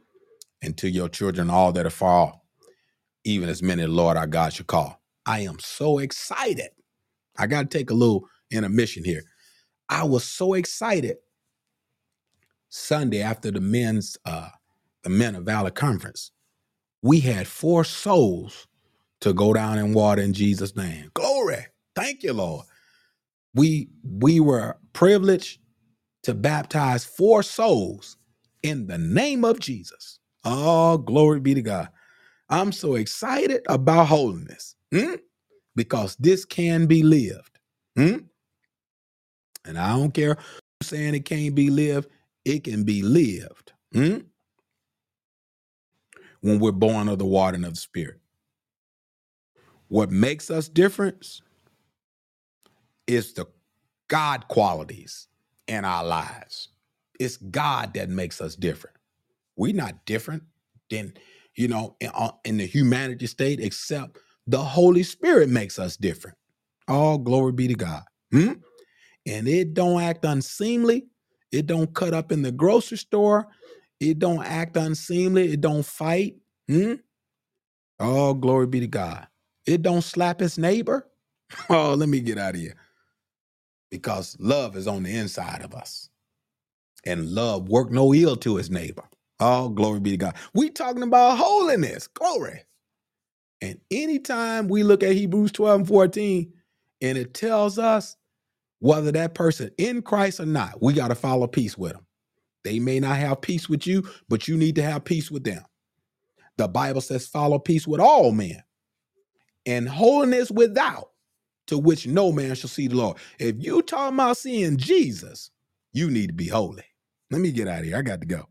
and 0.61 0.77
to 0.77 0.89
your 0.89 1.09
children, 1.09 1.49
all 1.49 1.71
that 1.73 1.85
are 1.85 1.91
far 1.91 2.27
off, 2.27 2.39
even 3.25 3.49
as 3.49 3.63
many 3.63 3.83
the 3.83 3.89
Lord 3.89 4.17
our 4.17 4.27
God 4.27 4.53
shall 4.53 4.65
call. 4.65 5.01
I 5.25 5.41
am 5.41 5.59
so 5.59 5.99
excited. 5.99 6.69
I 7.37 7.47
got 7.47 7.71
to 7.71 7.77
take 7.79 7.91
a 7.91 7.95
little 7.95 8.27
intermission 8.51 9.05
here. 9.05 9.23
I 9.89 10.03
was 10.05 10.23
so 10.25 10.53
excited 10.53 11.17
Sunday 12.69 13.21
after 13.21 13.51
the 13.51 13.61
men's 13.61 14.17
uh 14.25 14.49
the 15.03 15.09
Men 15.11 15.35
of 15.35 15.45
Valor 15.45 15.71
conference. 15.71 16.31
We 17.03 17.21
had 17.21 17.47
four 17.47 17.83
souls 17.85 18.67
to 19.21 19.33
go 19.33 19.53
down 19.53 19.79
in 19.79 19.93
water 19.93 20.21
in 20.21 20.33
Jesus' 20.33 20.75
name. 20.75 21.11
Glory. 21.13 21.67
Thank 21.95 22.23
you, 22.23 22.33
Lord. 22.33 22.65
We 23.55 23.89
we 24.03 24.39
were 24.39 24.77
privileged 24.93 25.59
to 26.23 26.33
baptize 26.33 27.05
four 27.05 27.43
souls 27.43 28.17
in 28.63 28.87
the 28.87 28.97
name 28.97 29.45
of 29.45 29.59
Jesus. 29.59 30.19
Oh, 30.45 30.97
glory 30.97 31.39
be 31.39 31.53
to 31.55 31.61
God. 31.61 31.89
I'm 32.49 32.71
so 32.71 32.95
excited 32.95 33.63
about 33.69 34.07
holiness 34.07 34.75
hmm, 34.93 35.15
because 35.75 36.15
this 36.17 36.45
can 36.45 36.87
be 36.87 37.03
lived. 37.03 37.59
Hmm? 37.97 38.17
And 39.65 39.77
I 39.77 39.95
don't 39.97 40.13
care 40.13 40.35
who's 40.35 40.89
saying 40.89 41.15
it 41.15 41.25
can't 41.25 41.55
be 41.55 41.69
lived, 41.69 42.09
it 42.45 42.63
can 42.63 42.83
be 42.83 43.03
lived 43.03 43.73
hmm, 43.93 44.17
when 46.43 46.59
we're 46.59 46.73
born 46.73 47.07
of 47.07 47.19
the 47.19 47.25
water 47.25 47.55
and 47.55 47.65
of 47.65 47.73
the 47.73 47.79
Spirit. 47.79 48.19
What 49.87 50.11
makes 50.11 50.51
us 50.51 50.67
different 50.67 51.41
is 53.07 53.33
the 53.33 53.47
God 54.09 54.47
qualities 54.49 55.27
in 55.67 55.85
our 55.85 56.03
lives. 56.03 56.69
It's 57.19 57.37
God 57.37 57.93
that 57.93 58.09
makes 58.09 58.41
us 58.41 58.55
different. 58.55 58.97
We're 59.55 59.73
not 59.73 60.05
different 60.05 60.43
than, 60.89 61.13
you 61.55 61.69
know, 61.69 61.95
in, 62.01 62.11
uh, 62.13 62.31
in 62.43 62.57
the 62.57 62.65
humanity 62.65 63.27
state, 63.27 63.61
except 63.61 64.17
the 64.45 64.61
Holy 64.61 65.03
Spirit 65.03 65.49
makes 65.49 65.79
us 65.79 65.95
different. 65.95 66.37
All 66.89 67.17
glory 67.17 67.53
be 67.53 67.69
to 67.69 67.75
God. 67.75 68.03
Hmm? 68.33 68.53
And 69.25 69.47
it 69.47 69.73
don't 69.73 70.01
act 70.01 70.25
unseemly. 70.25 71.05
It 71.53 71.67
don't 71.67 71.93
cut 71.93 72.13
up 72.13 72.33
in 72.33 72.41
the 72.41 72.51
grocery 72.51 72.97
store. 72.97 73.47
It 74.11 74.19
don't 74.19 74.43
act 74.45 74.77
unseemly. 74.77 75.53
It 75.53 75.61
don't 75.61 75.85
fight. 75.85 76.37
Hmm? 76.69 76.95
All 77.99 78.33
glory 78.35 78.67
be 78.67 78.81
to 78.81 78.87
God. 78.87 79.27
It 79.67 79.83
don't 79.83 80.03
slap 80.03 80.41
its 80.41 80.57
neighbor. 80.59 81.07
Oh, 81.69 81.95
let 81.95 82.09
me 82.09 82.19
get 82.21 82.37
out 82.39 82.55
of 82.55 82.61
here. 82.61 82.75
Because 83.91 84.37
love 84.39 84.77
is 84.77 84.87
on 84.87 85.03
the 85.03 85.15
inside 85.15 85.61
of 85.63 85.73
us. 85.75 86.09
And 87.05 87.31
love 87.31 87.69
work 87.69 87.91
no 87.91 88.13
ill 88.13 88.35
to 88.37 88.57
his 88.57 88.69
neighbor. 88.71 89.03
Oh, 89.39 89.69
glory 89.69 89.99
be 90.01 90.11
to 90.11 90.17
God. 90.17 90.35
We 90.53 90.69
talking 90.71 91.03
about 91.03 91.37
holiness. 91.37 92.07
Glory. 92.07 92.63
And 93.61 93.79
anytime 93.91 94.69
we 94.69 94.83
look 94.83 95.03
at 95.03 95.13
Hebrews 95.13 95.53
12 95.53 95.81
and 95.81 95.89
14, 95.89 96.53
and 97.01 97.17
it 97.17 97.33
tells 97.35 97.79
us 97.79 98.17
whether 98.79 99.11
that 99.13 99.35
person 99.35 99.71
in 99.77 100.01
Christ 100.03 100.39
or 100.41 100.47
not, 100.47 100.81
we 100.81 100.93
got 100.93 101.09
to 101.09 101.15
follow 101.15 101.47
peace 101.47 101.77
with 101.77 101.93
them. 101.93 102.05
They 102.63 102.79
may 102.79 102.99
not 102.99 103.17
have 103.17 103.41
peace 103.41 103.69
with 103.69 103.87
you, 103.87 104.07
but 104.29 104.47
you 104.47 104.57
need 104.57 104.75
to 104.75 104.83
have 104.83 105.05
peace 105.05 105.31
with 105.31 105.43
them. 105.43 105.63
The 106.57 106.67
Bible 106.67 107.01
says, 107.01 107.27
follow 107.27 107.59
peace 107.59 107.87
with 107.87 108.01
all 108.01 108.31
men 108.31 108.63
and 109.65 109.89
holiness 109.89 110.51
without, 110.51 111.11
to 111.67 111.79
which 111.79 112.07
no 112.07 112.31
man 112.31 112.55
shall 112.55 112.69
see 112.69 112.87
the 112.87 112.95
Lord. 112.97 113.17
If 113.39 113.57
you 113.59 113.81
talking 113.83 114.15
about 114.15 114.37
seeing 114.37 114.77
Jesus, 114.77 115.51
you 115.93 116.11
need 116.11 116.27
to 116.27 116.33
be 116.33 116.47
holy. 116.49 116.83
Let 117.31 117.41
me 117.41 117.51
get 117.51 117.67
out 117.67 117.79
of 117.81 117.85
here. 117.85 117.97
I 117.97 118.03
got 118.03 118.21
to 118.21 118.27
go. 118.27 118.47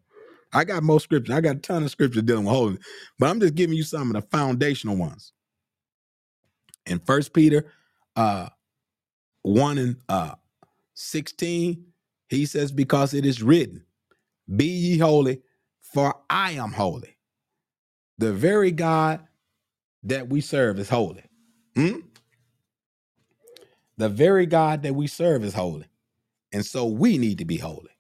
I 0.53 0.65
got 0.65 0.83
more 0.83 1.01
scripture. 1.01 1.35
I 1.35 1.41
got 1.43 1.57
a 1.57 1.61
ton 1.61 1.85
of 1.85 1.91
scripture 1.91 2.23
dealing 2.23 2.45
with 2.45 2.55
holiness, 2.55 2.87
but 3.19 3.31
I'm 3.31 3.41
just 3.41 3.55
giving 3.55 3.77
you 3.77 3.85
some 3.85 4.15
of 4.15 4.23
the 4.23 4.29
foundational 4.37 4.97
ones. 4.97 5.33
In 6.87 7.01
First 7.01 7.35
Peter 7.35 7.67
uh, 8.17 8.49
1 9.43 9.79
and 9.79 9.97
uh, 10.09 10.35
16, 10.95 11.87
he 12.29 12.47
says, 12.47 12.73
Because 12.73 13.15
it 13.15 13.27
is 13.27 13.43
written, 13.43 13.85
Be 14.55 14.67
ye 14.67 14.99
holy, 14.99 15.43
for 15.81 16.15
I 16.29 16.53
am 16.53 16.73
holy. 16.73 17.17
The 18.19 18.33
very 18.33 18.71
God 18.71 19.21
that 20.05 20.29
we 20.29 20.41
serve 20.41 20.79
is 20.79 20.89
holy. 20.89 21.25
Hmm? 21.75 22.01
The 23.97 24.09
very 24.09 24.47
God 24.47 24.83
that 24.83 24.95
we 24.95 25.07
serve 25.07 25.45
is 25.45 25.55
holy. 25.55 25.87
And 26.53 26.65
so 26.67 26.87
we 26.87 27.19
need 27.19 27.39
to 27.39 27.45
be 27.45 27.59
holy. 27.59 27.91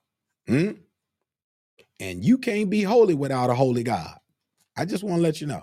Hmm? 0.46 0.72
And 2.00 2.24
you 2.24 2.38
can't 2.38 2.70
be 2.70 2.82
holy 2.82 3.14
without 3.14 3.50
a 3.50 3.54
holy 3.54 3.82
God. 3.82 4.18
I 4.76 4.84
just 4.84 5.04
want 5.04 5.18
to 5.18 5.22
let 5.22 5.40
you 5.40 5.46
know. 5.46 5.62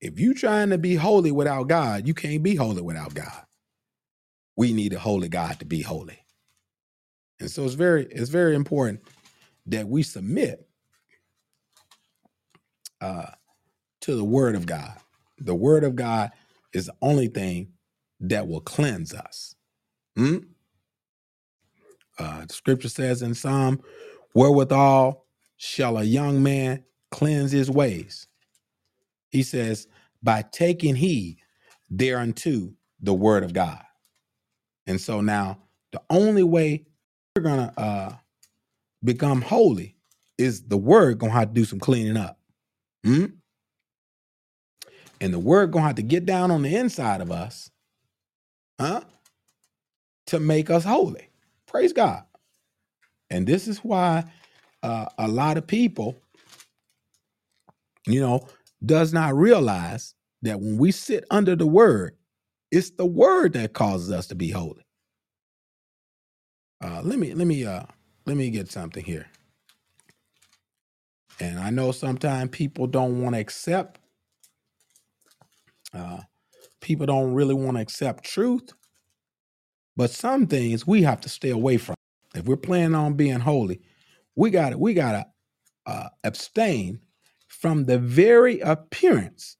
If 0.00 0.20
you 0.20 0.34
trying 0.34 0.70
to 0.70 0.78
be 0.78 0.96
holy 0.96 1.32
without 1.32 1.68
God, 1.68 2.06
you 2.06 2.14
can't 2.14 2.42
be 2.42 2.54
holy 2.54 2.82
without 2.82 3.14
God. 3.14 3.44
We 4.56 4.72
need 4.72 4.92
a 4.92 4.98
holy 4.98 5.28
God 5.28 5.58
to 5.60 5.64
be 5.64 5.80
holy. 5.82 6.18
And 7.40 7.50
so 7.50 7.64
it's 7.64 7.74
very, 7.74 8.06
it's 8.06 8.30
very 8.30 8.54
important 8.54 9.00
that 9.66 9.88
we 9.88 10.02
submit 10.02 10.66
uh, 13.00 13.30
to 14.00 14.14
the 14.16 14.24
word 14.24 14.56
of 14.56 14.66
God. 14.66 14.94
The 15.38 15.54
word 15.54 15.84
of 15.84 15.96
God 15.96 16.30
is 16.72 16.86
the 16.86 16.94
only 17.02 17.28
thing 17.28 17.72
that 18.20 18.46
will 18.46 18.60
cleanse 18.60 19.14
us. 19.14 19.54
Hmm? 20.16 20.38
Uh, 22.18 22.46
the 22.46 22.52
scripture 22.52 22.88
says 22.88 23.22
in 23.22 23.34
Psalm, 23.34 23.80
wherewithal 24.34 25.26
shall 25.56 25.98
a 25.98 26.04
young 26.04 26.42
man 26.42 26.84
cleanse 27.10 27.52
his 27.52 27.70
ways? 27.70 28.26
He 29.30 29.42
says, 29.42 29.88
by 30.22 30.42
taking 30.52 30.94
heed 30.94 31.38
thereunto 31.90 32.72
the 33.00 33.14
word 33.14 33.44
of 33.44 33.52
God. 33.52 33.82
And 34.86 35.00
so 35.00 35.20
now 35.20 35.58
the 35.92 36.02
only 36.10 36.42
way 36.42 36.84
we're 37.34 37.42
gonna 37.42 37.72
uh 37.76 38.12
become 39.04 39.42
holy 39.42 39.96
is 40.38 40.62
the 40.64 40.78
word 40.78 41.18
gonna 41.18 41.32
have 41.32 41.48
to 41.48 41.54
do 41.54 41.64
some 41.64 41.80
cleaning 41.80 42.16
up. 42.16 42.38
Hmm? 43.04 43.26
And 45.20 45.34
the 45.34 45.38
word 45.40 45.72
gonna 45.72 45.86
have 45.88 45.96
to 45.96 46.02
get 46.02 46.26
down 46.26 46.50
on 46.50 46.62
the 46.62 46.76
inside 46.76 47.20
of 47.20 47.32
us, 47.32 47.70
huh? 48.80 49.02
To 50.28 50.40
make 50.40 50.70
us 50.70 50.84
holy. 50.84 51.28
Praise 51.66 51.92
God. 51.92 52.24
And 53.30 53.46
this 53.46 53.68
is 53.68 53.78
why 53.80 54.24
uh, 54.82 55.06
a 55.18 55.28
lot 55.28 55.58
of 55.58 55.66
people 55.66 56.16
you 58.06 58.20
know, 58.20 58.48
does 58.86 59.14
not 59.14 59.36
realize 59.36 60.14
that 60.42 60.60
when 60.60 60.78
we 60.78 60.92
sit 60.92 61.24
under 61.30 61.56
the 61.56 61.66
word, 61.66 62.16
it's 62.72 62.90
the 62.90 63.06
word 63.06 63.54
that 63.54 63.74
causes 63.74 64.12
us 64.12 64.28
to 64.28 64.36
be 64.36 64.50
holy. 64.50 64.84
Uh, 66.84 67.00
let 67.04 67.18
me 67.18 67.34
let 67.34 67.46
me 67.46 67.64
uh 67.66 67.84
let 68.26 68.36
me 68.36 68.50
get 68.50 68.70
something 68.70 69.04
here. 69.04 69.26
And 71.40 71.58
I 71.58 71.70
know 71.70 71.92
sometimes 71.92 72.50
people 72.50 72.86
don't 72.86 73.22
want 73.22 73.34
to 73.34 73.40
accept 73.40 74.00
uh 75.92 76.20
people 76.80 77.06
don't 77.06 77.34
really 77.34 77.54
want 77.54 77.76
to 77.76 77.80
accept 77.80 78.24
truth, 78.24 78.72
but 79.96 80.10
some 80.10 80.46
things 80.46 80.86
we 80.86 81.02
have 81.02 81.20
to 81.22 81.28
stay 81.28 81.50
away 81.50 81.78
from. 81.78 81.96
If 82.34 82.44
we're 82.46 82.56
planning 82.56 82.94
on 82.94 83.14
being 83.14 83.40
holy, 83.40 83.80
we 84.36 84.50
got 84.50 84.70
to 84.70 84.78
we 84.78 84.94
got 84.94 85.12
to 85.12 85.26
uh, 85.86 86.08
abstain 86.24 87.00
from 87.48 87.84
the 87.84 87.98
very 87.98 88.60
appearance. 88.60 89.56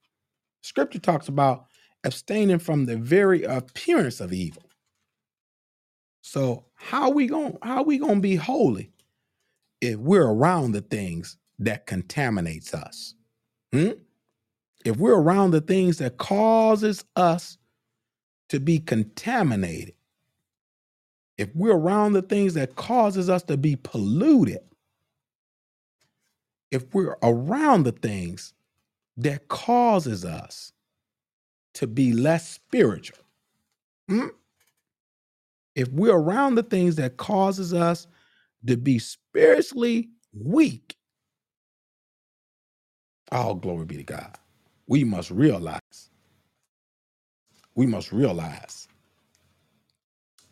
Scripture 0.63 0.99
talks 0.99 1.29
about 1.29 1.67
abstaining 2.05 2.59
from 2.59 2.87
the 2.87 2.97
very 2.97 3.45
appearance 3.45 4.21
of 4.21 4.33
evil. 4.33 4.64
So 6.27 6.65
how 6.75 7.11
we 7.11 7.27
going 7.27 7.59
how 7.63 7.83
we 7.83 7.99
going 7.99 8.15
to 8.15 8.21
be 8.21 8.37
holy 8.37 8.91
if 9.83 9.99
we're 9.99 10.27
around 10.27 10.73
the 10.73 10.81
things 10.81 11.37
that 11.59 11.87
contaminates 11.87 12.73
us? 12.73 13.15
Hmm? 13.75 13.91
If 14.87 14.97
we're 14.97 15.21
around 15.21 15.51
the 15.51 15.61
things 15.61 15.99
that 15.99 16.17
causes 16.17 17.05
us 17.15 17.59
to 18.49 18.59
be 18.59 18.79
contaminated, 18.79 19.95
if 21.37 21.55
we're 21.55 21.77
around 21.77 22.15
the 22.15 22.23
things 22.23 22.55
that 22.55 22.75
causes 22.75 23.29
us 23.29 23.43
to 23.43 23.59
be 23.59 23.77
polluted, 23.77 24.61
if 26.71 26.87
we're 26.95 27.17
around 27.23 27.83
the 27.83 27.93
things 27.93 28.55
that 29.19 29.49
causes 29.49 30.25
us 30.25 30.73
to 31.75 31.87
be 31.87 32.15
less 32.15 32.49
spiritual, 32.49 33.19
hmm? 34.09 34.29
If 35.77 35.89
we're 35.91 36.17
around 36.17 36.57
the 36.57 36.63
things 36.63 36.97
that 36.97 37.17
causes 37.17 37.75
us 37.75 38.07
to 38.67 38.77
be 38.77 38.99
spiritually 38.99 40.11
weak, 40.35 40.97
all 43.33 43.55
glory 43.55 43.87
be 43.87 43.97
to 43.99 44.05
God. 44.05 44.37
We 44.89 45.05
must 45.05 45.31
realize, 45.31 46.11
we 47.75 47.87
must 47.87 48.13
realize 48.13 48.89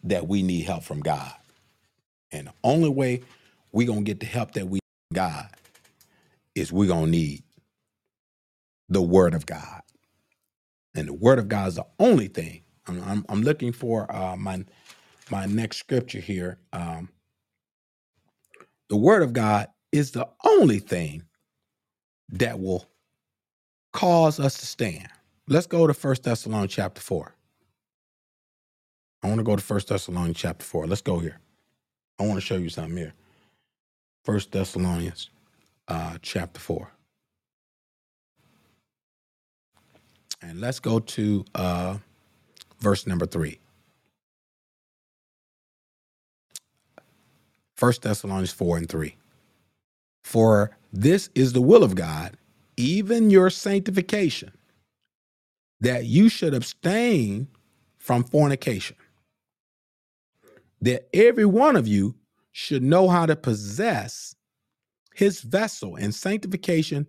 that 0.05 0.29
we 0.29 0.43
need 0.43 0.63
help 0.67 0.85
from 0.85 1.01
God. 1.01 1.33
And 2.33 2.49
the 2.49 2.55
only 2.65 2.91
way 2.91 3.23
we're 3.73 3.87
gonna 3.89 4.03
get 4.03 4.21
the 4.21 4.27
help 4.27 4.53
that 4.53 4.67
we 4.67 4.77
need 4.77 5.11
from 5.11 5.17
God 5.17 5.49
is 6.55 6.73
we're 6.73 6.89
gonna 6.89 7.09
need 7.09 7.45
the 8.89 9.03
word 9.03 9.35
of 9.35 9.47
God. 9.47 9.83
And 10.95 11.09
the 11.09 11.15
word 11.15 11.41
of 11.41 11.49
God 11.49 11.69
is 11.69 11.77
the 11.77 11.87
only 12.01 12.29
thing. 12.29 12.63
I'm, 12.89 13.03
I'm, 13.05 13.27
I'm 13.29 13.43
looking 13.43 13.73
for 13.73 14.11
uh, 14.15 14.37
my 14.37 14.65
my 15.33 15.47
next 15.47 15.79
scripture 15.79 16.21
here. 16.21 16.59
Um, 16.75 17.09
the 18.91 18.97
word 18.97 19.23
of 19.23 19.33
God 19.33 19.69
is 19.91 20.11
the 20.11 20.29
only 20.45 20.79
thing 20.79 21.25
that 22.29 22.61
will 22.61 22.87
cause 23.95 24.39
us 24.39 24.59
to 24.59 24.67
stand. 24.67 25.09
Let's 25.49 25.67
go 25.67 25.87
to 25.87 25.95
First 25.95 26.25
Thessalonians 26.25 26.73
chapter 26.75 27.01
4. 27.01 27.35
I 29.23 29.29
want 29.29 29.39
to 29.39 29.45
go 29.45 29.57
to 29.57 29.63
First 29.63 29.89
Thessalonians 29.89 30.37
chapter 30.37 30.65
4. 30.65 30.87
Let's 30.87 31.01
go 31.01 31.19
here. 31.19 31.39
I 32.21 32.25
want 32.25 32.35
to 32.35 32.43
show 32.43 32.57
you 32.57 32.69
something 32.69 32.97
here. 32.97 33.15
First 34.25 34.53
Thessalonians 34.53 35.31
uh, 35.89 36.19
chapter 36.21 36.61
4. 36.61 36.93
And 40.43 40.61
let's 40.61 40.81
go 40.81 40.99
to 40.99 41.45
uh, 41.55 41.97
verse 42.81 43.07
number 43.07 43.27
3. 43.27 43.59
First 47.83 48.03
Thessalonians 48.03 48.53
4 48.53 48.77
and 48.77 48.89
3. 48.89 49.17
For 50.23 50.71
this 50.93 51.31
is 51.35 51.53
the 51.53 51.61
will 51.61 51.83
of 51.83 51.97
God, 51.97 52.37
even 52.77 53.29
your 53.29 53.51
sanctification, 53.51 54.53
that 55.81 56.05
you 56.05 56.29
should 56.29 56.55
abstain 56.55 57.49
from 57.99 58.23
fornication, 58.23 58.95
that 60.81 61.09
every 61.13 61.45
one 61.45 61.75
of 61.75 61.89
you 61.89 62.15
should 62.53 62.85
know 62.85 63.09
how 63.09 63.27
to 63.27 63.35
possess 63.35 64.37
his 65.17 65.41
vessel 65.41 65.97
in 65.97 66.13
sanctification 66.13 67.09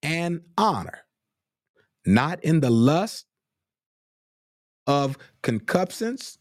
and 0.00 0.42
honor, 0.56 1.00
not 2.06 2.38
in 2.44 2.60
the 2.60 2.70
lust 2.70 3.26
of 4.86 5.18
concupiscence, 5.42 6.38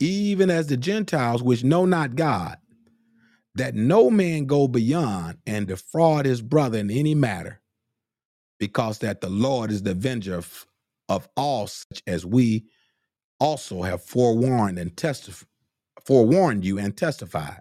even 0.00 0.50
as 0.50 0.68
the 0.68 0.76
Gentiles 0.76 1.42
which 1.42 1.64
know 1.64 1.86
not 1.86 2.16
God, 2.16 2.58
that 3.56 3.74
no 3.74 4.10
man 4.10 4.46
go 4.46 4.68
beyond 4.68 5.38
and 5.46 5.66
defraud 5.68 6.26
his 6.26 6.42
brother 6.42 6.78
in 6.78 6.90
any 6.90 7.14
matter, 7.14 7.60
because 8.60 9.00
that 9.00 9.20
the 9.20 9.30
Lord 9.30 9.70
is 9.70 9.82
the 9.82 9.92
avenger 9.92 10.36
of, 10.36 10.66
of 11.08 11.28
all 11.36 11.66
such 11.68 12.02
as 12.06 12.26
we 12.26 12.66
also 13.40 13.82
have 13.82 14.02
forewarned 14.02 14.78
and 14.78 14.94
testif- 14.96 15.44
forewarned 16.06 16.64
you 16.64 16.78
and 16.78 16.96
testified. 16.96 17.60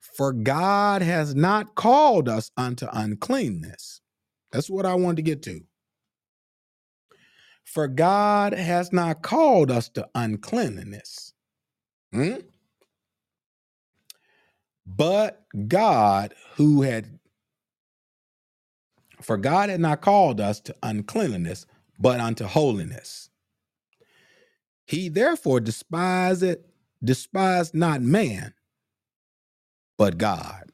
For 0.00 0.32
God 0.32 1.02
has 1.02 1.34
not 1.34 1.74
called 1.74 2.28
us 2.28 2.50
unto 2.56 2.86
uncleanness. 2.92 4.00
That's 4.52 4.70
what 4.70 4.86
I 4.86 4.94
wanted 4.94 5.16
to 5.16 5.22
get 5.22 5.42
to. 5.44 5.62
For 7.64 7.88
God 7.88 8.52
has 8.52 8.92
not 8.92 9.22
called 9.22 9.70
us 9.70 9.88
to 9.90 10.08
uncleanness, 10.14 11.32
hmm? 12.12 12.34
but 14.86 15.44
God 15.68 16.34
who 16.56 16.82
had, 16.82 17.18
for 19.22 19.36
God 19.36 19.70
had 19.70 19.80
not 19.80 20.02
called 20.02 20.40
us 20.40 20.60
to 20.60 20.76
uncleanness, 20.82 21.66
but 21.98 22.20
unto 22.20 22.44
holiness. 22.44 23.30
He 24.86 25.08
therefore 25.08 25.60
despised 25.60 26.42
it, 26.42 26.66
despised 27.02 27.74
not 27.74 28.02
man, 28.02 28.52
but 29.96 30.18
God. 30.18 30.70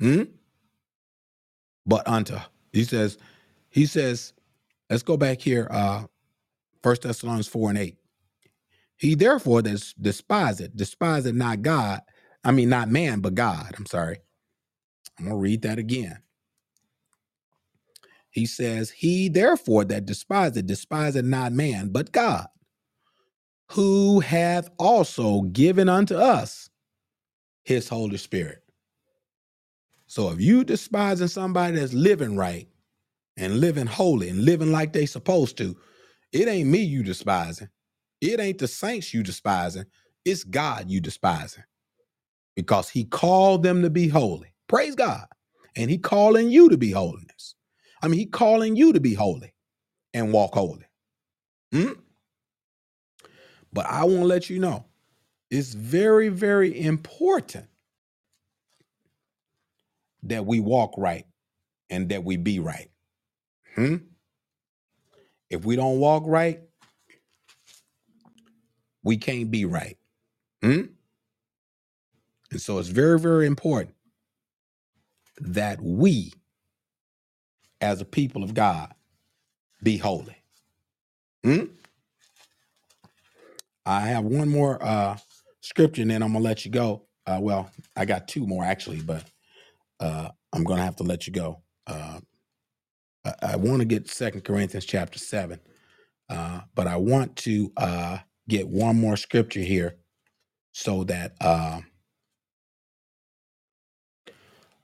Hmm? 0.00 0.24
But 1.86 2.08
unto, 2.08 2.38
he 2.72 2.84
says, 2.84 3.18
he 3.70 3.86
says, 3.86 4.32
let's 4.90 5.02
go 5.02 5.16
back 5.16 5.40
here, 5.40 5.68
uh, 5.70 6.04
First 6.82 7.02
Thessalonians 7.02 7.48
4 7.48 7.70
and 7.70 7.78
8. 7.78 7.96
He 8.96 9.14
therefore 9.14 9.62
des- 9.62 9.94
despised 10.00 10.60
it, 10.60 11.34
not 11.34 11.62
God, 11.62 12.00
I 12.44 12.50
mean 12.50 12.68
not 12.68 12.88
man, 12.88 13.20
but 13.20 13.34
God. 13.34 13.74
I'm 13.76 13.86
sorry. 13.86 14.18
I'm 15.18 15.26
gonna 15.26 15.36
read 15.36 15.62
that 15.62 15.78
again. 15.78 16.18
He 18.30 18.46
says, 18.46 18.90
He 18.90 19.28
therefore 19.28 19.84
that 19.86 20.06
despised 20.06 20.56
it, 20.56 20.66
despised 20.66 21.22
not 21.24 21.52
man, 21.52 21.88
but 21.88 22.12
God, 22.12 22.46
who 23.70 24.20
hath 24.20 24.70
also 24.78 25.42
given 25.42 25.88
unto 25.88 26.16
us 26.16 26.70
his 27.64 27.88
Holy 27.88 28.16
Spirit. 28.16 28.62
So 30.06 30.30
if 30.30 30.40
you 30.40 30.64
despising 30.64 31.28
somebody 31.28 31.76
that's 31.76 31.92
living 31.92 32.36
right 32.36 32.68
and 33.36 33.60
living 33.60 33.86
holy 33.86 34.28
and 34.28 34.44
living 34.44 34.72
like 34.72 34.92
they 34.92 35.06
supposed 35.06 35.56
to, 35.58 35.76
it 36.32 36.48
ain't 36.48 36.68
me 36.68 36.78
you 36.78 37.02
despising. 37.02 37.68
It 38.20 38.40
ain't 38.40 38.58
the 38.58 38.68
saints 38.68 39.12
you 39.12 39.22
despising. 39.22 39.86
It's 40.24 40.44
God 40.44 40.90
you 40.90 41.00
despising 41.00 41.64
because 42.54 42.88
he 42.88 43.04
called 43.04 43.62
them 43.62 43.82
to 43.82 43.90
be 43.90 44.08
holy. 44.08 44.54
Praise 44.68 44.94
God. 44.94 45.26
And 45.76 45.90
he 45.90 45.98
calling 45.98 46.50
you 46.50 46.68
to 46.68 46.76
be 46.76 46.90
holiness. 46.90 47.54
I 48.02 48.08
mean, 48.08 48.18
he 48.18 48.26
calling 48.26 48.76
you 48.76 48.92
to 48.92 49.00
be 49.00 49.14
holy 49.14 49.54
and 50.14 50.32
walk 50.32 50.54
holy. 50.54 50.86
Hmm? 51.72 51.92
But 53.72 53.86
I 53.86 54.04
want 54.04 54.20
to 54.20 54.26
let 54.26 54.50
you 54.50 54.58
know 54.58 54.84
it's 55.50 55.74
very, 55.74 56.28
very 56.28 56.78
important 56.78 57.66
that 60.24 60.46
we 60.46 60.60
walk 60.60 60.94
right 60.96 61.26
and 61.90 62.08
that 62.10 62.24
we 62.24 62.36
be 62.36 62.58
right. 62.58 62.90
Hmm? 63.74 63.96
If 65.52 65.66
we 65.66 65.76
don't 65.76 66.00
walk 66.00 66.24
right, 66.26 66.60
we 69.04 69.18
can't 69.18 69.50
be 69.50 69.66
right. 69.66 69.98
Hmm? 70.62 70.82
And 72.50 72.60
so 72.60 72.78
it's 72.78 72.88
very, 72.88 73.20
very 73.20 73.46
important 73.46 73.94
that 75.38 75.80
we, 75.82 76.32
as 77.82 78.00
a 78.00 78.06
people 78.06 78.42
of 78.42 78.54
God, 78.54 78.94
be 79.82 79.98
holy. 79.98 80.36
Hmm? 81.44 81.64
I 83.84 84.02
have 84.02 84.24
one 84.24 84.48
more 84.48 84.82
uh, 84.82 85.18
scripture, 85.60 86.02
and 86.02 86.10
then 86.10 86.22
I'm 86.22 86.32
gonna 86.32 86.44
let 86.44 86.64
you 86.64 86.70
go. 86.70 87.02
Uh, 87.26 87.40
well, 87.42 87.70
I 87.96 88.06
got 88.06 88.26
two 88.26 88.46
more 88.46 88.64
actually, 88.64 89.02
but 89.02 89.24
uh, 90.00 90.30
I'm 90.54 90.64
gonna 90.64 90.82
have 90.82 90.96
to 90.96 91.02
let 91.02 91.26
you 91.26 91.32
go. 91.34 91.60
I, 93.24 93.34
I 93.42 93.56
want 93.56 93.80
to 93.80 93.86
get 93.86 94.08
Second 94.08 94.42
Corinthians 94.44 94.86
chapter 94.86 95.18
seven, 95.18 95.60
uh, 96.30 96.62
but 96.74 96.86
I 96.88 96.96
want 96.96 97.36
to 97.38 97.72
uh, 97.76 98.18
get 98.48 98.68
one 98.68 99.00
more 99.00 99.16
scripture 99.16 99.60
here 99.60 99.96
so 100.72 101.04
that 101.04 101.34
uh, 101.40 101.80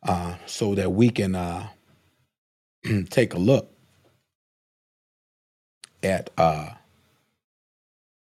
uh, 0.04 0.36
so 0.46 0.74
that 0.76 0.92
we 0.92 1.10
can 1.10 1.34
uh, 1.36 1.68
take 3.10 3.34
a 3.34 3.38
look 3.38 3.72
at 6.02 6.30
uh, 6.38 6.70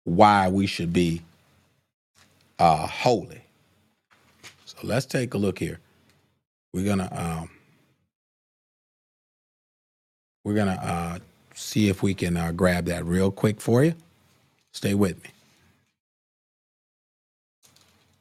why 0.06 0.50
we 0.50 0.68
should 0.68 0.94
be 0.94 1.22
uh, 2.60 2.88
holy. 2.88 3.44
So 4.66 4.78
let's 4.84 5.06
take 5.08 5.34
a 5.36 5.38
look 5.40 5.60
here. 5.60 5.80
We're 6.74 6.86
gonna 6.86 7.10
um, 7.12 7.50
we're 10.46 10.56
gonna 10.56 10.80
uh, 10.84 11.20
see 11.56 11.90
if 11.90 12.04
we 12.04 12.16
can 12.16 12.38
uh, 12.38 12.54
grab 12.54 12.86
that 12.88 13.06
real 13.06 13.32
quick 13.32 13.62
for 13.62 13.84
you. 13.86 13.96
Stay 14.74 14.96
with 14.96 15.24
me. 15.24 15.32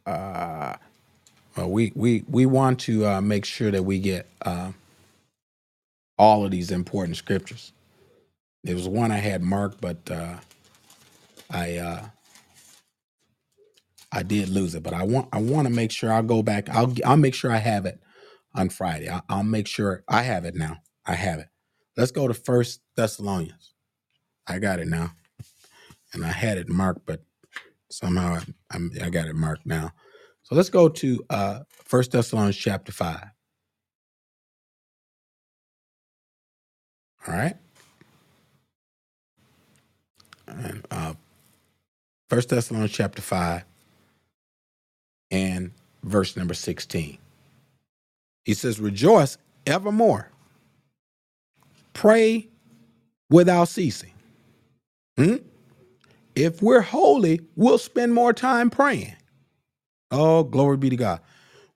Uh, 0.06 0.76
well, 1.56 1.70
we 1.70 1.92
we 1.96 2.24
we 2.28 2.46
want 2.46 2.80
to 2.80 3.06
uh, 3.06 3.20
make 3.22 3.44
sure 3.44 3.70
that 3.70 3.84
we 3.84 3.98
get 4.00 4.28
uh, 4.42 4.72
all 6.18 6.44
of 6.44 6.50
these 6.52 6.70
important 6.72 7.16
scriptures. 7.16 7.72
There 8.64 8.76
was 8.76 8.88
one 8.88 9.12
I 9.12 9.18
had 9.18 9.42
marked, 9.42 9.80
but 9.80 9.98
uh, 10.10 10.36
I 11.50 11.78
uh, 11.78 12.06
I 14.12 14.22
did 14.24 14.48
lose 14.50 14.74
it. 14.74 14.82
But 14.84 14.94
I 14.94 15.04
want 15.04 15.28
I 15.32 15.40
want 15.40 15.68
to 15.68 15.74
make 15.74 15.92
sure 15.92 16.12
I'll 16.12 16.22
go 16.24 16.42
back. 16.42 16.68
I'll 16.70 16.94
I'll 17.06 17.16
make 17.18 17.34
sure 17.34 17.52
I 17.52 17.58
have 17.58 17.86
it 17.86 18.00
on 18.54 18.70
Friday. 18.70 19.08
I'll, 19.08 19.24
I'll 19.28 19.44
make 19.44 19.68
sure 19.68 20.04
I 20.08 20.22
have 20.22 20.44
it 20.44 20.54
now. 20.56 20.78
I 21.06 21.14
have 21.14 21.40
it. 21.40 21.48
Let's 21.96 22.10
go 22.10 22.26
to 22.28 22.34
First 22.34 22.80
Thessalonians. 22.96 23.74
I 24.46 24.58
got 24.58 24.80
it 24.80 24.88
now, 24.88 25.12
and 26.12 26.24
I 26.24 26.32
had 26.32 26.58
it 26.58 26.68
marked, 26.68 27.06
but 27.06 27.22
somehow 27.90 28.34
I, 28.34 28.42
I'm, 28.72 28.90
I 29.02 29.10
got 29.10 29.28
it 29.28 29.36
marked 29.36 29.64
now. 29.66 29.92
So 30.42 30.54
let's 30.54 30.70
go 30.70 30.88
to 30.88 31.24
uh 31.30 31.60
First 31.70 32.12
Thessalonians 32.12 32.56
chapter 32.56 32.92
five. 32.92 33.28
All 37.26 37.34
right, 37.34 37.56
and 40.46 40.86
uh, 40.90 41.14
First 42.28 42.50
Thessalonians 42.50 42.92
chapter 42.92 43.22
five 43.22 43.64
and 45.30 45.70
verse 46.02 46.36
number 46.36 46.54
sixteen. 46.54 47.16
He 48.44 48.52
says, 48.52 48.78
"Rejoice 48.78 49.38
evermore, 49.66 50.30
pray 51.94 52.50
without 53.30 53.68
ceasing." 53.68 54.12
Hmm? 55.16 55.36
If 56.34 56.62
we're 56.62 56.80
holy, 56.80 57.40
we'll 57.56 57.78
spend 57.78 58.12
more 58.12 58.32
time 58.32 58.70
praying. 58.70 59.14
Oh, 60.10 60.44
glory 60.44 60.76
be 60.76 60.90
to 60.90 60.96
God. 60.96 61.20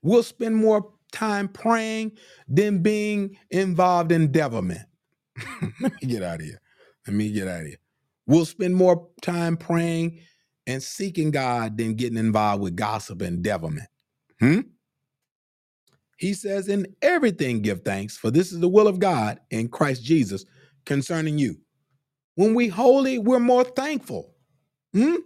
We'll 0.02 0.22
spend 0.22 0.56
more 0.56 0.92
time 1.12 1.48
praying 1.48 2.12
than 2.48 2.82
being 2.82 3.36
involved 3.50 4.12
in 4.12 4.32
devilment. 4.32 4.82
Let 5.80 5.92
me 6.02 6.08
get 6.08 6.22
out 6.22 6.40
of 6.40 6.46
here. 6.46 6.60
Let 7.06 7.16
me 7.16 7.30
get 7.32 7.48
out 7.48 7.60
of 7.60 7.66
here. 7.66 7.78
We'll 8.26 8.44
spend 8.44 8.74
more 8.76 9.08
time 9.22 9.56
praying 9.56 10.20
and 10.66 10.82
seeking 10.82 11.30
God 11.30 11.78
than 11.78 11.94
getting 11.94 12.18
involved 12.18 12.62
with 12.62 12.76
gossip 12.76 13.22
and 13.22 13.42
devilment. 13.42 13.88
Hmm? 14.40 14.60
He 16.18 16.34
says, 16.34 16.68
In 16.68 16.86
everything 17.02 17.62
give 17.62 17.82
thanks, 17.84 18.18
for 18.18 18.30
this 18.30 18.52
is 18.52 18.60
the 18.60 18.68
will 18.68 18.88
of 18.88 19.00
God 19.00 19.40
in 19.50 19.68
Christ 19.68 20.04
Jesus 20.04 20.44
concerning 20.86 21.38
you. 21.38 21.56
When 22.36 22.54
we 22.54 22.68
holy, 22.68 23.18
we're 23.18 23.40
more 23.40 23.64
thankful. 23.64 24.34
Hmm? 24.94 25.16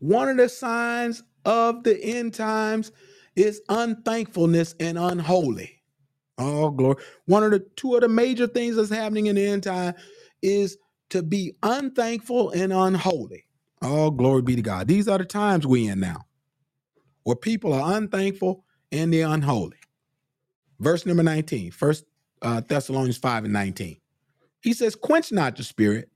One 0.00 0.28
of 0.28 0.36
the 0.36 0.48
signs 0.48 1.22
of 1.44 1.84
the 1.84 2.02
end 2.02 2.34
times 2.34 2.92
is 3.36 3.62
unthankfulness 3.68 4.74
and 4.80 4.98
unholy. 4.98 5.82
Oh, 6.38 6.70
glory. 6.70 6.96
One 7.26 7.44
of 7.44 7.52
the 7.52 7.60
two 7.76 7.94
of 7.94 8.02
the 8.02 8.08
major 8.08 8.46
things 8.46 8.76
that's 8.76 8.90
happening 8.90 9.26
in 9.26 9.36
the 9.36 9.46
end 9.46 9.62
time 9.62 9.94
is 10.42 10.76
to 11.10 11.22
be 11.22 11.54
unthankful 11.62 12.50
and 12.50 12.72
unholy. 12.72 13.46
Oh, 13.82 14.10
glory 14.10 14.42
be 14.42 14.56
to 14.56 14.62
God. 14.62 14.88
These 14.88 15.08
are 15.08 15.18
the 15.18 15.24
times 15.24 15.66
we 15.66 15.88
in 15.88 16.00
now, 16.00 16.26
where 17.24 17.36
people 17.36 17.72
are 17.72 17.96
unthankful 17.96 18.65
and 18.92 19.12
they're 19.12 19.28
unholy. 19.28 19.78
Verse 20.80 21.06
number 21.06 21.22
19, 21.22 21.70
First 21.70 22.04
uh, 22.42 22.60
Thessalonians 22.60 23.16
5 23.18 23.44
and 23.44 23.52
19. 23.52 23.96
He 24.60 24.72
says, 24.72 24.94
Quench 24.94 25.32
not 25.32 25.56
the 25.56 25.64
spirit, 25.64 26.10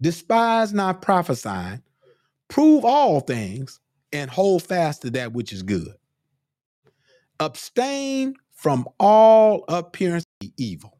despise 0.00 0.72
not 0.72 1.02
prophesying, 1.02 1.82
prove 2.48 2.84
all 2.84 3.20
things, 3.20 3.80
and 4.12 4.30
hold 4.30 4.62
fast 4.62 5.02
to 5.02 5.10
that 5.10 5.32
which 5.32 5.52
is 5.52 5.62
good. 5.62 5.94
Abstain 7.40 8.34
from 8.52 8.88
all 8.98 9.64
appearance 9.68 10.24
of 10.42 10.48
evil. 10.56 10.98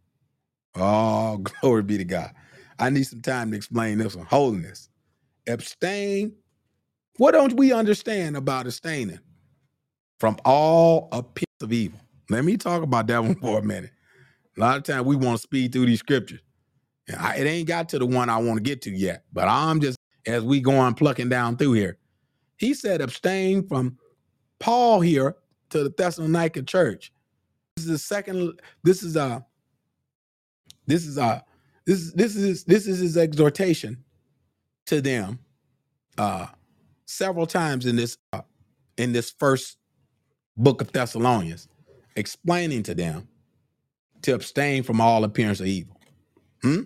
Oh, 0.75 1.39
glory 1.61 1.83
be 1.83 1.99
to 1.99 2.05
God. 2.05 2.33
I 2.79 2.91
need 2.91 3.05
some 3.05 3.23
time 3.23 3.51
to 3.51 3.57
explain 3.57 3.99
this 3.99 4.17
one. 4.17 4.27
Holiness. 4.27 4.89
Abstain. 5.49 6.35
What 7.19 7.33
don't 7.33 7.55
we 7.55 7.73
understand 7.73 8.37
about 8.37 8.67
abstaining 8.67 9.21
from 10.25 10.39
all 10.47 11.11
appearance 11.13 11.61
of 11.61 11.71
evil? 11.71 12.01
Let 12.31 12.47
me 12.47 12.57
talk 12.57 12.83
about 12.83 13.07
that 13.09 13.23
one 13.23 13.35
for 13.35 13.59
a 13.59 13.63
minute. 13.63 13.91
A 14.57 14.61
lot 14.61 14.79
of 14.79 14.83
times 14.83 15.05
we 15.05 15.17
want 15.17 15.37
to 15.37 15.43
speed 15.43 15.71
through 15.71 15.85
these 15.85 15.99
scriptures. 15.99 16.41
And 17.09 17.19
I, 17.19 17.37
it 17.37 17.47
ain't 17.47 17.69
got 17.69 17.91
to 17.91 17.99
the 17.99 18.07
one 18.07 18.31
I 18.31 18.39
want 18.39 18.57
to 18.57 18.63
get 18.63 18.81
to 18.83 18.91
yet, 18.91 19.25
but 19.35 19.49
I'm 19.49 19.83
just 19.83 19.99
as 20.27 20.43
we 20.43 20.63
go 20.63 20.73
on 20.79 20.95
plucking 20.95 21.29
down 21.29 21.59
through 21.59 21.75
here. 21.75 21.99
He 22.57 22.73
said, 22.73 23.03
abstain 23.03 23.69
from 23.69 23.99
Paul 24.61 25.03
here 25.03 25.37
to 25.69 25.85
the 25.85 25.91
Thessalonica 25.91 26.63
church. 26.63 27.13
This 27.77 27.85
is 27.85 27.91
the 27.91 27.99
second. 27.99 28.59
This 28.83 29.03
is 29.03 29.17
a. 29.17 29.45
This 30.87 31.05
is 31.05 31.19
a. 31.19 31.45
This 31.85 31.99
is 31.99 32.13
this 32.15 32.35
is 32.35 32.65
this 32.65 32.87
is 32.87 33.01
his 33.01 33.19
exhortation 33.19 34.03
to 34.87 35.03
them, 35.03 35.41
uh, 36.17 36.47
several 37.05 37.47
times 37.47 37.85
in 37.85 37.97
this 37.97 38.17
uh, 38.33 38.41
in 38.97 39.13
this 39.13 39.31
first 39.31 39.77
book 40.57 40.81
of 40.81 40.93
Thessalonians, 40.93 41.69
explaining 42.17 42.83
to 42.85 42.95
them 42.95 43.29
to 44.23 44.35
abstain 44.35 44.83
from 44.83 45.01
all 45.01 45.25
appearance 45.25 45.61
of 45.61 45.67
evil. 45.67 46.01
Hmm? 46.63 46.83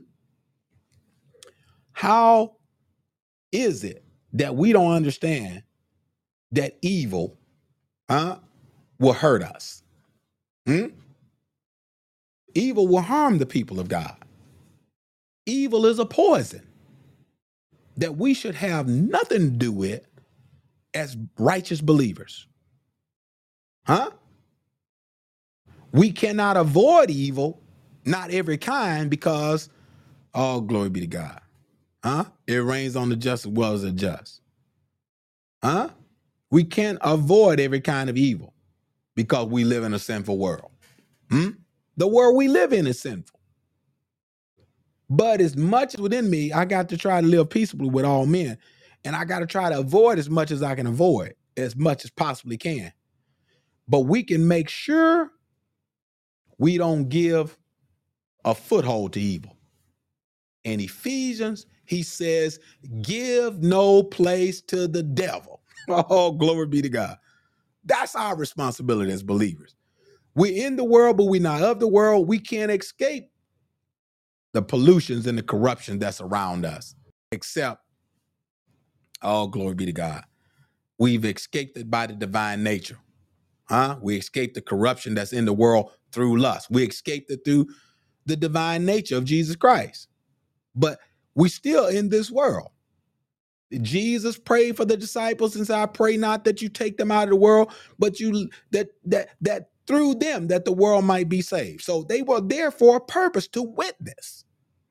How 1.92 2.56
is 3.52 3.84
it 3.84 4.04
that 4.34 4.56
we 4.56 4.72
don't 4.72 4.92
understand 4.92 5.62
that 6.52 6.76
evil, 6.82 7.38
huh, 8.08 8.38
will 8.98 9.12
hurt 9.12 9.42
us? 9.42 9.82
Hmm? 10.66 10.86
Evil 12.54 12.88
will 12.88 13.02
harm 13.02 13.38
the 13.38 13.46
people 13.46 13.80
of 13.80 13.88
God. 13.88 14.16
Evil 15.46 15.86
is 15.86 15.98
a 15.98 16.06
poison 16.06 16.66
that 17.96 18.16
we 18.16 18.34
should 18.34 18.54
have 18.54 18.88
nothing 18.88 19.40
to 19.40 19.56
do 19.56 19.72
with 19.72 20.06
as 20.94 21.16
righteous 21.38 21.80
believers. 21.80 22.46
Huh? 23.88 24.10
We 25.92 26.12
cannot 26.12 26.56
avoid 26.58 27.10
evil, 27.10 27.62
not 28.04 28.30
every 28.30 28.58
kind, 28.58 29.10
because 29.10 29.70
all 30.34 30.60
glory 30.60 30.90
be 30.90 31.00
to 31.00 31.06
God. 31.06 31.40
Huh? 32.04 32.26
It 32.46 32.56
rains 32.58 32.96
on 32.96 33.08
the 33.08 33.16
just 33.16 33.46
as 33.46 33.52
well 33.52 33.72
as 33.72 33.82
the 33.82 33.92
just. 33.92 34.42
Huh? 35.64 35.90
We 36.50 36.64
can't 36.64 36.98
avoid 37.02 37.60
every 37.60 37.80
kind 37.80 38.10
of 38.10 38.16
evil 38.16 38.54
because 39.16 39.48
we 39.48 39.64
live 39.64 39.84
in 39.84 39.94
a 39.94 39.98
sinful 39.98 40.38
world. 40.38 40.70
Hmm? 41.30 41.50
The 41.96 42.08
world 42.08 42.36
we 42.36 42.48
live 42.48 42.72
in 42.72 42.86
is 42.86 43.00
sinful. 43.00 43.40
But 45.10 45.40
as 45.40 45.56
much 45.56 45.94
as 45.94 46.00
within 46.00 46.30
me, 46.30 46.52
I 46.52 46.64
got 46.64 46.88
to 46.90 46.96
try 46.96 47.20
to 47.20 47.26
live 47.26 47.50
peaceably 47.50 47.88
with 47.88 48.04
all 48.04 48.26
men. 48.26 48.58
And 49.04 49.16
I 49.16 49.24
got 49.24 49.40
to 49.40 49.46
try 49.46 49.70
to 49.70 49.78
avoid 49.78 50.18
as 50.18 50.30
much 50.30 50.50
as 50.50 50.62
I 50.62 50.74
can 50.74 50.86
avoid, 50.86 51.34
as 51.56 51.76
much 51.76 52.04
as 52.04 52.10
possibly 52.10 52.58
can. 52.58 52.92
But 53.88 54.00
we 54.00 54.22
can 54.22 54.46
make 54.46 54.68
sure 54.68 55.30
we 56.58 56.78
don't 56.78 57.08
give 57.08 57.56
a 58.44 58.54
foothold 58.54 59.14
to 59.14 59.20
evil. 59.20 59.56
In 60.64 60.80
Ephesians, 60.80 61.66
he 61.86 62.02
says, 62.02 62.60
give 63.02 63.62
no 63.62 64.02
place 64.02 64.60
to 64.62 64.88
the 64.88 65.02
devil. 65.02 65.60
Oh, 65.90 66.32
glory 66.32 66.66
be 66.66 66.82
to 66.82 66.90
God. 66.90 67.16
That's 67.84 68.14
our 68.14 68.36
responsibility 68.36 69.10
as 69.10 69.22
believers. 69.22 69.74
We're 70.34 70.66
in 70.66 70.76
the 70.76 70.84
world, 70.84 71.16
but 71.16 71.26
we're 71.26 71.40
not 71.40 71.62
of 71.62 71.80
the 71.80 71.88
world. 71.88 72.28
We 72.28 72.38
can't 72.38 72.70
escape 72.70 73.30
the 74.52 74.62
pollutions 74.62 75.26
and 75.26 75.38
the 75.38 75.42
corruption 75.42 75.98
that's 75.98 76.20
around 76.20 76.66
us, 76.66 76.94
except, 77.32 77.82
oh, 79.22 79.48
glory 79.48 79.74
be 79.74 79.86
to 79.86 79.92
God. 79.92 80.24
We've 80.98 81.24
escaped 81.24 81.78
it 81.78 81.90
by 81.90 82.08
the 82.08 82.14
divine 82.14 82.62
nature. 82.62 82.98
Huh? 83.70 83.98
We 84.02 84.16
escape 84.18 84.54
the 84.54 84.62
corruption 84.62 85.14
that's 85.14 85.32
in 85.34 85.46
the 85.46 85.54
world 85.54 85.92
through 86.12 86.38
lust. 86.38 86.68
We 86.70 86.84
escaped 86.86 87.30
it 87.30 87.40
through 87.44 87.68
the 88.26 88.36
divine 88.36 88.84
nature 88.86 89.16
of 89.16 89.24
Jesus 89.24 89.56
Christ. 89.56 90.08
But 90.74 91.00
we 91.34 91.48
still 91.50 91.86
in 91.88 92.10
this 92.10 92.30
world. 92.30 92.70
Jesus 93.82 94.38
prayed 94.38 94.76
for 94.76 94.84
the 94.86 94.96
disciples 94.96 95.56
and 95.56 95.66
said, 95.66 95.78
I 95.78 95.86
pray 95.86 96.16
not 96.16 96.44
that 96.44 96.62
you 96.62 96.68
take 96.70 96.96
them 96.98 97.12
out 97.12 97.24
of 97.24 97.30
the 97.30 97.36
world, 97.36 97.72
but 97.98 98.20
you 98.20 98.48
that 98.72 98.90
that 99.06 99.30
that 99.42 99.70
through 99.86 100.16
them 100.16 100.48
that 100.48 100.64
the 100.64 100.72
world 100.72 101.04
might 101.04 101.28
be 101.28 101.42
saved. 101.42 101.82
So 101.82 102.02
they 102.04 102.22
were 102.22 102.40
there 102.40 102.70
for 102.70 102.96
a 102.96 103.00
purpose 103.00 103.48
to 103.48 103.62
witness. 103.62 104.44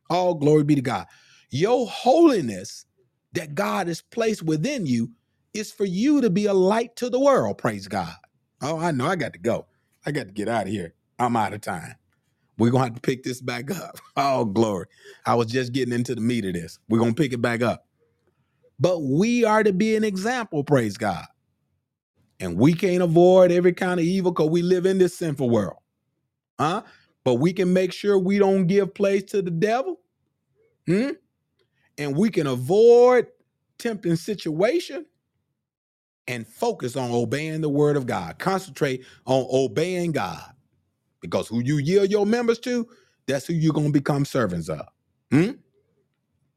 All 0.10 0.36
glory 0.36 0.64
be 0.66 0.76
to 0.76 0.82
God. 0.82 1.08
Your 1.52 1.88
holiness 1.88 2.86
that 3.34 3.56
God 3.56 3.88
has 3.88 4.02
placed 4.02 4.44
within 4.44 4.88
you 4.88 5.12
is 5.54 5.72
for 5.72 5.86
you 5.86 6.22
to 6.22 6.30
be 6.32 6.48
a 6.48 6.54
light 6.56 6.96
to 6.98 7.10
the 7.10 7.20
world. 7.20 7.60
Praise 7.60 7.88
God. 7.88 8.16
Oh, 8.62 8.80
I 8.80 8.92
know 8.92 9.08
I 9.08 9.16
got 9.16 9.34
to 9.34 9.40
go. 9.40 9.68
I 10.06 10.12
got 10.12 10.28
to 10.28 10.34
get 10.34 10.50
out 10.50 10.68
of 10.68 10.72
here. 10.72 10.94
I'm 11.20 11.36
out 11.36 11.54
of 11.54 11.62
time. 11.62 11.96
We're 12.58 12.72
gonna 12.72 12.86
have 12.86 12.96
to 12.96 13.02
pick 13.02 13.24
this 13.24 13.42
back 13.42 13.72
up. 13.72 13.98
Oh, 14.18 14.46
glory. 14.46 14.88
I 15.26 15.36
was 15.36 15.48
just 15.48 15.74
getting 15.74 15.94
into 15.94 16.16
the 16.16 16.22
meat 16.22 16.46
of 16.46 16.54
this. 16.54 16.80
We're 16.90 17.00
gonna 17.00 17.14
pick 17.14 17.34
it 17.34 17.42
back 17.42 17.62
up 17.62 17.88
but 18.80 19.00
we 19.00 19.44
are 19.44 19.64
to 19.64 19.74
be 19.74 19.96
an 19.96 20.04
example, 20.04 20.64
praise 20.64 20.98
God. 20.98 21.26
And 22.40 22.58
we 22.58 22.74
can't 22.74 23.02
avoid 23.02 23.52
every 23.52 23.74
kind 23.74 24.00
of 24.00 24.06
evil 24.06 24.32
because 24.32 24.50
we 24.50 24.62
live 24.62 24.86
in 24.86 25.00
this 25.00 25.18
sinful 25.18 25.50
world. 25.50 25.78
Huh? 26.60 26.84
But 27.24 27.36
we 27.36 27.52
can 27.54 27.74
make 27.74 27.92
sure 27.92 28.20
we 28.20 28.38
don't 28.38 28.68
give 28.68 28.94
place 28.94 29.24
to 29.32 29.42
the 29.42 29.52
devil. 29.52 30.00
Hmm? 30.86 31.12
And 31.98 32.16
we 32.16 32.30
can 32.30 32.46
avoid 32.46 33.28
tempting 33.80 34.16
situation 34.16 35.06
and 36.28 36.48
focus 36.48 36.96
on 36.96 37.12
obeying 37.12 37.62
the 37.62 37.70
word 37.70 37.98
of 37.98 38.06
God. 38.06 38.40
Concentrate 38.40 39.06
on 39.26 39.48
obeying 39.52 40.12
God. 40.12 40.44
Because 41.22 41.48
who 41.48 41.62
you 41.62 41.78
yield 41.78 42.12
your 42.12 42.26
members 42.26 42.60
to, 42.60 42.88
that's 43.28 43.48
who 43.48 43.54
you're 43.54 43.74
going 43.74 43.88
to 43.88 43.94
become 43.94 44.26
servants 44.26 44.70
of. 44.70 44.86
Hmm? 45.32 45.52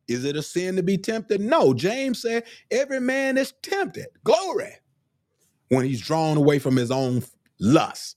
Is 0.08 0.24
it 0.24 0.36
a 0.36 0.42
sin 0.42 0.76
to 0.76 0.82
be 0.82 0.98
tempted? 0.98 1.40
No. 1.40 1.72
James 1.72 2.20
said, 2.22 2.44
every 2.70 3.00
man 3.00 3.38
is 3.38 3.54
tempted. 3.62 4.06
Glory. 4.24 4.72
When 5.68 5.84
he's 5.84 6.00
drawn 6.00 6.36
away 6.36 6.58
from 6.58 6.76
his 6.76 6.90
own 6.90 7.22
lust 7.60 8.16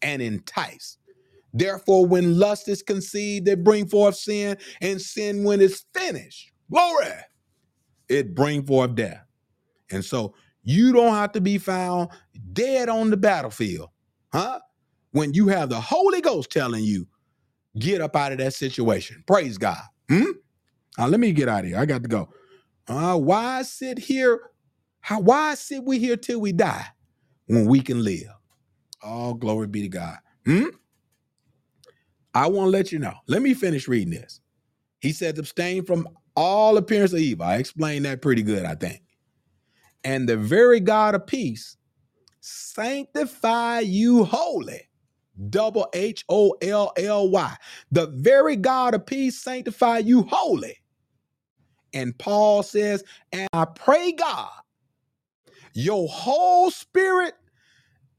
and 0.00 0.22
enticed. 0.22 0.98
Therefore, 1.52 2.06
when 2.06 2.38
lust 2.38 2.68
is 2.68 2.82
conceived, 2.82 3.48
it 3.48 3.64
bring 3.64 3.86
forth 3.86 4.16
sin, 4.16 4.58
and 4.80 5.00
sin, 5.00 5.44
when 5.44 5.60
it's 5.60 5.84
finished, 5.94 6.52
glory, 6.70 7.08
it 8.08 8.34
bring 8.34 8.64
forth 8.64 8.94
death. 8.94 9.24
And 9.90 10.04
so 10.04 10.34
you 10.62 10.92
don't 10.92 11.14
have 11.14 11.32
to 11.32 11.40
be 11.40 11.58
found 11.58 12.10
dead 12.52 12.88
on 12.88 13.10
the 13.10 13.16
battlefield, 13.16 13.90
huh? 14.32 14.60
When 15.12 15.32
you 15.34 15.48
have 15.48 15.70
the 15.70 15.80
Holy 15.80 16.20
Ghost 16.20 16.50
telling 16.50 16.84
you, 16.84 17.06
get 17.78 18.00
up 18.00 18.14
out 18.14 18.32
of 18.32 18.38
that 18.38 18.54
situation. 18.54 19.24
Praise 19.26 19.58
God. 19.58 19.82
Hmm? 20.08 20.32
Uh, 20.98 21.08
let 21.08 21.20
me 21.20 21.32
get 21.32 21.48
out 21.48 21.60
of 21.60 21.66
here. 21.66 21.78
I 21.78 21.86
got 21.86 22.02
to 22.02 22.08
go. 22.08 22.28
Uh, 22.86 23.16
why 23.16 23.62
sit 23.62 23.98
here? 23.98 24.40
How 25.00 25.20
why 25.20 25.54
sit 25.54 25.84
we 25.84 25.98
here 25.98 26.16
till 26.16 26.40
we 26.40 26.52
die 26.52 26.86
when 27.46 27.66
we 27.66 27.80
can 27.80 28.04
live? 28.04 28.28
All 29.02 29.34
glory 29.34 29.68
be 29.68 29.82
to 29.82 29.88
God. 29.88 30.18
Hmm? 30.44 30.66
I 32.34 32.46
want 32.48 32.66
to 32.66 32.70
let 32.70 32.92
you 32.92 32.98
know. 32.98 33.14
Let 33.26 33.42
me 33.42 33.54
finish 33.54 33.88
reading 33.88 34.10
this. 34.10 34.40
He 35.00 35.12
said, 35.12 35.38
abstain 35.38 35.84
from 35.84 36.08
all 36.36 36.76
appearance 36.76 37.12
of 37.12 37.20
evil. 37.20 37.46
I 37.46 37.56
explained 37.56 38.04
that 38.04 38.22
pretty 38.22 38.42
good, 38.42 38.64
I 38.64 38.74
think. 38.74 39.02
And 40.08 40.26
the 40.26 40.38
very 40.38 40.80
God 40.80 41.14
of 41.14 41.26
peace 41.26 41.76
sanctify 42.40 43.80
you 43.80 44.24
wholly. 44.24 44.88
Double 45.50 45.86
H 45.92 46.24
O 46.30 46.56
L 46.62 46.92
L 46.96 47.28
Y. 47.28 47.56
The 47.92 48.06
very 48.06 48.56
God 48.56 48.94
of 48.94 49.04
peace 49.04 49.38
sanctify 49.38 49.98
you 49.98 50.22
wholly. 50.22 50.78
And 51.92 52.16
Paul 52.16 52.62
says, 52.62 53.04
and 53.34 53.48
I 53.52 53.66
pray 53.66 54.12
God, 54.12 54.48
your 55.74 56.08
whole 56.08 56.70
spirit 56.70 57.34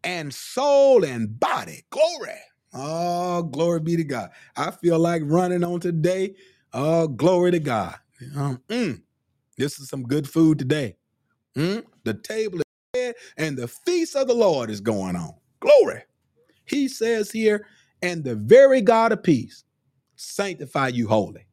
and 0.03 0.31
soul 0.31 1.03
and 1.03 1.39
body, 1.39 1.85
glory. 1.89 2.39
Oh, 2.71 3.41
glory 3.41 3.79
be 3.79 3.95
to 3.97 4.03
God. 4.03 4.29
I 4.55 4.69
feel 4.69 4.99
like 4.99 5.23
running 5.25 5.63
on 5.63 5.79
today. 5.79 6.35
Oh, 6.71 7.07
glory 7.07 7.49
to 7.49 7.59
God. 7.59 7.95
Um, 8.35 8.61
mm, 8.69 9.01
this 9.57 9.79
is 9.79 9.89
some 9.89 10.03
good 10.03 10.29
food 10.29 10.59
today. 10.59 10.98
Mm, 11.59 11.83
the 12.05 12.13
table 12.13 12.59
is 12.59 12.63
dead 12.93 13.15
and 13.37 13.57
the 13.57 13.67
feast 13.67 14.15
of 14.15 14.27
the 14.27 14.33
Lord 14.33 14.69
is 14.69 14.79
going 14.79 15.17
on. 15.17 15.33
Glory. 15.59 16.03
He 16.65 16.87
says 16.87 17.31
here, 17.31 17.67
and 18.01 18.23
the 18.23 18.35
very 18.35 18.81
God 18.81 19.11
of 19.11 19.23
peace 19.23 19.65
sanctify 20.15 20.89
you 20.89 21.07
holy. 21.09 21.45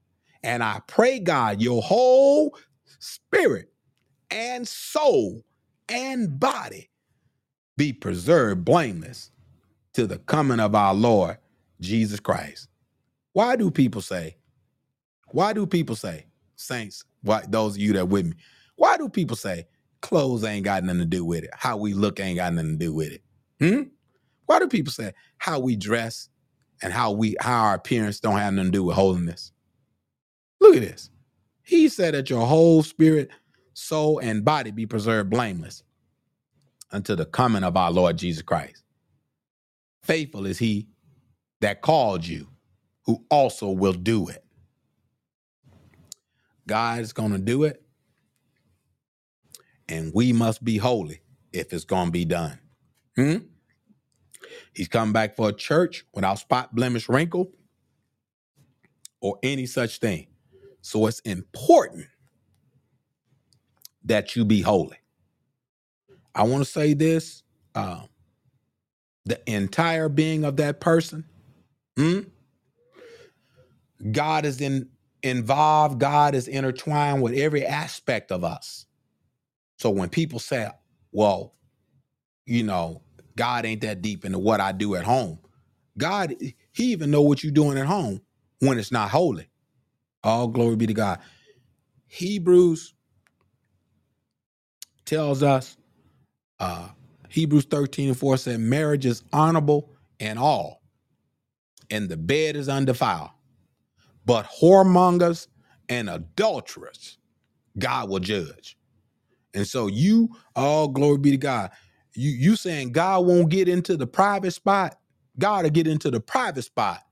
And 0.45 0.63
I 0.63 0.81
pray, 0.87 1.19
God, 1.19 1.61
your 1.61 1.83
whole 1.83 2.57
spirit 3.01 3.73
and 4.31 4.69
soul 4.69 5.43
and 5.89 6.39
body 6.39 6.91
be 7.77 7.93
preserved 7.93 8.65
blameless 8.65 9.33
to 9.95 10.07
the 10.07 10.19
coming 10.19 10.61
of 10.61 10.75
our 10.77 10.95
Lord 10.95 11.39
Jesus 11.81 12.21
Christ. 12.21 12.69
Why 13.33 13.57
do 13.57 13.73
people 13.73 14.03
say, 14.03 14.37
why 15.31 15.53
do 15.53 15.67
people 15.67 15.97
say, 15.97 16.27
saints, 16.55 17.05
why, 17.23 17.43
those 17.49 17.75
of 17.75 17.83
you 17.83 17.93
that 17.95 18.09
with 18.09 18.27
me, 18.27 18.35
why 18.77 18.97
do 18.97 19.09
people 19.09 19.37
say 19.37 19.67
clothes 20.07 20.45
ain't 20.45 20.65
got 20.65 20.85
nothing 20.85 21.01
to 21.01 21.07
do 21.07 21.25
with 21.25 21.45
it? 21.45 21.51
How 21.53 21.77
we 21.77 21.93
look 21.95 22.21
ain't 22.21 22.37
got 22.37 22.53
nothing 22.55 22.79
to 22.79 22.85
do 22.87 22.95
with 22.95 23.13
it? 23.13 23.23
Hmm? 23.61 23.83
Why 24.47 24.61
do 24.61 24.69
people 24.69 24.93
say 24.93 25.13
how 25.39 25.59
we 25.59 25.77
dress 25.77 26.29
and 26.83 26.93
how 26.93 27.13
we 27.13 27.37
how 27.41 27.65
our 27.65 27.75
appearance 27.75 28.21
don't 28.21 28.39
have 28.39 28.55
nothing 28.55 28.73
to 28.73 28.79
do 28.79 28.85
with 28.85 28.97
holiness? 28.97 29.53
Look 30.61 30.77
at 30.77 30.83
this. 30.83 31.11
He 31.65 31.89
said 31.89 32.15
that 32.15 32.31
your 32.31 32.47
whole 32.47 32.85
spirit, 32.85 33.31
soul, 33.75 34.21
and 34.21 34.45
body 34.45 34.71
be 34.71 34.87
preserved 34.87 35.31
blameless 35.31 35.83
until 36.93 37.17
the 37.17 37.27
coming 37.27 37.65
of 37.65 37.77
our 37.77 37.91
Lord 37.91 38.17
Jesus 38.17 38.43
Christ. 38.43 38.85
Faithful 40.05 40.47
is 40.47 40.59
he 40.59 40.89
that 41.61 41.83
called 41.83 42.27
you, 42.27 42.49
who 43.07 43.25
also 43.31 43.71
will 43.71 43.93
do 43.93 44.29
it. 44.29 44.45
God 46.69 47.01
is 47.01 47.13
going 47.13 47.33
to 47.33 47.39
do 47.39 47.65
it, 47.65 47.83
and 49.89 50.13
we 50.15 50.33
must 50.33 50.65
be 50.65 50.79
holy 50.79 51.21
if 51.53 51.73
it's 51.73 51.85
going 51.85 52.07
to 52.07 52.13
be 52.13 52.25
done. 52.25 52.59
Hmm? 53.17 53.37
He's 54.75 54.89
come 54.89 55.13
back 55.13 55.37
for 55.37 55.49
a 55.49 55.53
church 55.53 56.05
without 56.13 56.39
spot, 56.39 56.75
blemish, 56.75 57.09
wrinkle, 57.09 57.53
or 59.21 59.39
any 59.43 59.67
such 59.67 59.99
thing. 59.99 60.27
So 60.83 61.07
it's 61.07 61.21
important 61.21 62.07
that 64.05 64.37
you 64.37 64.45
be 64.45 64.61
holy. 64.61 64.99
I 66.35 66.45
want 66.45 66.65
to 66.65 66.71
say 66.71 66.95
this 66.95 67.43
uh, 67.75 68.03
the 69.25 69.41
entire 69.51 70.09
being 70.09 70.45
of 70.45 70.57
that 70.59 70.81
person, 70.81 71.25
hmm? 71.97 72.21
God 74.13 74.45
is 74.45 74.61
in 74.61 74.89
involved, 75.23 75.99
God 75.99 76.35
is 76.35 76.49
intertwined 76.49 77.23
with 77.23 77.35
every 77.35 77.65
aspect 77.67 78.31
of 78.31 78.45
us. 78.45 78.86
So 79.79 79.91
when 79.91 80.09
people 80.09 80.39
say, 80.39 80.69
well, 81.13 81.55
you 82.47 82.63
know, 82.63 83.03
God 83.37 83.67
ain't 83.67 83.83
that 83.83 84.03
deep 84.03 84.25
into 84.25 84.39
what 84.39 84.61
I 84.61 84.73
do 84.73 84.97
at 84.97 85.05
home. 85.05 85.39
God, 85.99 86.35
he 86.41 86.85
even 86.93 87.11
know 87.11 87.23
what 87.23 87.43
you're 87.43 87.53
doing 87.53 87.79
at 87.79 87.87
home 87.87 88.21
when 88.61 88.79
it's 88.79 88.93
not 88.93 89.11
holy. 89.11 89.49
All 90.25 90.49
glory 90.49 90.77
be 90.77 90.87
to 90.87 90.95
God. 90.95 91.21
Hebrews 92.09 92.95
tells 95.05 95.43
us, 95.43 95.77
uh, 96.61 96.89
Hebrews 97.29 97.67
13 97.67 98.09
and 98.09 98.19
4 98.19 98.37
said, 98.39 98.61
marriage 98.61 99.07
is 99.07 99.23
honorable 99.33 99.91
and 100.21 100.39
all, 100.39 100.83
and 101.91 102.09
the 102.09 102.17
bed 102.17 102.57
is 102.57 102.69
undefiled. 102.69 103.31
But 104.27 104.47
whoremongers 104.63 105.49
and 105.89 106.11
adulterers, 106.11 107.19
God 107.79 108.09
will 108.11 108.21
judge. 108.21 108.77
And 109.57 109.69
so 109.69 109.89
you, 109.89 110.31
all 110.57 110.89
glory 110.89 111.19
be 111.19 111.33
to 111.33 111.39
God. 111.39 111.73
You 112.15 112.31
you 112.33 112.57
saying 112.57 112.93
God 112.93 113.27
won't 113.27 113.51
get 113.51 113.69
into 113.69 113.99
the 113.99 114.09
private 114.09 114.53
spot? 114.53 114.99
God 115.39 115.65
will 115.65 115.71
get 115.73 115.89
into 115.89 116.13
the 116.13 116.21
private 116.21 116.65
spot 116.65 117.03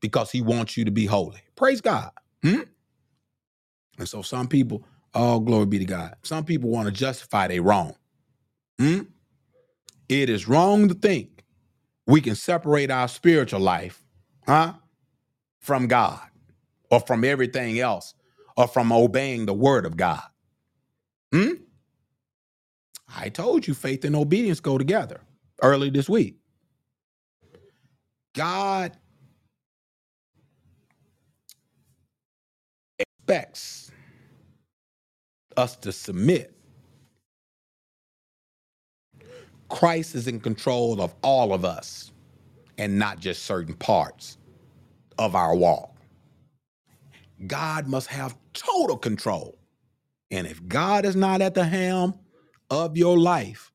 because 0.00 0.32
he 0.32 0.42
wants 0.42 0.76
you 0.76 0.84
to 0.86 0.92
be 0.92 1.06
holy. 1.06 1.40
Praise 1.56 1.82
God. 1.82 2.10
Hmm? 2.42 2.62
And 3.98 4.08
so 4.08 4.22
some 4.22 4.48
people, 4.48 4.84
all 5.14 5.40
glory 5.40 5.66
be 5.66 5.80
to 5.80 5.86
God. 5.86 6.16
Some 6.24 6.44
people 6.44 6.70
want 6.70 6.86
to 6.86 6.92
justify 6.92 7.48
they 7.48 7.60
wrong. 7.60 7.96
Hmm? 8.80 9.02
It 10.08 10.30
is 10.30 10.48
wrong 10.48 10.88
to 10.88 10.94
think 10.94 11.44
we 12.06 12.20
can 12.20 12.36
separate 12.36 12.90
our 12.90 13.08
spiritual 13.08 13.60
life, 13.60 14.02
huh, 14.46 14.74
from 15.60 15.88
God 15.88 16.20
or 16.90 17.00
from 17.00 17.24
everything 17.24 17.80
else 17.80 18.14
or 18.56 18.68
from 18.68 18.92
obeying 18.92 19.46
the 19.46 19.54
word 19.54 19.86
of 19.86 19.96
God. 19.96 20.22
Hmm? 21.32 21.52
I 23.16 23.28
told 23.30 23.66
you 23.66 23.74
faith 23.74 24.04
and 24.04 24.16
obedience 24.16 24.60
go 24.60 24.78
together 24.78 25.20
early 25.62 25.90
this 25.90 26.08
week. 26.08 26.36
God 28.34 28.96
expects 32.98 33.92
us 35.56 35.76
to 35.76 35.92
submit. 35.92 36.54
Christ 39.68 40.14
is 40.14 40.28
in 40.28 40.40
control 40.40 41.00
of 41.00 41.14
all 41.22 41.52
of 41.54 41.64
us 41.64 42.12
and 42.78 42.98
not 42.98 43.20
just 43.20 43.44
certain 43.44 43.74
parts 43.74 44.38
of 45.18 45.34
our 45.34 45.54
walk. 45.56 45.94
God 47.46 47.86
must 47.88 48.08
have 48.08 48.36
total 48.54 48.96
control. 48.96 49.58
And 50.30 50.46
if 50.46 50.66
God 50.68 51.04
is 51.04 51.16
not 51.16 51.42
at 51.42 51.54
the 51.54 51.64
helm 51.64 52.14
of 52.72 52.96
your 52.96 53.18
life, 53.18 53.70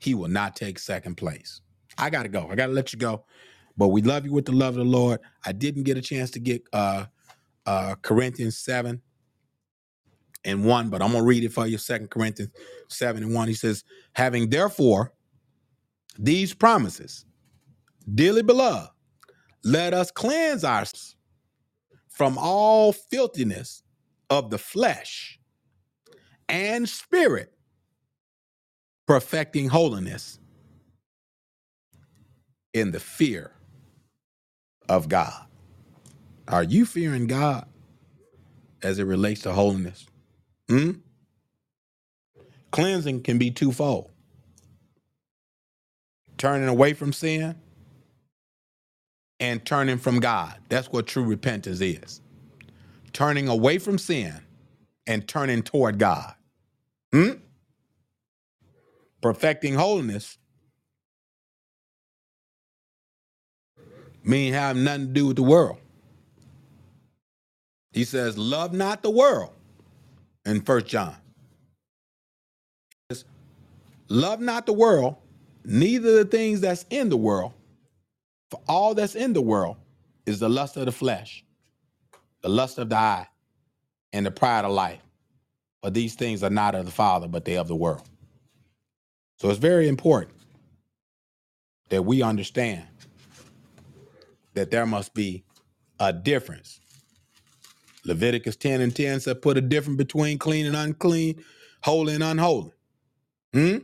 he 0.00 0.14
will 0.14 0.28
not 0.28 0.56
take 0.56 0.78
second 0.78 1.16
place. 1.16 1.60
I 1.96 2.10
got 2.10 2.24
to 2.24 2.28
go. 2.28 2.48
I 2.50 2.56
got 2.56 2.66
to 2.66 2.72
let 2.72 2.92
you 2.92 2.98
go. 2.98 3.24
But 3.76 3.88
we 3.88 4.02
love 4.02 4.26
you 4.26 4.32
with 4.32 4.46
the 4.46 4.52
love 4.52 4.76
of 4.76 4.84
the 4.84 4.90
Lord. 4.90 5.20
I 5.46 5.52
didn't 5.52 5.84
get 5.84 5.96
a 5.96 6.02
chance 6.02 6.30
to 6.32 6.40
get 6.40 6.62
uh 6.72 7.06
uh 7.66 7.94
Corinthians 8.02 8.58
7 8.58 9.00
and 10.44 10.64
1, 10.64 10.90
but 10.90 11.02
I'm 11.02 11.12
going 11.12 11.22
to 11.22 11.28
read 11.28 11.44
it 11.44 11.52
for 11.52 11.66
you. 11.66 11.78
Second 11.78 12.10
Corinthians 12.10 12.50
7 12.88 13.22
and 13.22 13.34
1. 13.34 13.48
He 13.48 13.54
says, 13.54 13.84
Having 14.14 14.50
therefore 14.50 15.12
these 16.18 16.52
promises, 16.52 17.24
dearly 18.12 18.42
beloved, 18.42 18.90
let 19.64 19.94
us 19.94 20.10
cleanse 20.10 20.64
ourselves 20.64 21.16
from 22.08 22.38
all 22.38 22.92
filthiness 22.92 23.82
of 24.30 24.50
the 24.50 24.58
flesh 24.58 25.38
and 26.48 26.88
spirit, 26.88 27.52
perfecting 29.10 29.68
holiness 29.68 30.38
in 32.72 32.92
the 32.92 33.00
fear 33.00 33.50
of 34.88 35.08
God. 35.08 35.46
Are 36.46 36.62
you 36.62 36.86
fearing 36.86 37.26
God 37.26 37.66
as 38.84 39.00
it 39.00 39.04
relates 39.04 39.42
to 39.42 39.52
holiness? 39.52 40.06
Hmm? 40.68 40.92
Cleansing 42.70 43.24
can 43.24 43.36
be 43.36 43.50
twofold 43.50 44.12
turning 46.38 46.68
away 46.68 46.92
from 46.92 47.12
sin 47.12 47.56
and 49.40 49.66
turning 49.66 49.98
from 49.98 50.20
God. 50.20 50.54
That's 50.68 50.88
what 50.92 51.08
true 51.08 51.24
repentance 51.24 51.80
is 51.80 52.20
turning 53.12 53.48
away 53.48 53.78
from 53.78 53.98
sin 53.98 54.34
and 55.08 55.26
turning 55.26 55.62
toward 55.64 55.98
God. 55.98 56.34
Hmm? 57.12 57.32
Perfecting 59.20 59.74
holiness 59.74 60.38
mean 64.22 64.52
have 64.52 64.76
nothing 64.76 65.08
to 65.08 65.12
do 65.12 65.26
with 65.26 65.36
the 65.36 65.42
world. 65.42 65.78
He 67.92 68.04
says, 68.04 68.38
love 68.38 68.72
not 68.72 69.02
the 69.02 69.10
world 69.10 69.52
in 70.44 70.60
First 70.62 70.86
John. 70.86 71.16
Says, 73.10 73.24
Love 74.08 74.40
not 74.40 74.66
the 74.66 74.72
world, 74.72 75.16
neither 75.64 76.16
the 76.16 76.24
things 76.24 76.60
that's 76.60 76.84
in 76.90 77.08
the 77.08 77.16
world. 77.16 77.52
For 78.50 78.60
all 78.68 78.94
that's 78.94 79.14
in 79.14 79.32
the 79.32 79.42
world 79.42 79.76
is 80.26 80.40
the 80.40 80.48
lust 80.48 80.76
of 80.76 80.86
the 80.86 80.92
flesh, 80.92 81.44
the 82.42 82.48
lust 82.48 82.78
of 82.78 82.88
the 82.88 82.96
eye, 82.96 83.28
and 84.12 84.26
the 84.26 84.30
pride 84.30 84.64
of 84.64 84.72
life. 84.72 85.00
But 85.82 85.94
these 85.94 86.14
things 86.14 86.42
are 86.42 86.50
not 86.50 86.74
of 86.74 86.84
the 86.84 86.92
Father, 86.92 87.28
but 87.28 87.44
they 87.44 87.56
of 87.56 87.68
the 87.68 87.76
world. 87.76 88.09
So 89.40 89.48
it's 89.48 89.58
very 89.58 89.88
important 89.88 90.36
that 91.88 92.02
we 92.02 92.20
understand 92.20 92.86
that 94.52 94.70
there 94.70 94.84
must 94.84 95.14
be 95.14 95.44
a 95.98 96.12
difference. 96.12 96.78
Leviticus 98.04 98.56
10 98.56 98.82
and 98.82 98.94
10 98.94 99.20
said, 99.20 99.40
put 99.40 99.56
a 99.56 99.62
difference 99.62 99.96
between 99.96 100.38
clean 100.38 100.66
and 100.66 100.76
unclean, 100.76 101.42
holy 101.82 102.14
and 102.14 102.22
unholy. 102.22 102.72
Hmm? 103.54 103.78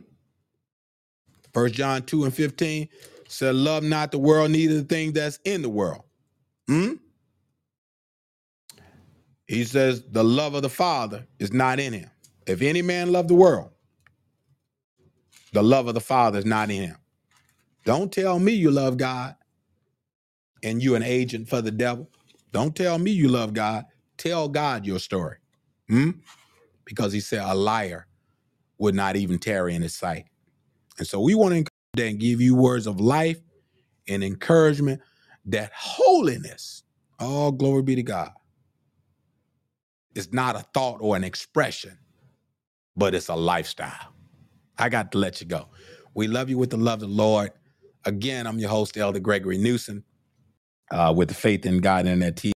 First 1.53 1.73
John 1.73 2.03
2 2.03 2.25
and 2.25 2.33
15 2.33 2.87
said, 3.27 3.55
love 3.55 3.81
not 3.81 4.11
the 4.11 4.19
world, 4.19 4.51
neither 4.51 4.75
the 4.75 4.83
thing 4.83 5.11
that's 5.11 5.39
in 5.43 5.63
the 5.63 5.69
world. 5.69 6.03
Hmm? 6.67 6.93
He 9.47 9.63
says, 9.63 10.03
the 10.03 10.23
love 10.23 10.53
of 10.53 10.61
the 10.61 10.69
Father 10.69 11.25
is 11.39 11.51
not 11.51 11.79
in 11.79 11.93
him. 11.93 12.11
If 12.45 12.61
any 12.61 12.83
man 12.83 13.11
love 13.11 13.27
the 13.27 13.33
world, 13.33 13.71
the 15.53 15.63
love 15.63 15.87
of 15.87 15.93
the 15.93 16.01
Father 16.01 16.39
is 16.39 16.45
not 16.45 16.69
in 16.69 16.83
him. 16.83 16.97
Don't 17.85 18.11
tell 18.11 18.39
me 18.39 18.51
you 18.51 18.71
love 18.71 18.97
God 18.97 19.35
and 20.63 20.81
you're 20.81 20.97
an 20.97 21.03
agent 21.03 21.47
for 21.47 21.61
the 21.61 21.71
devil. 21.71 22.09
Don't 22.51 22.75
tell 22.75 22.97
me 22.97 23.11
you 23.11 23.29
love 23.29 23.53
God. 23.53 23.85
Tell 24.17 24.49
God 24.49 24.85
your 24.85 24.99
story. 24.99 25.37
Hmm? 25.87 26.11
Because 26.85 27.13
he 27.13 27.19
said 27.19 27.43
a 27.43 27.53
liar 27.55 28.07
would 28.77 28.95
not 28.95 29.15
even 29.15 29.39
tarry 29.39 29.75
in 29.75 29.81
his 29.81 29.95
sight. 29.95 30.25
And 30.97 31.07
so 31.07 31.19
we 31.19 31.35
want 31.35 31.51
to 31.51 31.57
encourage 31.57 31.69
you 31.97 32.05
and 32.05 32.19
give 32.19 32.41
you 32.41 32.55
words 32.55 32.87
of 32.87 32.99
life 32.99 33.39
and 34.07 34.23
encouragement 34.23 35.01
that 35.45 35.71
holiness, 35.73 36.83
all 37.19 37.51
glory 37.51 37.83
be 37.83 37.95
to 37.95 38.03
God, 38.03 38.31
is 40.15 40.33
not 40.33 40.55
a 40.55 40.65
thought 40.73 40.97
or 40.99 41.15
an 41.15 41.23
expression, 41.23 41.97
but 42.95 43.15
it's 43.15 43.29
a 43.29 43.35
lifestyle. 43.35 44.13
I 44.79 44.89
got 44.89 45.11
to 45.13 45.17
let 45.17 45.41
you 45.41 45.47
go. 45.47 45.67
We 46.13 46.27
love 46.27 46.49
you 46.49 46.57
with 46.57 46.69
the 46.69 46.77
love 46.77 47.01
of 47.01 47.09
the 47.09 47.15
Lord. 47.15 47.51
Again, 48.05 48.47
I'm 48.47 48.59
your 48.59 48.69
host, 48.69 48.97
Elder 48.97 49.19
Gregory 49.19 49.57
Newsom, 49.57 50.03
uh, 50.91 51.13
with 51.15 51.29
the 51.29 51.33
Faith 51.35 51.65
in 51.65 51.79
God 51.79 52.05
Internet 52.05 52.35
TV. 52.37 52.53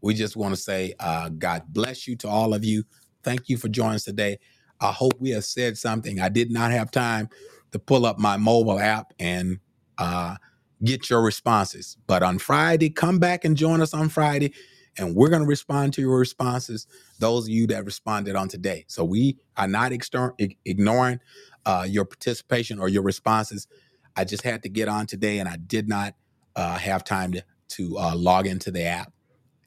We 0.00 0.14
just 0.14 0.36
want 0.36 0.54
to 0.54 0.60
say, 0.60 0.94
uh, 1.00 1.30
God 1.30 1.64
bless 1.68 2.06
you 2.06 2.16
to 2.16 2.28
all 2.28 2.54
of 2.54 2.64
you. 2.64 2.84
Thank 3.22 3.48
you 3.48 3.56
for 3.56 3.68
joining 3.68 3.96
us 3.96 4.04
today. 4.04 4.38
I 4.80 4.92
hope 4.92 5.14
we 5.18 5.30
have 5.30 5.44
said 5.44 5.76
something. 5.76 6.20
I 6.20 6.28
did 6.28 6.50
not 6.50 6.70
have 6.70 6.90
time 6.90 7.28
to 7.72 7.78
pull 7.78 8.06
up 8.06 8.18
my 8.18 8.36
mobile 8.36 8.78
app 8.78 9.12
and 9.18 9.58
uh, 9.98 10.36
get 10.84 11.10
your 11.10 11.22
responses. 11.22 11.96
But 12.06 12.22
on 12.22 12.38
Friday, 12.38 12.90
come 12.90 13.18
back 13.18 13.44
and 13.44 13.56
join 13.56 13.80
us 13.80 13.94
on 13.94 14.08
Friday, 14.08 14.52
and 14.98 15.14
we're 15.16 15.30
going 15.30 15.42
to 15.42 15.48
respond 15.48 15.94
to 15.94 16.00
your 16.00 16.18
responses. 16.18 16.86
Those 17.18 17.44
of 17.44 17.50
you 17.50 17.66
that 17.68 17.84
responded 17.84 18.36
on 18.36 18.48
today. 18.48 18.84
So 18.88 19.04
we 19.04 19.38
are 19.56 19.68
not 19.68 19.92
exter- 19.92 20.34
ignoring 20.64 21.20
uh, 21.66 21.86
your 21.88 22.06
participation 22.06 22.80
or 22.80 22.88
your 22.88 23.04
responses. 23.04 23.68
I 24.16 24.24
just 24.24 24.44
had 24.44 24.64
to 24.64 24.70
get 24.70 24.88
on 24.88 25.06
today, 25.06 25.40
and 25.40 25.48
I 25.50 25.58
did 25.58 25.88
not 25.88 26.16
uh, 26.56 26.78
have 26.78 27.04
time 27.04 27.32
to 27.34 27.44
to 27.70 27.98
uh, 27.98 28.16
log 28.16 28.46
into 28.48 28.70
the 28.72 28.84
app 28.84 29.12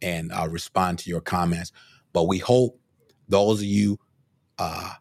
and 0.01 0.31
uh, 0.34 0.47
respond 0.49 0.99
to 0.99 1.11
your 1.11 1.21
comments. 1.21 1.73
But 2.13 2.26
we 2.30 2.39
hope 2.39 2.80
those 3.30 3.59
of 3.61 3.65
you 3.67 3.99
uh, 4.59 4.93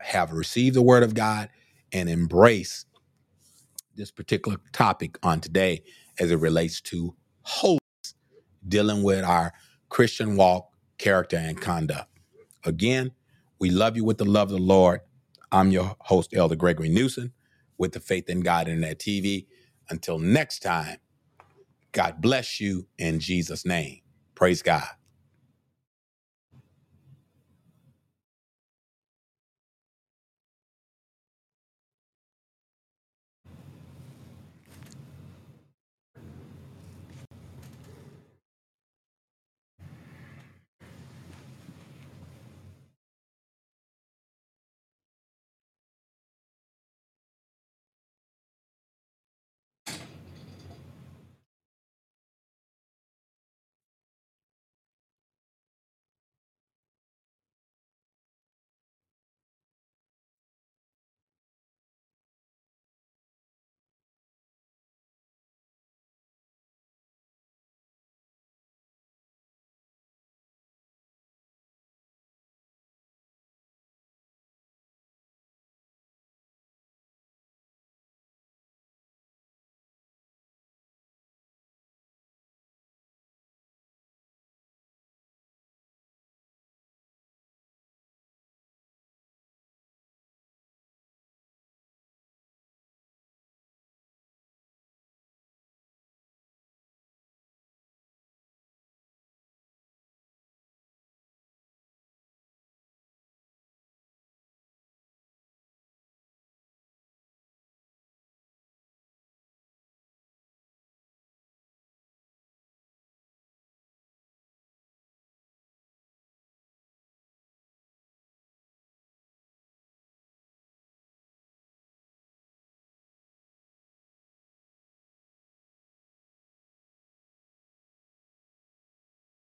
have 0.00 0.32
received 0.32 0.76
the 0.76 0.82
word 0.82 1.02
of 1.02 1.14
God 1.14 1.50
and 1.92 2.08
embrace 2.08 2.86
this 3.96 4.10
particular 4.10 4.58
topic 4.72 5.18
on 5.22 5.40
today 5.40 5.82
as 6.20 6.30
it 6.30 6.38
relates 6.38 6.80
to 6.82 7.14
hope, 7.42 7.80
dealing 8.66 9.02
with 9.02 9.24
our 9.24 9.52
Christian 9.88 10.36
walk, 10.36 10.70
character, 10.98 11.36
and 11.36 11.60
conduct. 11.60 12.08
Again, 12.64 13.12
we 13.58 13.70
love 13.70 13.96
you 13.96 14.04
with 14.04 14.18
the 14.18 14.24
love 14.24 14.50
of 14.52 14.58
the 14.58 14.64
Lord. 14.64 15.00
I'm 15.52 15.70
your 15.72 15.96
host, 16.00 16.34
Elder 16.34 16.56
Gregory 16.56 16.88
Newsom, 16.90 17.32
with 17.78 17.92
the 17.92 18.00
Faith 18.00 18.28
in 18.30 18.40
God 18.40 18.68
Internet 18.68 18.98
TV. 19.00 19.46
Until 19.90 20.18
next 20.18 20.60
time, 20.60 20.98
God 21.92 22.22
bless 22.22 22.60
you 22.60 22.88
in 22.98 23.20
Jesus' 23.20 23.66
name. 23.66 24.00
Praise 24.36 24.62
God. 24.62 24.88